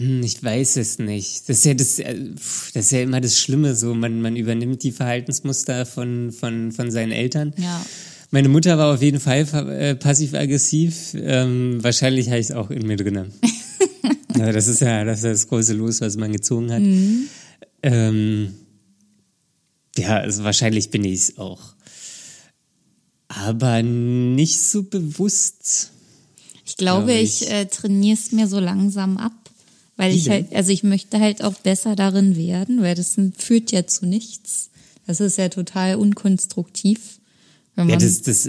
hm, 0.00 0.22
ich 0.22 0.42
weiß 0.42 0.78
es 0.78 0.98
nicht. 0.98 1.46
Das 1.46 1.58
ist 1.58 1.64
ja 1.66 1.74
das, 1.74 1.98
äh, 1.98 2.16
das 2.72 2.86
ist 2.86 2.92
ja 2.92 3.02
immer 3.02 3.20
das 3.20 3.38
Schlimme 3.38 3.74
so. 3.74 3.92
Man, 3.92 4.22
man 4.22 4.34
übernimmt 4.34 4.82
die 4.82 4.92
Verhaltensmuster 4.92 5.84
von, 5.84 6.32
von, 6.32 6.72
von 6.72 6.90
seinen 6.90 7.12
Eltern. 7.12 7.52
Ja. 7.58 7.84
Meine 8.30 8.48
Mutter 8.48 8.78
war 8.78 8.94
auf 8.94 9.02
jeden 9.02 9.20
Fall 9.20 9.46
äh, 9.68 9.94
passiv-aggressiv. 9.94 11.14
Ähm, 11.14 11.84
wahrscheinlich 11.84 12.28
habe 12.28 12.38
ich 12.38 12.46
es 12.46 12.52
auch 12.52 12.70
in 12.70 12.86
mir 12.86 12.96
drin. 12.96 13.26
ja, 14.38 14.52
das 14.52 14.68
ist 14.68 14.80
ja 14.80 15.04
das, 15.04 15.18
ist 15.18 15.24
das 15.24 15.48
große 15.48 15.74
Los, 15.74 16.00
was 16.00 16.16
man 16.16 16.32
gezogen 16.32 16.72
hat. 16.72 16.82
Ähm, 17.82 18.54
ja, 19.98 20.16
also 20.16 20.44
wahrscheinlich 20.44 20.88
bin 20.90 21.04
ich 21.04 21.12
es 21.12 21.38
auch. 21.38 21.74
Aber 23.28 23.82
nicht 23.82 24.62
so 24.62 24.82
bewusst. 24.84 25.90
Ich 26.64 26.78
glaube, 26.78 27.06
Glaube 27.06 27.20
ich, 27.20 27.42
ich. 27.42 27.50
äh, 27.50 27.66
trainiere 27.66 28.16
es 28.16 28.32
mir 28.32 28.46
so 28.46 28.60
langsam 28.60 29.18
ab. 29.18 29.32
Weil 30.00 30.12
Wie 30.12 30.16
ich 30.16 30.24
denn? 30.24 30.32
halt, 30.32 30.54
also 30.54 30.70
ich 30.72 30.82
möchte 30.82 31.20
halt 31.20 31.44
auch 31.44 31.54
besser 31.54 31.94
darin 31.94 32.34
werden, 32.36 32.80
weil 32.80 32.94
das 32.94 33.16
führt 33.36 33.70
ja 33.70 33.86
zu 33.86 34.06
nichts. 34.06 34.70
Das 35.06 35.20
ist 35.20 35.36
ja 35.38 35.48
total 35.50 35.96
unkonstruktiv. 35.96 37.18
Wenn 37.76 37.88
Ja, 37.88 37.96
das, 37.96 38.22
das, 38.22 38.48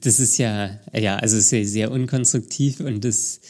das 0.00 0.20
ist 0.20 0.38
ja, 0.38 0.78
ja, 0.94 1.16
also 1.16 1.36
es 1.36 1.46
ist 1.46 1.50
ja 1.52 1.64
sehr 1.64 1.90
unkonstruktiv 1.90 2.80
und 2.80 3.04
das 3.04 3.40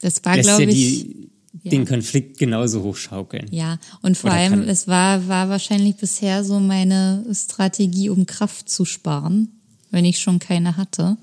das 0.00 0.24
war, 0.24 0.36
lässt 0.36 0.48
ja 0.48 0.56
glaube 0.58 0.70
ich, 0.72 0.76
die, 0.76 1.28
ja. 1.62 1.70
den 1.70 1.86
Konflikt 1.86 2.38
genauso 2.38 2.82
hochschaukeln. 2.82 3.46
Ja, 3.50 3.78
und 4.02 4.16
vor 4.18 4.30
Oder 4.30 4.40
allem, 4.40 4.50
kann- 4.52 4.68
es 4.68 4.86
war, 4.86 5.26
war 5.28 5.48
wahrscheinlich 5.48 5.96
bisher 5.96 6.44
so 6.44 6.60
meine 6.60 7.24
Strategie, 7.32 8.10
um 8.10 8.26
Kraft 8.26 8.68
zu 8.68 8.84
sparen, 8.84 9.48
wenn 9.90 10.04
ich 10.04 10.18
schon 10.20 10.38
keine 10.38 10.76
hatte. 10.76 11.16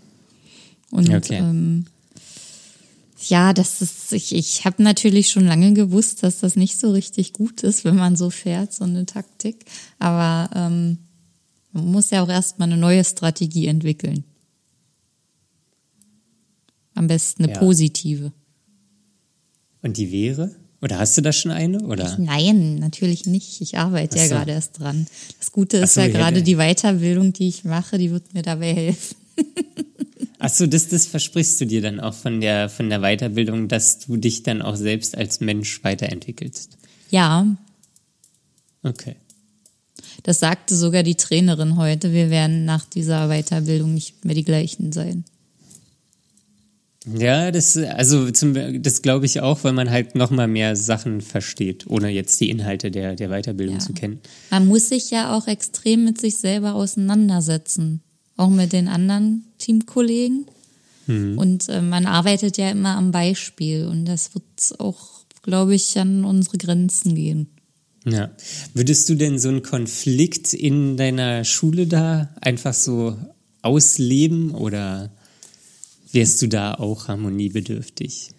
Und 0.89 1.09
Okay. 1.09 1.38
ähm, 1.38 1.86
ja, 3.28 3.54
das 3.54 3.82
ist, 3.82 4.12
ich, 4.14 4.34
ich 4.34 4.66
habe 4.66 4.82
natürlich 4.84 5.30
schon 5.30 5.46
lange 5.46 5.74
gewusst, 5.74 6.24
dass 6.24 6.40
das 6.40 6.56
nicht 6.56 6.80
so 6.80 6.92
richtig 6.92 7.34
gut 7.34 7.62
ist, 7.64 7.84
wenn 7.86 7.96
man 7.96 8.16
so 8.16 8.30
fährt, 8.30 8.74
so 8.74 8.84
eine 8.84 9.06
Taktik. 9.06 9.66
Aber 10.00 10.50
ähm, 10.56 10.98
man 11.72 11.86
muss 11.92 12.10
ja 12.10 12.24
auch 12.24 12.30
erstmal 12.30 12.68
eine 12.70 12.78
neue 12.80 13.04
Strategie 13.04 13.68
entwickeln. 13.68 14.24
Am 16.96 17.08
besten 17.08 17.44
eine 17.44 17.54
Ja. 17.54 17.60
positive. 17.60 18.32
Und 19.82 19.98
die 19.98 20.12
wäre? 20.12 20.56
Oder 20.82 20.98
hast 21.00 21.18
du 21.18 21.22
da 21.22 21.32
schon 21.32 21.52
eine? 21.52 21.82
Oder? 21.84 22.18
Nein, 22.18 22.76
natürlich 22.76 23.26
nicht. 23.28 23.62
Ich 23.62 23.78
arbeite 23.78 24.16
Ach 24.18 24.22
ja 24.22 24.28
so. 24.28 24.36
gerade 24.36 24.52
erst 24.52 24.80
dran. 24.80 25.08
Das 25.40 25.52
Gute 25.52 25.78
ist 25.78 25.94
so, 25.94 26.02
ja 26.02 26.08
gerade 26.08 26.42
die 26.42 26.56
Weiterbildung, 26.56 27.34
die 27.34 27.48
ich 27.48 27.64
mache, 27.64 27.98
die 27.98 28.10
wird 28.12 28.34
mir 28.34 28.42
dabei 28.42 28.74
helfen. 28.74 29.16
Achso, 30.42 30.66
das, 30.66 30.88
das 30.89 31.06
versprichst 31.06 31.62
du 31.62 31.66
dir 31.66 31.82
dann 31.82 32.00
auch 32.00 32.14
von 32.16 32.42
der, 32.42 32.68
von 32.70 32.89
der 32.89 33.00
Weiterbildung, 33.02 33.68
dass 33.68 34.00
du 34.00 34.18
dich 34.18 34.42
dann 34.44 34.62
auch 34.62 34.76
selbst 34.76 35.16
als 35.18 35.39
Mensch 35.39 35.84
weiterentwickelst. 35.84 36.78
Ja, 37.12 37.46
Okay. 38.84 39.16
das 40.24 40.39
sagte 40.39 40.76
sogar 40.76 41.04
die 41.04 41.14
Trainerin 41.16 41.78
heute. 41.78 42.12
Wir 42.14 42.32
werden 42.32 42.66
nach 42.66 42.86
dieser 42.86 43.28
Weiterbildung 43.30 43.94
nicht 43.94 44.26
mehr 44.26 44.34
die 44.34 44.44
gleichen 44.44 44.92
sein. 44.92 45.24
Ja, 47.06 47.50
das, 47.52 47.78
also 47.78 48.30
zum, 48.32 48.82
das 48.84 49.02
glaube 49.02 49.26
ich 49.26 49.39
auch, 49.42 49.64
weil 49.64 49.74
man 49.74 49.89
halt 49.89 50.14
noch 50.16 50.30
mal 50.30 50.48
mehr 50.48 50.76
Sachen 50.76 51.22
versteht, 51.22 51.88
ohne 51.88 52.10
jetzt 52.10 52.39
die 52.39 52.50
Inhalte 52.50 52.92
der, 52.92 53.16
der 53.16 53.30
Weiterbildung 53.30 53.76
Ja. 53.78 53.82
zu 53.82 53.94
kennen. 53.94 54.20
Man 54.52 54.68
muss 54.68 54.89
sich 54.89 55.10
ja 55.12 55.36
auch 55.36 55.48
extrem 55.48 56.04
mit 56.06 56.20
sich 56.22 56.38
selber 56.38 56.76
auseinandersetzen. 56.76 58.02
Auch 58.42 58.50
mit 58.50 58.74
den 58.74 58.88
anderen 58.88 59.44
Teamkollegen. 59.60 60.46
Und 61.38 61.68
äh, 61.70 61.82
man 61.82 62.06
arbeitet 62.06 62.58
ja 62.58 62.72
immer 62.72 62.96
am 62.96 63.12
Beispiel. 63.12 63.86
Und 63.86 64.06
das 64.06 64.34
wird 64.34 64.80
auch, 64.80 65.26
glaube 65.44 65.76
ich, 65.76 65.98
an 66.00 66.26
unsere 66.26 66.58
Grenzen 66.58 67.16
gehen. 67.16 67.48
Ja. 68.06 68.32
Würdest 68.74 69.10
du 69.10 69.16
denn 69.16 69.38
so 69.38 69.50
einen 69.50 69.62
Konflikt 69.62 70.54
in 70.54 70.98
deiner 70.98 71.44
Schule 71.44 71.86
da 71.86 72.34
einfach 72.42 72.74
so 72.74 73.16
ausleben 73.62 74.52
oder 74.52 75.12
wärst 76.12 76.42
du 76.42 76.48
da 76.48 76.74
auch 76.76 77.08
harmoniebedürftig? 77.08 78.32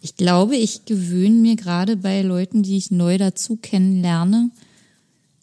Ich 0.00 0.16
glaube, 0.16 0.56
ich 0.56 0.84
gewöhne 0.84 1.36
mir 1.36 1.56
gerade 1.56 1.96
bei 1.96 2.22
Leuten, 2.22 2.62
die 2.62 2.76
ich 2.76 2.90
neu 2.90 3.18
dazu 3.18 3.56
kennenlerne, 3.56 4.50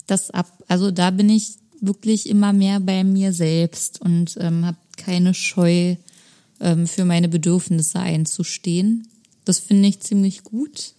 das 0.07 0.29
ab. 0.31 0.47
Also 0.67 0.91
da 0.91 1.11
bin 1.11 1.29
ich 1.29 1.55
wirklich 1.81 2.29
immer 2.29 2.53
mehr 2.53 2.79
bei 2.79 3.03
mir 3.03 3.33
selbst 3.33 3.99
und 4.01 4.37
ähm, 4.39 4.65
habe 4.65 4.77
keine 4.97 5.33
Scheu, 5.33 5.95
ähm, 6.59 6.87
für 6.87 7.05
meine 7.05 7.27
Bedürfnisse 7.27 7.99
einzustehen. 7.99 9.07
Das 9.45 9.59
finde 9.59 9.89
ich 9.89 9.99
ziemlich 9.99 10.43
gut. 10.43 10.93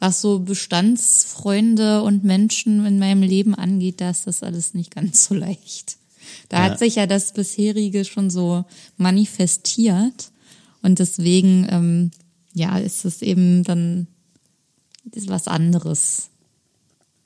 Was 0.00 0.20
so 0.20 0.38
Bestandsfreunde 0.38 2.02
und 2.02 2.22
Menschen 2.22 2.86
in 2.86 3.00
meinem 3.00 3.22
Leben 3.22 3.54
angeht, 3.56 4.00
da 4.00 4.10
ist 4.10 4.28
das 4.28 4.44
alles 4.44 4.74
nicht 4.74 4.94
ganz 4.94 5.24
so 5.24 5.34
leicht. 5.34 5.96
Da 6.48 6.58
Ja. 6.58 6.70
hat 6.70 6.78
sich 6.78 6.94
ja 6.94 7.06
das 7.06 7.32
bisherige 7.32 8.04
schon 8.04 8.30
so 8.30 8.64
manifestiert 8.96 10.30
und 10.82 10.98
deswegen 11.00 11.66
ähm, 11.70 12.10
ja 12.54 12.78
ist 12.78 13.04
es 13.04 13.22
eben 13.22 13.64
dann 13.64 14.06
ist 15.12 15.28
was 15.28 15.48
anderes, 15.48 16.28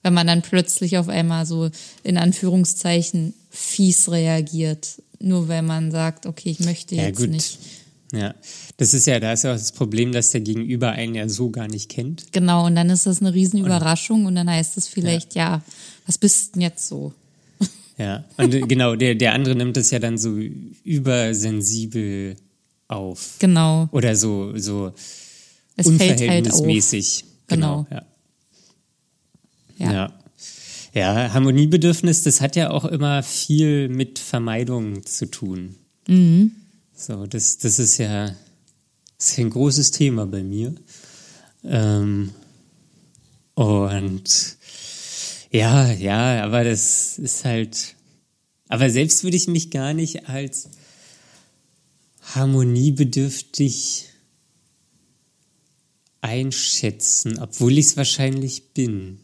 wenn 0.03 0.15
man 0.15 0.27
dann 0.27 0.43
plötzlich 0.43 0.99
auf 0.99 1.09
einmal 1.09 1.47
so 1.47 1.71
in 2.03 2.17
Anführungszeichen 2.19 3.35
fies 3.51 4.11
reagiert, 4.11 5.03
nur 5.21 5.49
weil 5.49 5.63
man 5.63 5.91
sagt, 5.91 6.27
okay, 6.27 6.51
ich 6.51 6.61
möchte 6.61 6.95
Ja, 6.95 7.05
jetzt 7.05 7.19
gut. 7.19 7.31
nicht. 7.31 7.59
Ja, 8.13 8.35
das 8.77 8.93
ist 8.93 9.07
ja, 9.07 9.21
da 9.21 9.33
ist 9.33 9.45
ja 9.45 9.53
auch 9.53 9.57
das 9.57 9.73
Problem, 9.73 10.13
dass 10.13 10.31
der 10.33 10.43
Gegenüber 10.43 10.91
einen 10.91 11.15
ja 11.15 11.29
so 11.31 11.49
gar 11.51 11.67
nicht 11.69 11.89
kennt. 11.89 12.31
Genau, 12.33 12.67
und 12.67 12.75
dann 12.77 12.91
ist 12.91 13.07
das 13.07 13.21
eine 13.23 13.33
Riesenüberraschung 13.33 14.27
und 14.27 14.35
dann 14.35 14.51
heißt 14.51 14.77
es 14.77 14.87
vielleicht, 14.87 15.35
ja, 15.35 15.63
was 16.07 16.19
bist 16.19 16.55
denn 16.55 16.63
jetzt 16.63 16.87
so? 16.89 17.13
Ja, 17.99 18.25
und 18.39 18.53
äh, 18.55 18.61
genau, 18.63 18.97
der, 18.97 19.15
der 19.15 19.35
andere 19.35 19.55
nimmt 19.55 19.77
das 19.77 19.91
ja 19.91 19.99
dann 19.99 20.17
so 20.19 20.37
übersensibel 20.83 22.37
auf. 22.89 23.37
Genau, 23.39 23.89
Oder 23.93 24.17
so, 24.17 24.57
so 24.59 24.93
es 25.77 25.87
fällt 25.87 26.01
halt 26.01 26.51
auf. 26.51 26.61
unverhältnismäßig. 26.61 27.25
Genau. 27.49 27.87
ja. 27.91 28.03
Ja. 29.79 29.93
Ja. 29.93 30.12
Ja, 30.95 31.33
Harmoniebedürfnis, 31.33 32.23
das 32.23 32.43
hat 32.43 32.55
ja 32.55 32.70
auch 32.70 32.85
immer 32.85 33.23
viel 33.23 33.89
mit 33.89 34.18
Vermeidung 34.18 35.07
zu 35.07 35.31
tun. 35.31 35.77
Mhm. 36.07 36.53
So, 36.95 37.27
das, 37.27 37.57
das 37.57 37.79
ist 37.79 37.97
ja, 37.97 38.37
das 39.16 39.31
ist 39.31 39.39
ein 39.39 39.49
großes 39.49 39.91
Thema 39.93 40.27
bei 40.27 40.43
mir. 40.43 40.75
Ähm, 41.64 42.33
und 43.55 44.57
ja, 45.51 45.91
ja, 45.93 46.45
aber 46.45 46.64
das 46.64 47.18
ist 47.18 47.47
halt, 47.47 47.95
aber 48.68 48.91
selbst 48.91 49.25
würde 49.25 49.37
ich 49.37 49.49
mich 49.49 49.70
gar 49.70 49.95
nicht 49.95 50.29
als 50.29 50.68
harmoniebedürftig 52.35 54.09
einschätzen, 56.20 57.39
obwohl 57.39 57.79
ich 57.79 57.87
es 57.87 57.97
wahrscheinlich 57.97 58.75
bin. 58.75 59.18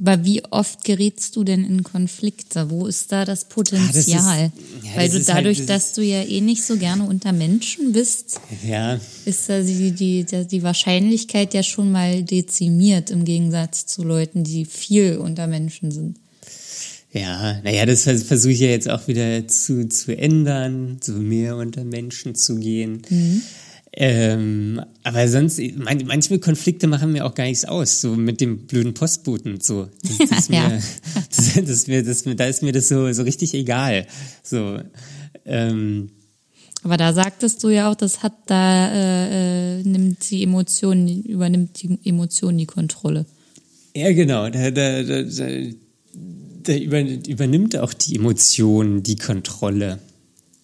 Aber 0.00 0.24
wie 0.24 0.42
oft 0.50 0.82
gerätst 0.84 1.36
du 1.36 1.44
denn 1.44 1.64
in 1.64 1.84
Konflikte? 1.84 2.68
Wo 2.68 2.86
ist 2.86 3.12
da 3.12 3.24
das 3.24 3.44
Potenzial? 3.48 4.50
ja, 4.82 4.90
Weil 4.96 5.06
das 5.06 5.12
du 5.14 5.20
ist 5.20 5.28
halt- 5.28 5.38
dadurch, 5.38 5.58
das 5.58 5.66
dass 5.66 5.84
ist- 5.86 5.96
du 5.98 6.02
ja 6.02 6.22
eh 6.22 6.40
nicht 6.40 6.64
so 6.64 6.76
gerne 6.76 7.04
unter 7.04 7.32
Menschen 7.32 7.92
bist, 7.92 8.40
Ja, 8.68 8.98
ist 9.24 9.48
da 9.48 9.60
die, 9.60 9.92
die, 9.92 10.24
die, 10.46 10.62
Wahrscheinlichkeit 10.64 11.54
ja 11.54 11.62
schon 11.62 11.92
mal 11.92 12.22
dezimiert 12.24 13.10
im 13.10 13.24
Gegensatz 13.24 13.86
zu 13.86 14.02
Leuten, 14.02 14.42
die 14.42 14.64
viel 14.64 15.16
unter 15.18 15.46
Menschen 15.46 15.92
sind. 15.92 16.16
Ja, 17.12 17.60
naja, 17.62 17.86
das 17.86 18.02
vers- 18.02 18.24
versuche 18.24 18.52
ich 18.52 18.58
ja 18.60 18.66
jetzt 18.70 18.90
auch 18.90 19.06
wieder 19.06 19.46
zu, 19.46 19.88
zu 19.88 20.16
ändern, 20.18 20.98
so 21.00 21.12
mehr 21.12 21.56
unter 21.56 21.84
Menschen 21.84 22.34
zu 22.34 22.56
gehen. 22.56 23.02
Ähm, 23.96 24.80
aber 25.04 25.28
sonst, 25.28 25.60
man, 25.76 26.04
manchmal 26.06 26.40
Konflikte 26.40 26.88
machen 26.88 27.12
mir 27.12 27.24
auch 27.24 27.34
gar 27.34 27.44
nichts 27.44 27.64
aus, 27.64 28.00
so 28.00 28.16
mit 28.16 28.40
dem 28.40 28.66
blöden 28.66 28.92
Postboten. 28.94 29.60
So. 29.60 29.88
Das, 30.02 30.18
das 30.30 30.38
ist 30.40 30.50
Ja. 30.50 30.68
mir, 30.68 30.82
das, 31.28 31.54
das, 31.64 31.86
mir, 31.86 32.02
das, 32.02 32.24
da 32.24 32.44
ist 32.46 32.62
mir 32.62 32.72
das 32.72 32.88
so, 32.88 33.12
so 33.12 33.22
richtig 33.22 33.54
egal. 33.54 34.06
So, 34.42 34.78
ähm, 35.44 36.10
Aber 36.82 36.96
da 36.96 37.12
sagtest 37.12 37.62
du 37.62 37.68
ja 37.68 37.90
auch, 37.90 37.94
das 37.94 38.22
hat 38.24 38.32
da 38.46 38.92
äh, 38.92 39.78
äh, 39.78 39.82
nimmt 39.84 40.28
die 40.28 40.42
Emotion, 40.42 41.06
übernimmt 41.22 41.80
die 41.82 41.98
Emotion 42.04 42.58
die 42.58 42.66
Kontrolle. 42.66 43.26
ja, 43.94 44.12
genau. 44.12 44.48
Da, 44.50 44.70
da, 44.72 45.02
da, 45.04 45.22
da, 45.22 45.46
da 46.64 46.74
über, 46.74 47.00
übernimmt 47.00 47.76
auch 47.76 47.94
die 47.94 48.16
Emotion 48.16 49.02
die 49.04 49.16
Kontrolle. 49.16 50.00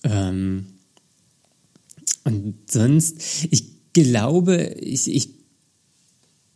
Ähm, 0.03 0.67
und 2.25 2.55
sonst, 2.71 3.17
ich 3.51 3.65
glaube, 3.93 4.75
ich, 4.79 5.09
ich 5.09 5.31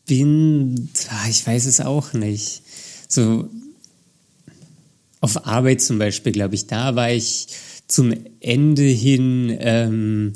bin, 0.07 0.91
ah, 1.09 1.29
ich 1.29 1.47
weiß 1.47 1.67
es 1.67 1.81
auch 1.81 2.13
nicht. 2.13 2.63
So 3.09 3.49
auf 5.21 5.47
Arbeit 5.47 5.81
zum 5.81 5.99
Beispiel, 5.99 6.33
glaube 6.33 6.55
ich, 6.55 6.67
da 6.67 6.97
war 6.97 7.11
ich 7.11 7.47
zum 7.89 8.15
Ende 8.41 8.83
hin 8.83 9.57
ähm, 9.59 10.33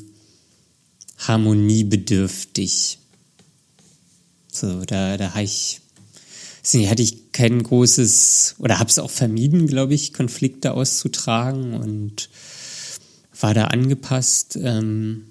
harmoniebedürftig. 1.19 2.97
So, 4.51 4.83
da, 4.85 5.17
da 5.17 5.35
habe 5.35 5.43
ich, 5.43 5.81
nicht, 6.73 6.89
hatte 6.89 7.03
ich 7.03 7.31
kein 7.31 7.61
großes, 7.61 8.55
oder 8.59 8.79
habe 8.79 8.89
es 8.89 8.99
auch 8.99 9.11
vermieden, 9.11 9.67
glaube 9.67 9.93
ich, 9.93 10.13
Konflikte 10.13 10.73
auszutragen 10.73 11.75
und 11.75 12.29
war 13.39 13.53
da 13.53 13.65
angepasst. 13.65 14.57
Ähm, 14.61 15.25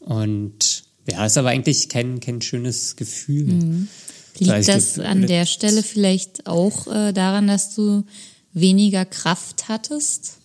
und 0.00 0.84
ja, 1.08 1.26
ist 1.26 1.38
aber 1.38 1.50
eigentlich 1.50 1.88
kein, 1.88 2.20
kein 2.20 2.40
schönes 2.42 2.96
Gefühl. 2.96 3.44
Mhm. 3.44 3.88
Liegt 4.38 4.68
das 4.68 4.98
an 4.98 5.26
der 5.26 5.46
Stelle 5.46 5.82
vielleicht 5.82 6.46
auch 6.46 6.86
äh, 6.86 7.12
daran, 7.12 7.46
dass 7.48 7.74
du 7.74 8.04
weniger 8.54 9.04
Kraft 9.04 9.68
hattest, 9.68 10.38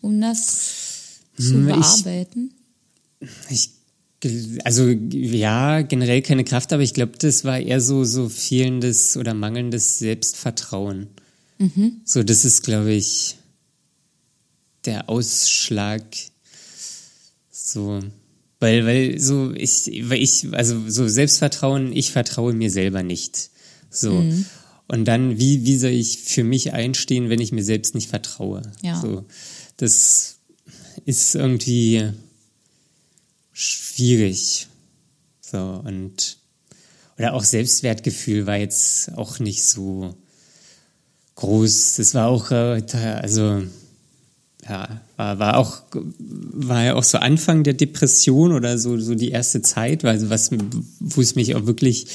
um 0.00 0.20
das 0.20 1.20
zu 1.36 1.54
Hm, 1.54 1.68
ich- 1.68 1.74
bearbeiten? 1.76 2.50
Ich, 3.50 3.70
also 4.64 4.88
ja, 4.88 5.82
generell 5.82 6.22
keine 6.22 6.44
Kraft, 6.44 6.72
aber 6.72 6.82
ich 6.82 6.94
glaube, 6.94 7.12
das 7.18 7.44
war 7.44 7.58
eher 7.58 7.80
so, 7.80 8.04
so 8.04 8.28
fehlendes 8.28 9.16
oder 9.16 9.34
mangelndes 9.34 9.98
Selbstvertrauen. 9.98 11.08
So, 12.04 12.22
das 12.24 12.44
ist, 12.44 12.62
glaube 12.64 12.92
ich, 12.92 13.36
der 14.84 15.08
Ausschlag. 15.08 16.04
So, 17.50 18.00
weil, 18.60 18.86
weil 18.86 19.18
so 19.18 19.52
ich, 19.52 19.90
weil 20.08 20.22
ich, 20.22 20.52
also 20.52 20.88
so 20.88 21.08
Selbstvertrauen, 21.08 21.92
ich 21.92 22.12
vertraue 22.12 22.52
mir 22.52 22.70
selber 22.70 23.02
nicht. 23.02 23.50
So. 23.90 24.24
Und 24.88 25.04
dann, 25.06 25.38
wie, 25.38 25.64
wie 25.64 25.78
soll 25.78 25.90
ich 25.90 26.18
für 26.18 26.44
mich 26.44 26.72
einstehen, 26.72 27.28
wenn 27.28 27.40
ich 27.40 27.52
mir 27.52 27.64
selbst 27.64 27.94
nicht 27.94 28.10
vertraue? 28.10 28.62
Ja. 28.82 29.00
So, 29.00 29.24
das 29.76 30.36
ist 31.06 31.34
irgendwie 31.34 32.12
schwierig. 33.52 34.68
So, 35.40 35.82
und 35.84 36.38
oder 37.18 37.34
auch 37.34 37.44
Selbstwertgefühl 37.44 38.46
war 38.46 38.56
jetzt 38.56 39.16
auch 39.16 39.38
nicht 39.38 39.64
so 39.64 40.14
groß. 41.36 41.96
Das 41.96 42.14
war 42.14 42.28
auch, 42.28 42.50
äh, 42.50 42.82
also 43.20 43.62
ja, 44.68 45.00
war, 45.16 45.38
war 45.38 45.56
auch, 45.56 45.82
war 45.92 46.84
ja 46.84 46.94
auch 46.94 47.02
so 47.02 47.18
Anfang 47.18 47.64
der 47.64 47.74
Depression 47.74 48.52
oder 48.52 48.78
so, 48.78 48.98
so 48.98 49.14
die 49.14 49.30
erste 49.30 49.62
Zeit, 49.62 50.04
also 50.04 50.30
was, 50.30 50.50
wo 51.00 51.20
es 51.20 51.34
mich 51.34 51.54
auch 51.54 51.66
wirklich 51.66 52.06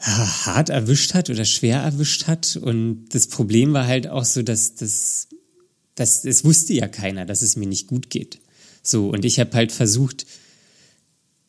hart 0.00 0.70
erwischt 0.70 1.14
hat 1.14 1.30
oder 1.30 1.44
schwer 1.44 1.80
erwischt 1.80 2.26
hat. 2.26 2.56
Und 2.56 3.10
das 3.10 3.28
Problem 3.28 3.72
war 3.72 3.86
halt 3.86 4.08
auch 4.08 4.24
so, 4.24 4.42
dass 4.42 4.74
das, 4.74 5.28
das, 5.94 6.24
es 6.24 6.44
wusste 6.44 6.72
ja 6.72 6.88
keiner, 6.88 7.24
dass 7.26 7.42
es 7.42 7.56
mir 7.56 7.66
nicht 7.66 7.86
gut 7.86 8.10
geht. 8.10 8.40
So, 8.82 9.10
und 9.10 9.24
ich 9.24 9.38
habe 9.38 9.52
halt 9.54 9.72
versucht, 9.72 10.26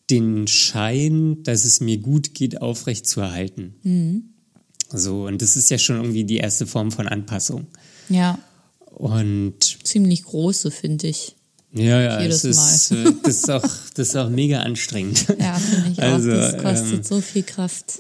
den 0.10 0.48
Schein, 0.48 1.42
dass 1.44 1.64
es 1.64 1.80
mir 1.80 1.98
gut 1.98 2.34
geht, 2.34 2.62
aufrechtzuerhalten. 2.62 3.76
So, 4.94 5.26
und 5.26 5.42
das 5.42 5.56
ist 5.56 5.70
ja 5.70 5.78
schon 5.78 5.96
irgendwie 5.96 6.26
die 6.26 6.38
erste 6.38 6.68
Form 6.68 6.92
von 6.92 7.08
Anpassung. 7.08 7.68
Ja, 8.10 8.38
Und 9.02 9.56
ziemlich 9.84 10.24
große, 10.26 10.70
finde 10.70 11.08
ich. 11.08 11.36
ja, 11.74 12.00
ja, 12.00 12.22
Jedes 12.22 12.44
es 12.44 12.92
ist, 12.92 12.92
äh, 12.92 13.12
das 13.24 13.38
ist 13.38 13.50
auch, 13.50 13.64
das 13.96 14.10
ist 14.10 14.16
auch 14.16 14.30
mega 14.30 14.60
anstrengend. 14.60 15.26
Ja, 15.40 15.56
finde 15.56 15.92
ich 15.92 16.04
Also, 16.04 16.30
auch. 16.32 16.36
Das 16.36 16.58
kostet 16.62 16.94
ähm, 16.94 17.04
so 17.04 17.20
viel 17.20 17.42
Kraft. 17.42 18.00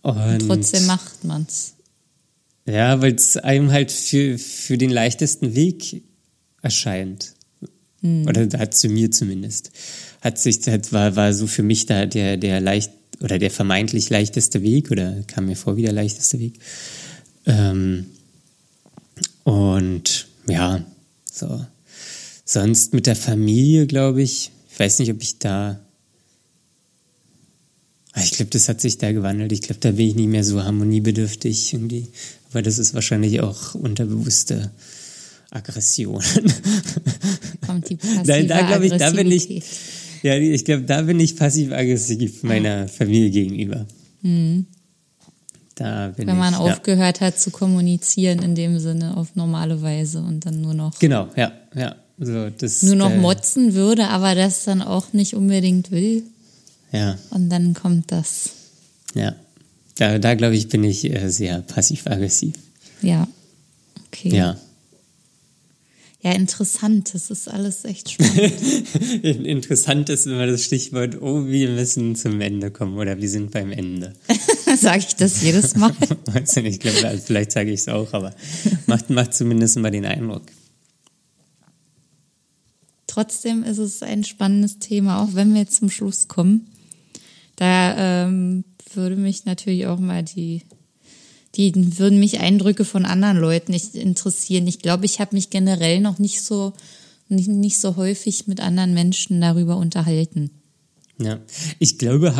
Und 0.00 0.46
Trotzdem 0.46 0.86
macht 0.86 1.24
man's. 1.24 1.74
Ja, 2.64 3.02
weil 3.02 3.16
es 3.16 3.36
einem 3.36 3.70
halt 3.70 3.92
für, 3.92 4.38
für 4.38 4.78
den 4.78 4.88
leichtesten 4.88 5.54
Weg 5.54 6.02
erscheint. 6.62 7.34
Oder 8.02 8.48
hat 8.58 8.74
zu 8.74 8.88
mir 8.88 9.10
zumindest. 9.10 9.72
Hat 10.22 10.38
sich, 10.38 10.66
hat, 10.68 10.90
war, 10.90 11.16
war 11.16 11.34
so 11.34 11.46
für 11.46 11.62
mich 11.62 11.84
da 11.84 12.06
der, 12.06 12.38
der 12.38 12.60
leicht, 12.60 12.92
oder 13.20 13.38
der 13.38 13.50
vermeintlich 13.50 14.08
leichteste 14.08 14.62
Weg, 14.62 14.90
oder 14.90 15.22
kam 15.26 15.46
mir 15.46 15.56
vor 15.56 15.76
wie 15.76 15.82
der 15.82 15.92
leichteste 15.92 16.38
Weg. 16.38 16.60
Ähm, 17.44 18.06
und 19.48 20.28
ja, 20.46 20.84
so. 21.24 21.64
Sonst 22.44 22.92
mit 22.92 23.06
der 23.06 23.16
Familie, 23.16 23.86
glaube 23.86 24.20
ich, 24.20 24.50
ich 24.70 24.78
weiß 24.78 24.98
nicht, 24.98 25.10
ob 25.10 25.22
ich 25.22 25.38
da. 25.38 25.80
Ah, 28.12 28.22
Ich 28.22 28.32
glaube, 28.32 28.50
das 28.50 28.68
hat 28.68 28.82
sich 28.82 28.98
da 28.98 29.10
gewandelt. 29.10 29.52
Ich 29.52 29.62
glaube, 29.62 29.80
da 29.80 29.92
bin 29.92 30.06
ich 30.06 30.16
nicht 30.16 30.28
mehr 30.28 30.44
so 30.44 30.62
harmoniebedürftig 30.62 31.72
irgendwie. 31.72 32.08
Aber 32.50 32.60
das 32.60 32.78
ist 32.78 32.92
wahrscheinlich 32.92 33.40
auch 33.40 33.74
unterbewusste 33.74 34.70
Aggression. 35.50 36.22
Kommt 37.66 37.88
die 37.88 37.96
passive 37.96 38.24
da 38.26 38.42
da 38.42 38.66
glaube 38.66 38.86
ich, 38.86 38.92
da 38.92 39.10
bin 39.12 39.32
ich, 39.32 39.62
ja, 40.22 40.36
ich 40.36 40.64
glaube, 40.66 40.82
da 40.82 41.00
bin 41.02 41.18
ich 41.20 41.36
passiv-aggressiv 41.36 42.42
meiner 42.42 42.86
Familie 42.86 43.30
gegenüber. 43.30 43.86
Da 45.78 46.08
bin 46.08 46.26
Wenn 46.26 46.36
man 46.36 46.54
ich, 46.54 46.58
ja. 46.58 46.64
aufgehört 46.72 47.20
hat 47.20 47.38
zu 47.38 47.50
kommunizieren 47.52 48.42
in 48.42 48.56
dem 48.56 48.80
Sinne 48.80 49.16
auf 49.16 49.36
normale 49.36 49.80
Weise 49.80 50.18
und 50.18 50.44
dann 50.44 50.60
nur 50.60 50.74
noch 50.74 50.98
Genau, 50.98 51.28
ja, 51.36 51.52
ja. 51.74 51.94
So, 52.18 52.50
das, 52.50 52.82
nur 52.82 52.96
noch 52.96 53.12
äh, 53.12 53.18
motzen 53.18 53.74
würde, 53.74 54.08
aber 54.08 54.34
das 54.34 54.64
dann 54.64 54.82
auch 54.82 55.12
nicht 55.12 55.34
unbedingt 55.34 55.92
will. 55.92 56.24
Ja, 56.90 57.16
Und 57.30 57.48
dann 57.50 57.74
kommt 57.74 58.10
das. 58.10 58.50
ja. 59.14 59.34
Da, 59.96 60.18
da 60.18 60.34
glaube 60.34 60.54
ich, 60.54 60.68
bin 60.68 60.84
ich 60.84 61.10
äh, 61.12 61.28
sehr 61.28 61.60
passiv-aggressiv. 61.60 62.54
Ja. 63.02 63.26
Okay. 64.06 64.34
Ja. 64.34 64.56
Ja, 66.22 66.32
interessant. 66.32 67.14
Das 67.14 67.30
ist 67.30 67.48
alles 67.48 67.84
echt 67.84 68.10
spannend. 68.12 68.52
Interessant 69.22 70.08
ist 70.08 70.26
immer 70.26 70.46
das 70.46 70.62
Stichwort, 70.64 71.20
oh, 71.20 71.46
wir 71.46 71.70
müssen 71.70 72.14
zum 72.16 72.40
Ende 72.40 72.70
kommen 72.70 72.96
oder 72.96 73.20
wir 73.20 73.28
sind 73.28 73.50
beim 73.52 73.72
Ende. 73.72 74.14
Sage 74.80 75.04
ich 75.08 75.16
das 75.16 75.42
jedes 75.42 75.76
Mal? 75.76 75.92
Weiß 76.26 76.56
ich 76.56 76.62
nicht, 76.62 77.04
also 77.04 77.22
vielleicht 77.24 77.52
sage 77.52 77.70
ich 77.70 77.80
es 77.80 77.88
auch, 77.88 78.12
aber 78.12 78.34
macht, 78.86 79.10
macht 79.10 79.34
zumindest 79.34 79.78
mal 79.78 79.90
den 79.90 80.04
Eindruck. 80.04 80.42
Trotzdem 83.06 83.64
ist 83.64 83.78
es 83.78 84.02
ein 84.02 84.24
spannendes 84.24 84.78
Thema, 84.78 85.22
auch 85.22 85.34
wenn 85.34 85.52
wir 85.54 85.62
jetzt 85.62 85.76
zum 85.76 85.90
Schluss 85.90 86.28
kommen. 86.28 86.68
Da 87.56 88.26
ähm, 88.26 88.64
würde 88.94 89.16
mich 89.16 89.44
natürlich 89.44 89.86
auch 89.86 89.98
mal 89.98 90.22
die, 90.22 90.62
die 91.56 91.98
würden 91.98 92.20
mich 92.20 92.40
Eindrücke 92.40 92.84
von 92.84 93.04
anderen 93.04 93.38
Leuten 93.38 93.72
nicht 93.72 93.94
interessieren. 93.94 94.66
Ich 94.66 94.78
glaube, 94.80 95.06
ich 95.06 95.20
habe 95.20 95.34
mich 95.34 95.50
generell 95.50 96.00
noch 96.00 96.18
nicht 96.18 96.42
so 96.42 96.74
nicht, 97.28 97.48
nicht 97.48 97.78
so 97.78 97.96
häufig 97.96 98.46
mit 98.46 98.60
anderen 98.60 98.94
Menschen 98.94 99.40
darüber 99.40 99.76
unterhalten. 99.76 100.50
Ja. 101.20 101.40
Ich 101.78 101.98
glaube, 101.98 102.36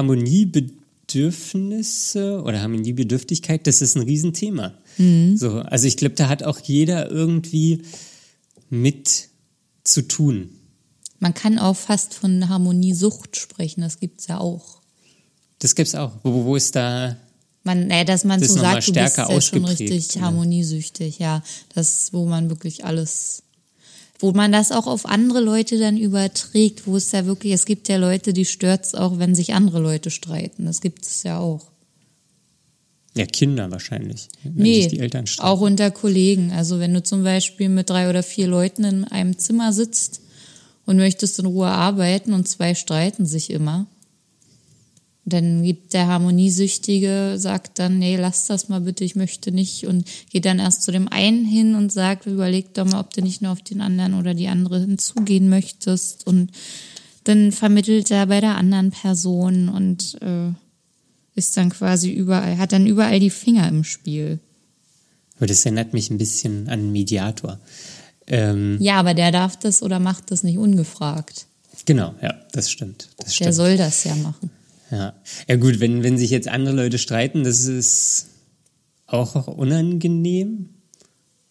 Harmoniebedürfnisse 1.09 2.43
oder 2.43 2.63
Harmoniebedürftigkeit, 2.63 3.67
das 3.67 3.83
ist 3.83 3.97
ein 3.97 4.03
Riesenthema. 4.03 4.75
So, 5.37 5.61
also 5.61 5.87
ich 5.87 5.97
glaube, 5.97 6.15
da 6.15 6.29
hat 6.29 6.43
auch 6.43 6.59
jeder 6.61 7.11
irgendwie 7.11 7.83
mit 8.69 9.29
zu 9.85 10.03
tun. 10.03 10.51
Man 11.19 11.35
kann 11.35 11.59
auch 11.59 11.77
fast 11.77 12.15
von 12.15 12.49
Harmoniesucht 12.49 13.37
sprechen, 13.37 13.81
das 13.81 13.99
gibt's 13.99 14.27
ja 14.27 14.39
auch. 14.39 14.81
Das 15.59 15.75
gibt's 15.75 15.95
auch. 15.95 16.13
Wo, 16.23 16.45
wo 16.45 16.57
ist 16.57 16.77
da 16.77 17.17
Man, 17.65 17.91
äh, 17.91 18.05
dass 18.05 18.25
man 18.25 18.41
Das 18.41 18.51
so 18.51 18.61
sagt, 18.61 18.89
du 18.89 18.93
bist 18.93 19.17
ja 19.17 19.41
schon 19.41 19.65
richtig 19.65 20.15
ja. 20.15 20.23
harmoniesüchtig, 20.23 21.19
ja. 21.19 21.43
Das, 21.75 22.13
wo 22.13 22.27
man 22.27 22.51
wirklich 22.51 22.85
alles, 22.85 23.43
wo 24.19 24.33
man 24.33 24.51
das 24.53 24.73
auch 24.73 24.87
auf 24.87 25.07
andere 25.07 25.41
Leute 25.41 25.79
dann 25.79 25.97
überträgt, 25.97 26.87
wo 26.87 26.97
es 26.97 27.13
ja 27.13 27.25
wirklich, 27.27 27.53
es 27.53 27.67
gibt 27.67 27.89
ja 27.89 27.97
Leute, 27.97 28.33
die 28.33 28.45
stört's 28.45 28.95
auch, 28.95 29.19
wenn 29.19 29.35
sich 29.35 29.55
andere 29.55 29.79
Leute 29.81 30.11
streiten. 30.11 30.67
Das 30.67 30.81
gibt 30.81 31.05
es 31.07 31.23
ja 31.23 31.39
auch. 31.39 31.67
ja, 33.17 33.27
Kinder 33.27 33.71
wahrscheinlich, 33.71 34.29
wenn 34.43 34.55
Nee, 34.63 34.83
sich 34.83 34.89
die 34.91 34.99
Eltern 35.01 35.27
streiten. 35.27 35.49
auch 35.49 35.61
unter 35.61 35.91
Kollegen. 35.91 36.51
Also 36.53 36.79
wenn 36.81 36.95
du 36.95 37.03
zum 37.03 37.23
Beispiel 37.25 37.69
mit 37.69 37.91
drei 37.91 38.09
oder 38.11 38.23
vier 38.23 38.47
Leuten 38.49 38.85
in 38.85 39.05
einem 39.05 39.39
Zimmer 39.39 39.73
sitzt 39.73 40.21
und 40.85 40.97
möchtest 40.97 41.39
in 41.39 41.47
Ruhe 41.47 41.69
arbeiten 41.69 42.33
und 42.33 42.49
zwei 42.49 42.75
streiten 42.75 43.25
sich 43.27 43.51
immer. 43.51 43.87
Dann 45.29 45.63
gibt 45.63 45.93
der 45.95 46.07
Harmoniesüchtige, 46.07 47.35
sagt 47.37 47.79
dann, 47.79 47.99
nee, 47.99 48.17
lass 48.17 48.47
das 48.47 48.69
mal 48.69 48.81
bitte, 48.81 49.05
ich 49.05 49.17
möchte 49.17 49.53
nicht 49.53 49.87
und 49.87 50.07
geht 50.31 50.45
dann 50.45 50.59
erst 50.59 50.83
zu 50.83 50.93
dem 50.93 51.09
einen 51.09 51.45
hin 51.45 51.75
und 51.75 51.93
sagt, 51.93 52.27
überleg 52.27 52.75
doch 52.75 52.85
mal, 52.87 53.01
ob 53.01 53.13
du 53.15 53.23
nicht 53.23 53.43
nur 53.43 53.53
auf 53.53 53.63
den 53.63 53.81
anderen 53.81 54.15
oder 54.15 54.35
die 54.35 54.49
andere 54.49 54.81
hinzugehen 54.81 55.49
möchtest 55.49 56.27
und 56.27 56.51
dann 57.25 57.53
vermittelt 57.53 58.11
er 58.11 58.27
bei 58.27 58.41
der 58.41 58.57
anderen 58.57 58.91
Person 58.91 59.69
und 59.69 60.17
äh, 60.23 60.51
ist 61.35 61.57
dann 61.57 61.71
quasi 61.71 62.11
überall, 62.11 62.57
hat 62.59 62.73
dann 62.73 62.87
überall 62.87 63.21
die 63.21 63.31
Finger 63.31 63.69
im 63.69 63.85
Spiel. 63.85 64.39
Aber 65.37 65.47
das 65.47 65.65
erinnert 65.67 65.93
mich 65.93 66.11
ein 66.11 66.19
bisschen 66.19 66.69
an 66.69 66.81
einen 66.81 66.93
Mediator. 66.93 67.59
Ähm, 68.27 68.77
Ja, 68.81 68.99
aber 68.99 69.15
der 69.15 69.31
darf 69.31 69.57
das 69.59 69.83
oder 69.83 70.01
macht 70.01 70.31
das 70.31 70.43
nicht 70.43 70.59
ungefragt. 70.59 71.47
genau, 71.87 72.15
ja, 72.23 72.35
das 72.53 72.71
stimmt. 72.71 73.09
Das 73.19 73.27
Der 73.27 73.33
stimmt. 73.33 73.55
soll 73.55 73.77
das 73.77 74.05
ja 74.05 74.15
machen. 74.17 74.51
Ja, 74.91 75.15
ja 75.49 75.57
gut, 75.57 75.81
wenn, 75.81 76.03
wenn 76.03 76.19
sich 76.19 76.31
jetzt 76.31 76.49
andere 76.49 76.75
Leute 76.75 76.99
streiten, 76.99 77.45
das 77.45 77.67
ist 77.67 78.29
auch 79.07 79.47
unangenehm. 79.47 80.71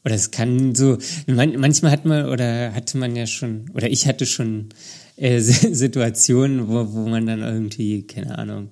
Oder 0.06 0.16
es 0.16 0.32
kann 0.32 0.74
so, 0.74 0.98
man, 1.28 1.60
manchmal 1.60 1.92
hat 1.92 2.06
man 2.06 2.28
oder 2.28 2.74
hatte 2.74 2.98
man 2.98 3.16
ja 3.16 3.28
schon, 3.28 3.70
oder 3.74 3.90
ich 3.90 4.08
hatte 4.08 4.26
schon 4.26 4.70
äh, 5.18 5.40
Situationen, 5.42 6.70
wo, 6.70 6.94
wo 6.94 7.10
man 7.10 7.26
dann 7.26 7.42
irgendwie, 7.42 8.04
keine 8.04 8.38
Ahnung, 8.38 8.70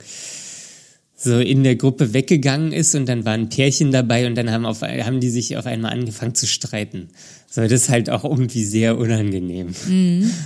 so 1.18 1.40
in 1.40 1.64
der 1.64 1.76
Gruppe 1.76 2.14
weggegangen 2.14 2.72
ist 2.72 2.94
und 2.96 3.08
dann 3.08 3.26
war 3.26 3.34
ein 3.34 3.50
Pärchen 3.50 3.92
dabei 3.92 4.28
und 4.28 4.36
dann 4.36 4.52
haben, 4.52 4.66
auf, 4.66 4.82
haben 4.82 5.20
die 5.20 5.30
sich 5.30 5.58
auf 5.58 5.66
einmal 5.66 5.92
angefangen 5.92 6.36
zu 6.36 6.46
streiten. 6.46 7.10
So, 7.50 7.62
das 7.62 7.72
ist 7.72 7.90
halt 7.90 8.10
auch 8.10 8.24
irgendwie 8.24 8.64
sehr 8.64 8.98
unangenehm. 8.98 9.74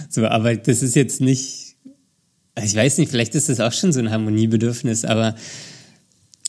So, 0.10 0.26
aber 0.26 0.56
das 0.56 0.82
ist 0.82 0.96
jetzt 0.96 1.22
nicht, 1.22 1.69
ich 2.64 2.76
weiß 2.76 2.98
nicht, 2.98 3.10
vielleicht 3.12 3.36
ist 3.36 3.50
das 3.50 3.60
auch 3.60 3.74
schon 3.74 3.92
so 3.94 4.00
ein 4.00 4.10
Harmoniebedürfnis, 4.12 5.06
aber, 5.06 5.36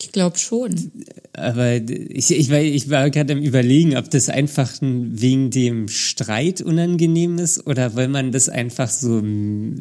Ich 0.00 0.12
glaube 0.12 0.38
schon. 0.38 0.90
aber 1.32 1.76
ich, 1.76 2.30
ich, 2.30 2.50
war, 2.50 2.61
ich 2.61 2.88
war 2.90 3.11
gerade 3.11 3.32
am 3.34 3.40
Überlegen, 3.42 3.96
ob 3.96 4.11
das 4.11 4.28
einfach 4.28 4.70
wegen 4.80 5.50
dem 5.50 5.88
Streit 5.88 6.61
unangenehm 6.62 7.38
ist 7.38 7.66
oder 7.66 7.94
weil 7.94 8.08
man 8.08 8.32
das 8.32 8.48
einfach 8.48 8.88
so, 8.88 9.22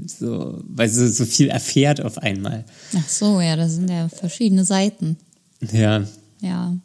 so 0.05 0.61
weil 0.67 0.89
so, 0.89 1.07
so 1.07 1.25
viel 1.25 1.47
erfährt 1.49 2.01
auf 2.01 2.17
einmal. 2.17 2.65
Ach 2.95 3.07
so, 3.09 3.39
ja, 3.41 3.55
das 3.55 3.73
sind 3.75 3.89
ja 3.89 4.09
verschiedene 4.09 4.65
Seiten. 4.65 5.17
Ja. 5.71 6.05
Ja. 6.41 6.75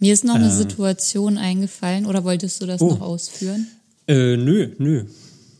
Mir 0.00 0.12
ist 0.12 0.24
noch 0.24 0.34
eine 0.36 0.46
Ähm. 0.50 0.56
Situation 0.56 1.38
eingefallen, 1.38 2.06
oder 2.06 2.24
wolltest 2.24 2.60
du 2.62 2.66
das 2.66 2.80
Oh. 2.80 2.90
noch 2.90 3.00
ausführen? 3.00 3.66
Äh, 4.06 4.36
nö, 4.36 4.70
nö. 4.78 5.04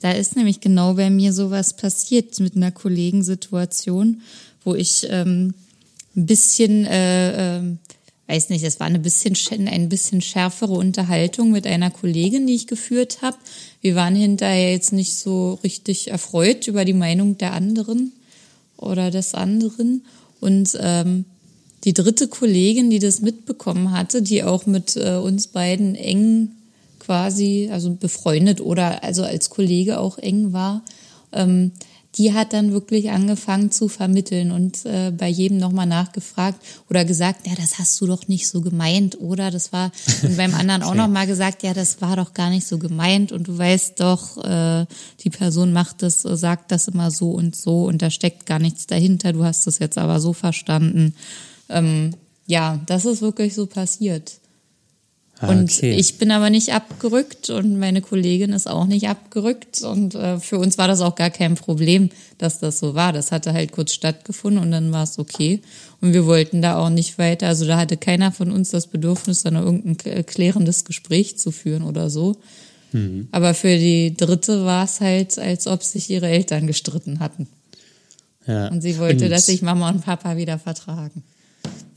Da 0.01 0.13
ist 0.13 0.37
nämlich 0.37 0.61
genau 0.61 0.95
bei 0.95 1.11
mir 1.11 1.33
sowas 1.33 1.75
passiert 1.77 2.39
mit 2.41 2.57
einer 2.57 2.71
Kollegensituation, 2.71 4.23
wo 4.65 4.75
ich 4.75 5.07
ähm, 5.11 5.55
ein 6.17 6.27
bisschen, 6.27 6.85
äh, 6.85 7.59
ähm, 7.59 7.79
weiß 8.29 8.51
nicht, 8.51 8.63
es 8.65 8.79
war 8.79 8.87
eine 8.87 8.99
bisschen, 9.01 9.35
sch- 9.35 9.67
ein 9.69 9.89
bisschen 9.89 10.21
schärfere 10.21 10.75
Unterhaltung 10.75 11.51
mit 11.51 11.67
einer 11.67 11.91
Kollegin, 11.91 12.47
die 12.47 12.55
ich 12.55 12.67
geführt 12.67 13.23
habe. 13.23 13.37
Wir 13.81 13.95
waren 13.95 14.15
hinterher 14.15 14.73
jetzt 14.73 14.93
nicht 14.93 15.17
so 15.17 15.59
richtig 15.65 16.09
erfreut 16.11 16.69
über 16.69 16.85
die 16.85 16.93
Meinung 16.93 17.39
der 17.39 17.53
anderen 17.53 18.13
oder 18.77 19.11
des 19.11 19.35
anderen. 19.35 20.05
Und 20.41 20.79
ähm, 20.81 21.25
die 21.85 21.95
dritte 21.95 22.29
Kollegin, 22.29 22.91
die 22.91 22.99
das 22.99 23.21
mitbekommen 23.21 23.93
hatte, 23.93 24.23
die 24.23 24.45
auch 24.45 24.67
mit 24.67 24.97
äh, 24.97 25.17
uns 25.17 25.49
beiden 25.49 25.95
eng 25.95 26.51
quasi, 27.09 27.71
also 27.73 27.95
befreundet 27.95 28.61
oder 28.61 29.03
also 29.03 29.25
als 29.25 29.49
Kollege 29.49 29.99
auch 29.99 30.19
eng 30.19 30.53
war, 30.53 30.83
ähm, 31.33 31.73
die 32.17 32.35
hat 32.35 32.53
dann 32.53 32.73
wirklich 32.73 33.11
angefangen 33.11 33.71
zu 33.71 33.89
vermitteln 33.89 34.51
und 34.51 34.85
äh, 34.85 35.11
bei 35.11 35.29
jedem 35.29 35.57
nochmal 35.57 35.87
nachgefragt 35.87 36.61
oder 36.91 37.07
gesagt, 37.07 37.47
ja, 37.47 37.55
das 37.55 37.79
hast 37.79 37.99
du 37.99 38.07
doch 38.07 38.29
nicht 38.29 38.47
so 38.47 38.61
gemeint, 38.61 39.19
oder 39.19 39.51
das 39.51 39.73
war, 39.73 39.91
und 40.23 40.37
beim 40.37 40.55
anderen 40.55 40.83
auch 40.83 40.95
nochmal 40.95 41.27
gesagt, 41.27 41.63
ja, 41.63 41.73
das 41.73 42.03
war 42.03 42.17
doch 42.17 42.35
gar 42.35 42.51
nicht 42.51 42.67
so 42.67 42.77
gemeint 42.77 43.33
und 43.33 43.49
du 43.49 43.57
weißt 43.57 44.01
doch, 44.01 44.37
äh, 44.45 44.85
die 45.21 45.31
Person 45.31 45.73
macht 45.73 46.03
das, 46.03 46.27
äh, 46.27 46.37
sagt 46.37 46.73
das 46.73 46.89
immer 46.89 47.11
so 47.11 47.31
und 47.31 47.57
so 47.57 47.85
und 47.85 48.03
da 48.03 48.11
steckt 48.11 48.45
gar 48.45 48.59
nichts 48.59 48.87
dahinter, 48.87 49.33
du 49.33 49.45
hast 49.45 49.67
es 49.67 49.79
jetzt 49.79 49.97
aber 49.97 50.21
so 50.21 50.35
verstanden. 50.35 51.15
Ähm, 51.71 52.11
ja, 52.45 52.79
das 52.85 53.07
ist 53.07 53.23
wirklich 53.23 53.55
so 53.55 53.65
passiert. 53.65 54.41
Ah, 55.41 55.51
Und 55.51 55.71
okay. 55.71 55.93
ich 55.95 56.19
bin 56.19 56.33
aber 56.33 56.51
nicht 56.51 56.75
abgerückt 56.75 57.49
und 57.51 57.79
meine 57.79 58.01
Kollegin 58.03 58.53
ist 58.53 58.69
auch 58.69 58.87
nicht 58.87 59.09
abgerückt. 59.09 59.83
Und 59.83 60.17
äh, 60.17 60.41
für 60.41 60.59
uns 60.59 60.79
war 60.79 60.89
das 60.89 61.01
auch 61.01 61.15
gar 61.15 61.31
kein 61.31 61.55
Problem, 61.55 62.11
dass 62.39 62.59
das 62.59 62.81
so 62.81 62.95
war. 62.95 63.13
Das 63.13 63.31
hatte 63.31 63.53
halt 63.53 63.71
kurz 63.71 63.93
stattgefunden 63.93 64.61
und 64.61 64.73
dann 64.73 64.91
war 64.91 65.05
es 65.05 65.17
okay. 65.19 65.61
Und 66.01 66.13
wir 66.13 66.27
wollten 66.27 66.61
da 66.61 66.77
auch 66.79 66.91
nicht 66.91 67.19
weiter. 67.19 67.47
Also 67.47 67.67
da 67.67 67.77
hatte 67.79 67.97
keiner 67.97 68.33
von 68.33 68.51
uns 68.51 68.71
das 68.71 68.89
Bedürfnis, 68.89 69.43
dann 69.45 69.55
irgendein 69.55 69.97
k- 69.97 70.23
klärendes 70.25 70.85
Gespräch 70.85 71.39
zu 71.39 71.53
führen 71.53 71.85
oder 71.85 72.11
so. 72.11 72.37
Mhm. 72.93 73.29
Aber 73.31 73.55
für 73.55 73.77
die 73.79 74.17
dritte 74.17 74.65
war 74.65 74.85
es 74.87 75.01
halt, 75.01 75.39
als 75.39 75.69
ob 75.69 75.85
sich 75.85 76.11
ihre 76.11 76.27
Eltern 76.29 76.67
gestritten 76.67 77.21
hatten. 77.21 77.47
ja. 78.47 78.69
Und 78.69 78.81
sie 78.81 78.99
wollte, 78.99 79.27
Und 79.27 79.31
dass 79.31 79.47
sich 79.47 79.63
Mama 79.63 79.89
und 79.91 80.05
Papa 80.05 80.37
wieder 80.37 80.59
vertragen. 80.59 81.23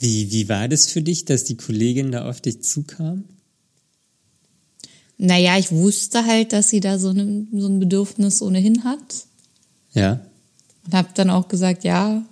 Wie, 0.01 0.31
wie 0.31 0.49
war 0.49 0.67
das 0.67 0.87
für 0.87 1.03
dich, 1.03 1.25
dass 1.25 1.43
die 1.43 1.57
Kollegin 1.57 2.11
da 2.11 2.27
auf 2.27 2.41
dich 2.41 2.63
zukam? 2.63 3.23
Naja, 5.19 5.59
ich 5.59 5.71
wusste 5.71 6.25
halt, 6.25 6.53
dass 6.53 6.69
sie 6.69 6.79
da 6.79 6.97
so, 6.97 7.13
ne, 7.13 7.45
so 7.53 7.67
ein 7.67 7.79
Bedürfnis 7.79 8.41
ohnehin 8.41 8.83
hat. 8.83 9.27
Ja. 9.93 10.19
Und 10.87 10.95
habe 10.95 11.09
dann 11.13 11.29
auch 11.29 11.47
gesagt, 11.47 11.83
ja, 11.83 12.25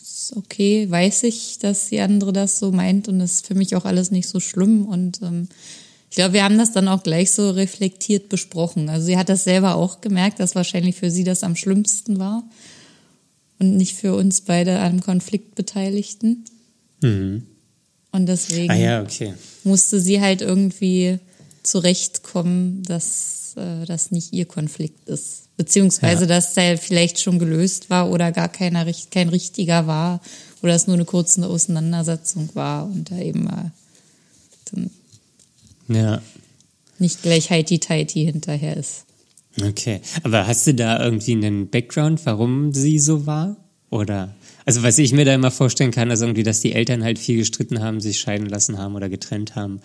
ist 0.00 0.36
okay, 0.36 0.88
weiß 0.88 1.24
ich, 1.24 1.58
dass 1.58 1.88
die 1.88 1.98
andere 1.98 2.32
das 2.32 2.60
so 2.60 2.70
meint 2.70 3.08
und 3.08 3.18
das 3.18 3.32
ist 3.32 3.46
für 3.48 3.56
mich 3.56 3.74
auch 3.74 3.86
alles 3.86 4.12
nicht 4.12 4.28
so 4.28 4.38
schlimm. 4.38 4.86
Und 4.86 5.20
ähm, 5.22 5.48
ich 6.08 6.14
glaube, 6.14 6.34
wir 6.34 6.44
haben 6.44 6.58
das 6.58 6.70
dann 6.70 6.86
auch 6.86 7.02
gleich 7.02 7.32
so 7.32 7.50
reflektiert 7.50 8.28
besprochen. 8.28 8.88
Also 8.88 9.06
sie 9.06 9.16
hat 9.16 9.28
das 9.28 9.42
selber 9.42 9.74
auch 9.74 10.00
gemerkt, 10.00 10.38
dass 10.38 10.54
wahrscheinlich 10.54 10.94
für 10.94 11.10
sie 11.10 11.24
das 11.24 11.42
am 11.42 11.56
schlimmsten 11.56 12.20
war 12.20 12.44
und 13.58 13.76
nicht 13.76 13.96
für 13.96 14.14
uns 14.14 14.42
beide 14.42 14.78
am 14.78 15.00
Konflikt 15.00 15.56
Beteiligten. 15.56 16.44
Mhm. 17.02 17.46
Und 18.12 18.26
deswegen 18.26 18.70
Ah 18.70 18.76
ja, 18.76 19.02
okay. 19.02 19.34
musste 19.64 20.00
sie 20.00 20.20
halt 20.20 20.40
irgendwie 20.40 21.18
zurechtkommen, 21.62 22.82
dass 22.84 23.54
äh, 23.56 23.84
das 23.84 24.10
nicht 24.10 24.32
ihr 24.32 24.46
Konflikt 24.46 25.08
ist. 25.08 25.42
Beziehungsweise, 25.56 26.22
Ja. 26.22 26.26
dass 26.28 26.54
der 26.54 26.78
vielleicht 26.78 27.20
schon 27.20 27.38
gelöst 27.38 27.90
war 27.90 28.10
oder 28.10 28.30
gar 28.32 28.48
keiner, 28.48 28.86
kein 29.10 29.28
richtiger 29.28 29.86
war 29.86 30.20
oder 30.62 30.74
es 30.74 30.86
nur 30.86 30.94
eine 30.94 31.04
kurze 31.04 31.46
Auseinandersetzung 31.46 32.50
war 32.54 32.84
und 32.86 33.10
da 33.10 33.18
eben 33.18 33.44
mal 33.44 33.72
Ja. 35.88 36.20
nicht 36.98 37.22
gleich 37.22 37.50
heiti-teiti 37.50 38.24
hinterher 38.24 38.76
ist. 38.76 39.04
Okay. 39.62 40.00
Aber 40.22 40.46
hast 40.46 40.66
du 40.66 40.74
da 40.74 41.02
irgendwie 41.02 41.32
einen 41.32 41.68
Background, 41.70 42.20
warum 42.24 42.72
sie 42.74 42.98
so 42.98 43.26
war? 43.26 43.56
Oder? 43.90 44.34
Also, 44.66 44.82
was 44.82 44.98
ich 44.98 45.12
mir 45.12 45.24
da 45.24 45.34
immer 45.34 45.50
vorstellen 45.50 45.92
kann, 45.92 46.10
ist 46.10 46.20
irgendwie, 46.20 46.42
dass 46.42 46.60
die 46.60 46.72
Eltern 46.72 47.02
halt 47.04 47.18
viel 47.18 47.38
gestritten 47.38 47.80
haben, 47.80 48.00
sich 48.00 48.18
scheiden 48.20 48.46
lassen 48.48 48.76
haben 48.78 48.94
oder 48.96 49.08
getrennt 49.08 49.54
haben. 49.54 49.80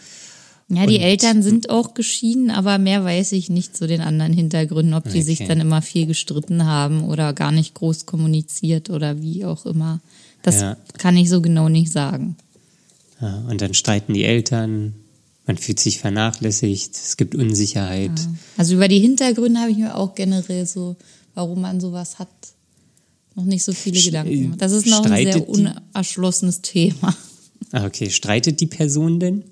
Ja, 0.70 0.86
die 0.88 0.96
Und- 0.96 1.02
Eltern 1.02 1.44
sind 1.44 1.70
auch 1.70 1.94
geschieden, 1.94 2.50
aber 2.50 2.78
mehr 2.78 3.04
weiß 3.04 3.34
ich 3.34 3.50
nicht 3.50 3.76
zu 3.78 3.88
den 3.88 4.02
anderen 4.02 4.34
Hintergründen, 4.34 4.94
ob 4.94 5.10
die 5.10 5.22
sich 5.22 5.40
Okay. 5.42 5.50
dann 5.50 5.60
immer 5.60 5.82
viel 5.82 6.06
gestritten 6.08 6.66
haben 6.66 7.04
oder 7.04 7.34
gar 7.34 7.52
nicht 7.52 7.74
groß 7.76 8.06
kommuniziert 8.06 8.90
oder 8.90 9.22
wie 9.22 9.46
auch 9.46 9.66
immer. 9.66 10.00
Das 10.44 10.62
Ja. 10.62 10.78
kann 10.98 11.16
ich 11.18 11.30
so 11.30 11.42
genau 11.42 11.70
nicht 11.70 11.92
sagen. 11.92 12.36
Ja, 13.22 13.44
und 13.50 13.62
dann 13.62 13.74
streiten 13.76 14.14
die 14.14 14.24
Eltern, 14.24 14.94
man 15.46 15.58
fühlt 15.58 15.80
sich 15.80 16.00
vernachlässigt, 16.00 16.96
es 16.96 17.18
gibt 17.18 17.36
Unsicherheit. 17.36 18.12
Also 18.58 18.74
über 18.76 18.88
die 18.88 19.00
Hintergründe 19.00 19.60
habe 19.60 19.72
ich 19.72 19.78
mir 19.78 19.96
auch 19.96 20.16
generell 20.16 20.66
so, 20.66 20.96
warum 21.36 21.62
man 21.62 21.80
sowas 21.82 22.18
hat, 22.18 22.30
noch 23.36 23.46
nicht 23.46 23.64
so 23.64 23.74
viele 23.74 24.00
Sch- 24.00 24.06
Gedanken. 24.06 24.42
gemacht. 24.42 24.62
Das 24.62 24.72
ist 24.72 24.88
noch 24.88 25.06
ein 25.06 25.32
sehr 25.32 25.48
unerschlossenes 25.48 26.62
Thema. 26.62 27.16
Ah, 27.72 27.86
okay. 27.86 28.10
Streitet 28.10 28.60
die 28.60 28.68
Person 28.68 29.20
denn? 29.20 29.44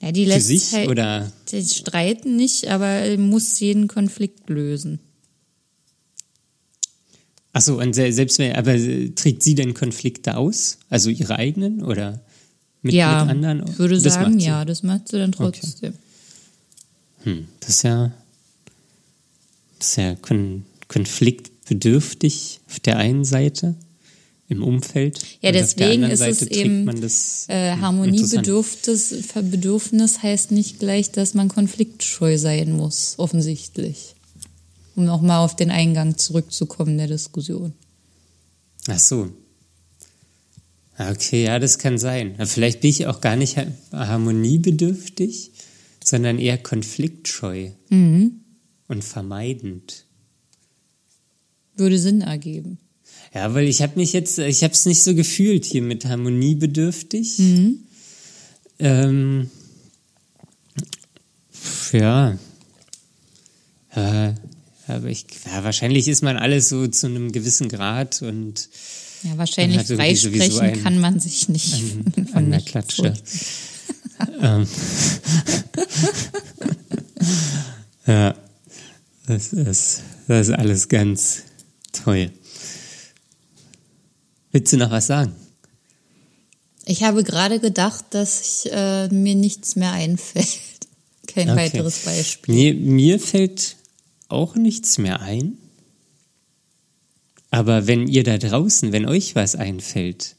Ja, 0.00 0.12
die 0.12 0.24
Für 0.24 0.28
lässt 0.30 0.46
sich 0.48 0.72
halt, 0.72 0.88
oder? 0.88 1.32
Die 1.50 1.64
streiten 1.64 2.36
nicht, 2.36 2.68
aber 2.68 3.16
muss 3.16 3.58
jeden 3.60 3.88
Konflikt 3.88 4.48
lösen. 4.50 5.00
Achso, 7.52 7.80
und 7.80 7.94
se- 7.94 8.12
selbst 8.12 8.38
wenn, 8.38 8.54
aber 8.56 8.74
äh, 8.74 9.10
trägt 9.10 9.42
sie 9.42 9.54
denn 9.54 9.74
Konflikte 9.74 10.36
aus? 10.36 10.78
Also 10.90 11.08
ihre 11.10 11.36
eigenen 11.36 11.82
oder 11.84 12.20
mit, 12.82 12.94
ja, 12.94 13.24
mit 13.24 13.30
anderen? 13.30 13.64
ich 13.68 13.78
würde 13.78 14.00
Das 14.00 14.14
sagen, 14.14 14.38
ja, 14.40 14.64
das 14.64 14.82
macht 14.82 15.08
sie 15.08 15.18
dann 15.18 15.32
trotzdem. 15.32 15.94
Hm, 17.22 17.46
das 17.60 17.68
ist 17.70 17.82
ja, 17.84 18.12
das 19.78 19.88
ist 19.88 19.96
ja 19.96 20.14
kon 20.16 20.64
konfliktbedürftig 20.94 22.60
auf 22.68 22.78
der 22.80 22.98
einen 22.98 23.24
Seite 23.24 23.74
im 24.48 24.62
Umfeld. 24.62 25.20
Ja, 25.40 25.50
deswegen 25.50 26.04
ist 26.04 26.20
es 26.20 26.40
Seite 26.40 26.54
eben 26.54 27.00
das, 27.00 27.46
äh, 27.48 27.72
hm, 27.72 27.80
Harmoniebedürfnis 27.80 29.14
Bedürfnis 29.50 30.22
heißt 30.22 30.52
nicht 30.52 30.78
gleich, 30.78 31.10
dass 31.10 31.34
man 31.34 31.48
konfliktscheu 31.48 32.38
sein 32.38 32.72
muss, 32.72 33.14
offensichtlich. 33.16 34.14
Um 34.94 35.04
nochmal 35.04 35.44
auf 35.44 35.56
den 35.56 35.72
Eingang 35.72 36.16
zurückzukommen 36.16 36.96
der 36.96 37.08
Diskussion. 37.08 37.72
Ach 38.86 38.98
so. 38.98 39.32
Okay, 40.96 41.44
ja, 41.44 41.58
das 41.58 41.78
kann 41.78 41.98
sein. 41.98 42.36
Vielleicht 42.46 42.82
bin 42.82 42.90
ich 42.90 43.08
auch 43.08 43.20
gar 43.20 43.34
nicht 43.34 43.56
harmoniebedürftig, 43.90 45.50
sondern 46.04 46.38
eher 46.38 46.58
konfliktscheu 46.58 47.70
Mhm. 47.88 48.42
und 48.86 49.02
vermeidend. 49.02 50.03
Würde 51.76 51.98
Sinn 51.98 52.20
ergeben. 52.20 52.78
Ja, 53.34 53.52
weil 53.52 53.66
ich 53.68 53.82
habe 53.82 53.98
mich 53.98 54.12
jetzt, 54.12 54.38
ich 54.38 54.62
habe 54.62 54.74
es 54.74 54.86
nicht 54.86 55.02
so 55.02 55.14
gefühlt 55.14 55.64
hier 55.64 55.82
mit 55.82 56.04
harmoniebedürftig. 56.04 57.40
Ähm, 58.78 59.50
ja. 61.92 62.38
ja. 63.96 64.34
Aber 64.86 65.06
ich, 65.08 65.24
ja, 65.46 65.64
wahrscheinlich 65.64 66.08
ist 66.08 66.22
man 66.22 66.36
alles 66.36 66.68
so 66.68 66.86
zu 66.86 67.06
einem 67.06 67.32
gewissen 67.32 67.68
Grad 67.68 68.22
und 68.22 68.68
Ja, 69.22 69.36
wahrscheinlich 69.38 69.82
freisprechen 69.86 70.60
einen- 70.60 70.82
kann 70.82 71.00
man 71.00 71.18
sich 71.18 71.48
nicht. 71.48 71.74
an, 72.16 72.28
an 72.34 72.50
der 72.50 72.60
Klatsche. 72.60 73.14
ähm. 74.40 74.66
ja, 78.06 78.34
das 79.26 79.52
ist, 79.52 80.02
das 80.28 80.48
ist 80.48 80.54
alles 80.54 80.88
ganz 80.88 81.42
toll. 81.94 82.30
Willst 84.52 84.72
du 84.72 84.76
noch 84.76 84.90
was 84.90 85.06
sagen? 85.06 85.32
Ich 86.86 87.02
habe 87.02 87.24
gerade 87.24 87.60
gedacht, 87.60 88.04
dass 88.10 88.40
ich, 88.66 88.72
äh, 88.72 89.08
mir 89.08 89.34
nichts 89.34 89.74
mehr 89.76 89.92
einfällt. 89.92 90.46
Kein 91.26 91.50
Okay. 91.50 91.58
weiteres 91.58 92.00
Beispiel. 92.00 92.54
Mir, 92.54 92.74
mir 92.74 93.18
fällt 93.20 93.76
auch 94.28 94.54
nichts 94.54 94.98
mehr 94.98 95.20
ein. 95.20 95.56
Aber 97.50 97.86
wenn 97.86 98.08
ihr 98.08 98.24
da 98.24 98.36
draußen, 98.36 98.92
wenn 98.92 99.06
euch 99.06 99.34
was 99.34 99.54
einfällt 99.56 100.36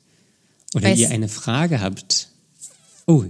oder 0.73 0.89
Weiß- 0.89 0.97
ihr 0.97 1.09
eine 1.09 1.29
Frage 1.29 1.81
habt, 1.81 2.29
oh, 3.07 3.23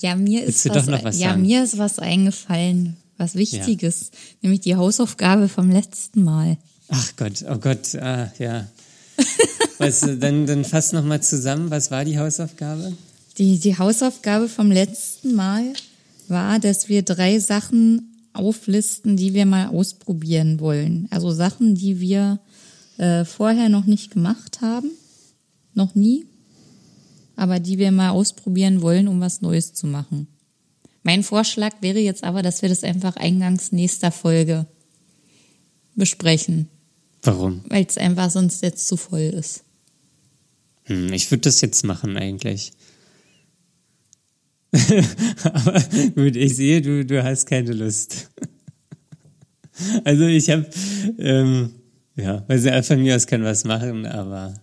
Ja, 0.00 0.14
mir 0.14 0.44
ist 0.44 0.64
du 0.64 0.70
was, 0.70 0.86
doch 0.86 0.92
noch 0.92 1.04
was 1.04 1.18
ja, 1.18 1.30
sagen? 1.30 1.42
mir 1.42 1.62
ist 1.64 1.78
was 1.78 1.98
eingefallen, 1.98 2.96
was 3.16 3.34
Wichtiges, 3.34 4.10
nämlich 4.42 4.60
die 4.60 4.76
Hausaufgabe 4.76 5.48
vom 5.48 5.70
letzten 5.70 6.22
Mal. 6.22 6.56
Ach 6.88 7.16
Gott, 7.16 7.44
oh 7.48 7.58
Gott, 7.58 7.94
ah, 7.96 8.32
ja. 8.38 8.66
Was, 9.78 10.00
dann, 10.00 10.46
dann 10.46 10.64
fass 10.64 10.92
noch 10.92 11.04
mal 11.04 11.22
zusammen, 11.22 11.70
was 11.70 11.90
war 11.90 12.04
die 12.04 12.18
Hausaufgabe? 12.18 12.92
Die, 13.38 13.58
die 13.58 13.78
Hausaufgabe 13.78 14.48
vom 14.48 14.72
letzten 14.72 15.34
Mal 15.34 15.72
war, 16.26 16.58
dass 16.58 16.88
wir 16.88 17.02
drei 17.02 17.38
Sachen 17.38 18.28
auflisten, 18.32 19.16
die 19.16 19.34
wir 19.34 19.46
mal 19.46 19.68
ausprobieren 19.68 20.60
wollen. 20.60 21.06
Also 21.10 21.30
Sachen, 21.30 21.74
die 21.74 22.00
wir 22.00 22.40
äh, 22.98 23.24
vorher 23.24 23.68
noch 23.68 23.86
nicht 23.86 24.10
gemacht 24.10 24.60
haben, 24.60 24.90
noch 25.74 25.94
nie, 25.94 26.26
aber 27.36 27.60
die 27.60 27.78
wir 27.78 27.92
mal 27.92 28.10
ausprobieren 28.10 28.82
wollen, 28.82 29.08
um 29.08 29.20
was 29.20 29.40
Neues 29.40 29.74
zu 29.74 29.86
machen. 29.86 30.26
Mein 31.04 31.22
Vorschlag 31.22 31.74
wäre 31.80 32.00
jetzt 32.00 32.24
aber, 32.24 32.42
dass 32.42 32.62
wir 32.62 32.68
das 32.68 32.82
einfach 32.82 33.16
eingangs 33.16 33.72
nächster 33.72 34.10
Folge 34.10 34.66
besprechen, 35.94 36.68
Warum? 37.22 37.64
weil 37.68 37.84
es 37.84 37.98
einfach 37.98 38.30
sonst 38.30 38.62
jetzt 38.62 38.86
zu 38.86 38.96
voll 38.96 39.20
ist. 39.20 39.64
Hm, 40.84 41.12
ich 41.12 41.30
würde 41.30 41.42
das 41.42 41.60
jetzt 41.60 41.84
machen 41.84 42.16
eigentlich. 42.16 42.72
Aber 45.44 45.82
gut, 46.14 46.36
ich 46.36 46.56
sehe, 46.56 46.80
du, 46.82 47.04
du 47.04 47.22
hast 47.22 47.46
keine 47.46 47.72
Lust. 47.72 48.30
Also 50.02 50.24
ich 50.24 50.50
habe, 50.50 50.68
ähm, 51.18 51.70
ja, 52.16 52.44
also 52.48 52.68
er 52.68 52.82
von 52.82 53.00
mir 53.00 53.14
aus 53.14 53.28
kann 53.28 53.44
was 53.44 53.62
machen, 53.62 54.06
aber 54.06 54.54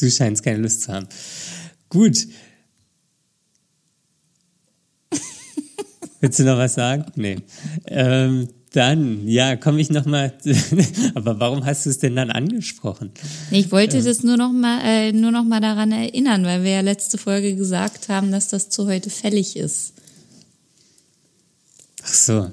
du 0.00 0.10
scheinst 0.10 0.42
keine 0.42 0.58
Lust 0.58 0.82
zu 0.82 0.92
haben. 0.92 1.06
Gut. 1.88 2.26
Willst 6.20 6.40
du 6.40 6.42
noch 6.42 6.58
was 6.58 6.74
sagen? 6.74 7.06
Nee. 7.14 7.36
Ähm, 7.86 8.48
dann, 8.72 9.26
ja, 9.26 9.56
komme 9.56 9.80
ich 9.80 9.90
noch 9.90 10.06
mal. 10.06 10.32
aber 11.14 11.40
warum 11.40 11.64
hast 11.64 11.86
du 11.86 11.90
es 11.90 11.98
denn 11.98 12.14
dann 12.14 12.30
angesprochen? 12.30 13.10
Ich 13.50 13.72
wollte 13.72 14.00
das 14.02 14.22
nur 14.22 14.36
noch 14.36 14.52
mal, 14.52 14.80
äh, 14.84 15.12
nur 15.12 15.32
noch 15.32 15.44
mal 15.44 15.60
daran 15.60 15.90
erinnern, 15.90 16.44
weil 16.44 16.62
wir 16.62 16.70
ja 16.70 16.80
letzte 16.80 17.18
Folge 17.18 17.56
gesagt 17.56 18.08
haben, 18.08 18.30
dass 18.30 18.48
das 18.48 18.68
zu 18.68 18.86
heute 18.86 19.10
fällig 19.10 19.56
ist. 19.56 19.94
Ach 22.02 22.14
so. 22.14 22.50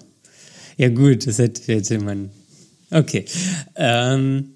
Ja 0.77 0.89
gut, 0.89 1.27
das 1.27 1.37
hätte, 1.37 1.61
hätte 1.73 1.99
man. 1.99 2.31
Okay. 2.89 3.25
Ähm, 3.75 4.53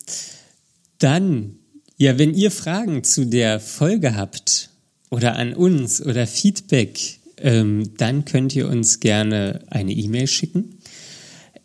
dann, 0.97 1.57
ja, 1.97 2.18
wenn 2.18 2.34
ihr 2.34 2.51
Fragen 2.51 3.03
zu 3.03 3.26
der 3.26 3.59
Folge 3.59 4.16
habt 4.16 4.70
oder 5.09 5.36
an 5.36 5.53
uns 5.53 6.01
oder 6.01 6.26
Feedback, 6.26 7.20
ähm, 7.38 7.91
dann 7.97 8.26
könnt 8.26 8.55
ihr 8.55 8.68
uns 8.68 8.99
gerne 8.99 9.64
eine 9.70 9.93
E-Mail 9.93 10.28
schicken. 10.28 10.78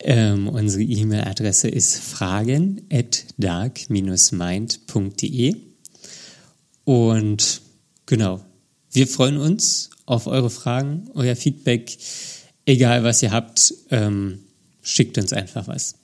Ähm, 0.09 0.47
unsere 0.47 0.83
E-Mail-Adresse 0.83 1.67
ist 1.67 1.97
fragen 1.97 2.81
at 2.89 3.25
dark-mind.de 3.37 5.55
und 6.85 7.61
genau, 8.05 8.39
wir 8.93 9.05
freuen 9.07 9.35
uns 9.37 9.89
auf 10.05 10.27
eure 10.27 10.49
Fragen, 10.49 11.09
euer 11.13 11.35
Feedback, 11.35 11.97
egal 12.65 13.03
was 13.03 13.21
ihr 13.21 13.31
habt, 13.31 13.73
ähm, 13.91 14.39
schickt 14.81 15.17
uns 15.17 15.33
einfach 15.33 15.67
was. 15.67 15.95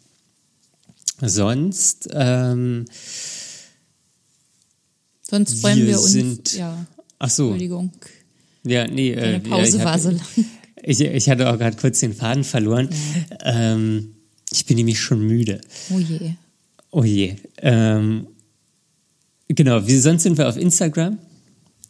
Sonst, 1.21 2.09
ähm, 2.11 2.83
Sonst 5.21 5.61
freuen 5.61 5.79
Wir 5.79 5.87
wir, 5.87 6.01
uns. 6.01 6.11
sind- 6.11 6.53
ja, 6.55 6.85
ach 7.19 7.29
so, 7.29 7.43
Entschuldigung. 7.43 7.93
ja, 8.65 8.85
nee, 8.85 9.11
äh, 9.11 9.15
Deine 9.21 9.39
Pause 9.39 9.77
ja, 9.77 9.79
ich 9.79 9.85
war 9.85 9.97
so 9.97 10.09
lang. 10.09 10.19
Ich, 10.83 10.99
ich 10.99 11.29
hatte 11.29 11.49
auch 11.49 11.57
gerade 11.57 11.77
kurz 11.77 12.01
den 12.01 12.13
Faden 12.13 12.43
verloren. 12.43 12.89
Ähm, 13.43 14.15
ich 14.51 14.65
bin 14.65 14.75
nämlich 14.77 14.99
schon 14.99 15.25
müde. 15.25 15.61
Oh 15.89 15.99
je. 15.99 16.33
Oh 16.91 17.03
je. 17.03 17.35
Ähm, 17.57 18.27
genau, 19.47 19.87
wie 19.87 19.97
sonst 19.97 20.21
sind 20.23 20.37
wir 20.37 20.49
auf 20.49 20.57
Instagram. 20.57 21.19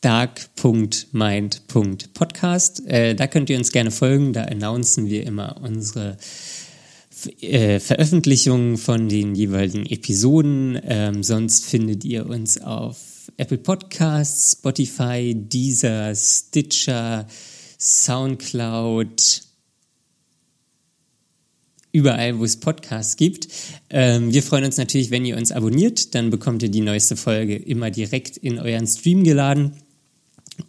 dark.mind.podcast. 0.02 2.86
Äh, 2.88 3.16
da 3.16 3.28
könnt 3.28 3.50
ihr 3.50 3.58
uns 3.58 3.72
gerne 3.72 3.90
folgen. 3.92 4.34
Da 4.34 4.44
announcen 4.44 5.10
wir 5.10 5.26
immer 5.26 5.60
unsere 5.62 6.18
äh, 7.42 7.80
Veröffentlichungen 7.80 8.78
von 8.78 9.10
den 9.10 9.36
jeweiligen 9.36 9.86
Episoden. 9.86 10.80
Ähm, 10.84 11.24
sonst 11.24 11.66
findet 11.66 12.06
ihr 12.06 12.28
uns 12.28 12.62
auf 12.62 12.98
Apple 13.38 13.58
Podcasts, 13.58 14.54
Spotify, 14.54 15.34
Deezer, 15.36 16.14
Stitcher, 16.16 17.28
Soundcloud, 17.84 19.42
überall, 21.92 22.40
wo 22.40 22.46
es 22.46 22.58
Podcasts 22.58 23.18
gibt. 23.18 23.50
Ähm, 23.90 24.32
wir 24.32 24.42
freuen 24.42 24.64
uns 24.64 24.78
natürlich, 24.78 25.12
wenn 25.12 25.26
ihr 25.26 25.36
uns 25.36 25.52
abonniert, 25.52 26.16
dann 26.16 26.30
bekommt 26.30 26.64
ihr 26.64 26.70
die 26.70 26.80
neueste 26.80 27.18
Folge 27.18 27.58
immer 27.58 27.92
direkt 27.92 28.38
in 28.38 28.58
euren 28.58 28.88
Stream 28.88 29.26
geladen. 29.26 29.74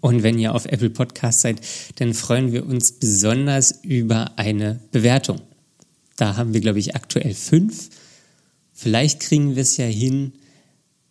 Und 0.01 0.25
wenn 0.25 0.41
ihr 0.41 0.57
auf 0.57 0.67
Apple 0.67 0.91
Podcast 0.91 1.43
seid, 1.43 1.61
dann 1.97 2.15
freuen 2.15 2.53
wir 2.53 2.67
uns 2.67 2.91
besonders 2.91 3.79
über 3.85 4.37
eine 4.37 4.81
Bewertung. 4.91 5.41
Da 6.17 6.37
haben 6.37 6.53
wir, 6.53 6.61
glaube 6.61 6.81
ich, 6.81 6.97
aktuell 6.97 7.35
fünf. 7.35 7.91
Vielleicht 8.73 9.21
kriegen 9.21 9.55
wir 9.55 9.63
es 9.63 9.77
ja 9.77 9.87
hin, 9.87 10.33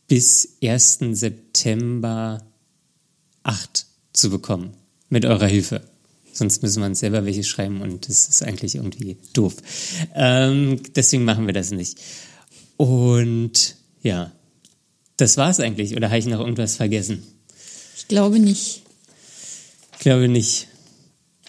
bis 0.10 0.58
1. 0.62 1.00
September 1.14 2.46
acht 3.44 3.86
zu 4.12 4.30
bekommen. 4.30 4.72
Mit 5.08 5.26
eurer 5.26 5.48
Hilfe. 5.48 5.93
Sonst 6.34 6.64
müssen 6.64 6.82
wir 6.82 6.88
uns 6.88 7.00
selber 7.00 7.26
welche 7.26 7.44
schreiben 7.44 7.82
und 7.82 8.10
das 8.10 8.28
ist 8.28 8.44
eigentlich 8.44 8.76
irgendwie 8.76 9.18
doof. 9.34 9.56
Ähm, 10.16 10.82
deswegen 10.96 11.24
machen 11.26 11.46
wir 11.46 11.54
das 11.54 11.72
nicht. 11.72 12.00
Und 12.78 13.76
ja, 14.02 14.32
das 15.18 15.38
war's 15.38 15.60
eigentlich. 15.60 15.96
Oder 15.96 16.10
habe 16.10 16.18
ich 16.18 16.26
noch 16.26 16.40
irgendwas 16.40 16.76
vergessen? 16.76 17.24
Ich 17.96 18.08
glaube 18.08 18.40
nicht. 18.40 18.82
Ich 19.94 20.00
glaube 20.00 20.28
nicht. 20.28 20.68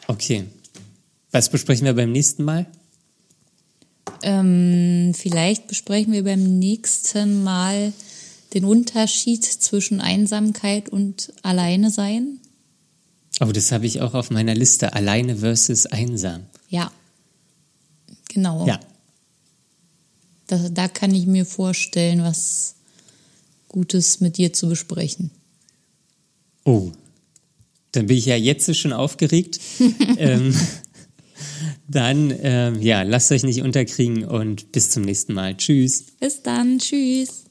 Okay. 0.06 0.44
Was 1.32 1.48
besprechen 1.48 1.86
wir 1.86 1.94
beim 1.94 2.12
nächsten 2.12 2.44
Mal? 2.44 2.66
Ähm, 4.22 5.12
vielleicht 5.14 5.66
besprechen 5.66 6.12
wir 6.12 6.24
beim 6.24 6.58
nächsten 6.58 7.42
Mal 7.42 7.92
den 8.52 8.64
Unterschied 8.64 9.44
zwischen 9.44 10.00
Einsamkeit 10.00 10.90
und 10.90 11.32
Alleine 11.42 11.90
sein. 11.90 12.38
Oh, 13.40 13.52
das 13.52 13.72
habe 13.72 13.86
ich 13.86 14.00
auch 14.00 14.14
auf 14.14 14.30
meiner 14.30 14.54
Liste. 14.54 14.92
Alleine 14.92 15.36
versus 15.36 15.86
einsam. 15.86 16.44
Ja. 16.68 16.92
Genau. 18.28 18.66
Ja. 18.66 18.80
Da, 20.46 20.68
da 20.68 20.88
kann 20.88 21.14
ich 21.14 21.26
mir 21.26 21.46
vorstellen, 21.46 22.22
was 22.22 22.74
Gutes 23.68 24.20
mit 24.20 24.36
dir 24.36 24.52
zu 24.52 24.68
besprechen. 24.68 25.30
Oh, 26.64 26.92
dann 27.92 28.06
bin 28.06 28.16
ich 28.16 28.26
ja 28.26 28.36
jetzt 28.36 28.74
schon 28.76 28.92
aufgeregt. 28.92 29.60
ähm, 30.18 30.54
Dann, 31.88 32.30
äh, 32.30 32.72
ja, 32.78 33.02
lasst 33.02 33.30
euch 33.30 33.42
nicht 33.42 33.62
unterkriegen 33.62 34.24
und 34.24 34.72
bis 34.72 34.90
zum 34.90 35.02
nächsten 35.02 35.34
Mal. 35.34 35.56
Tschüss. 35.56 36.04
Bis 36.18 36.42
dann. 36.42 36.78
Tschüss. 36.78 37.43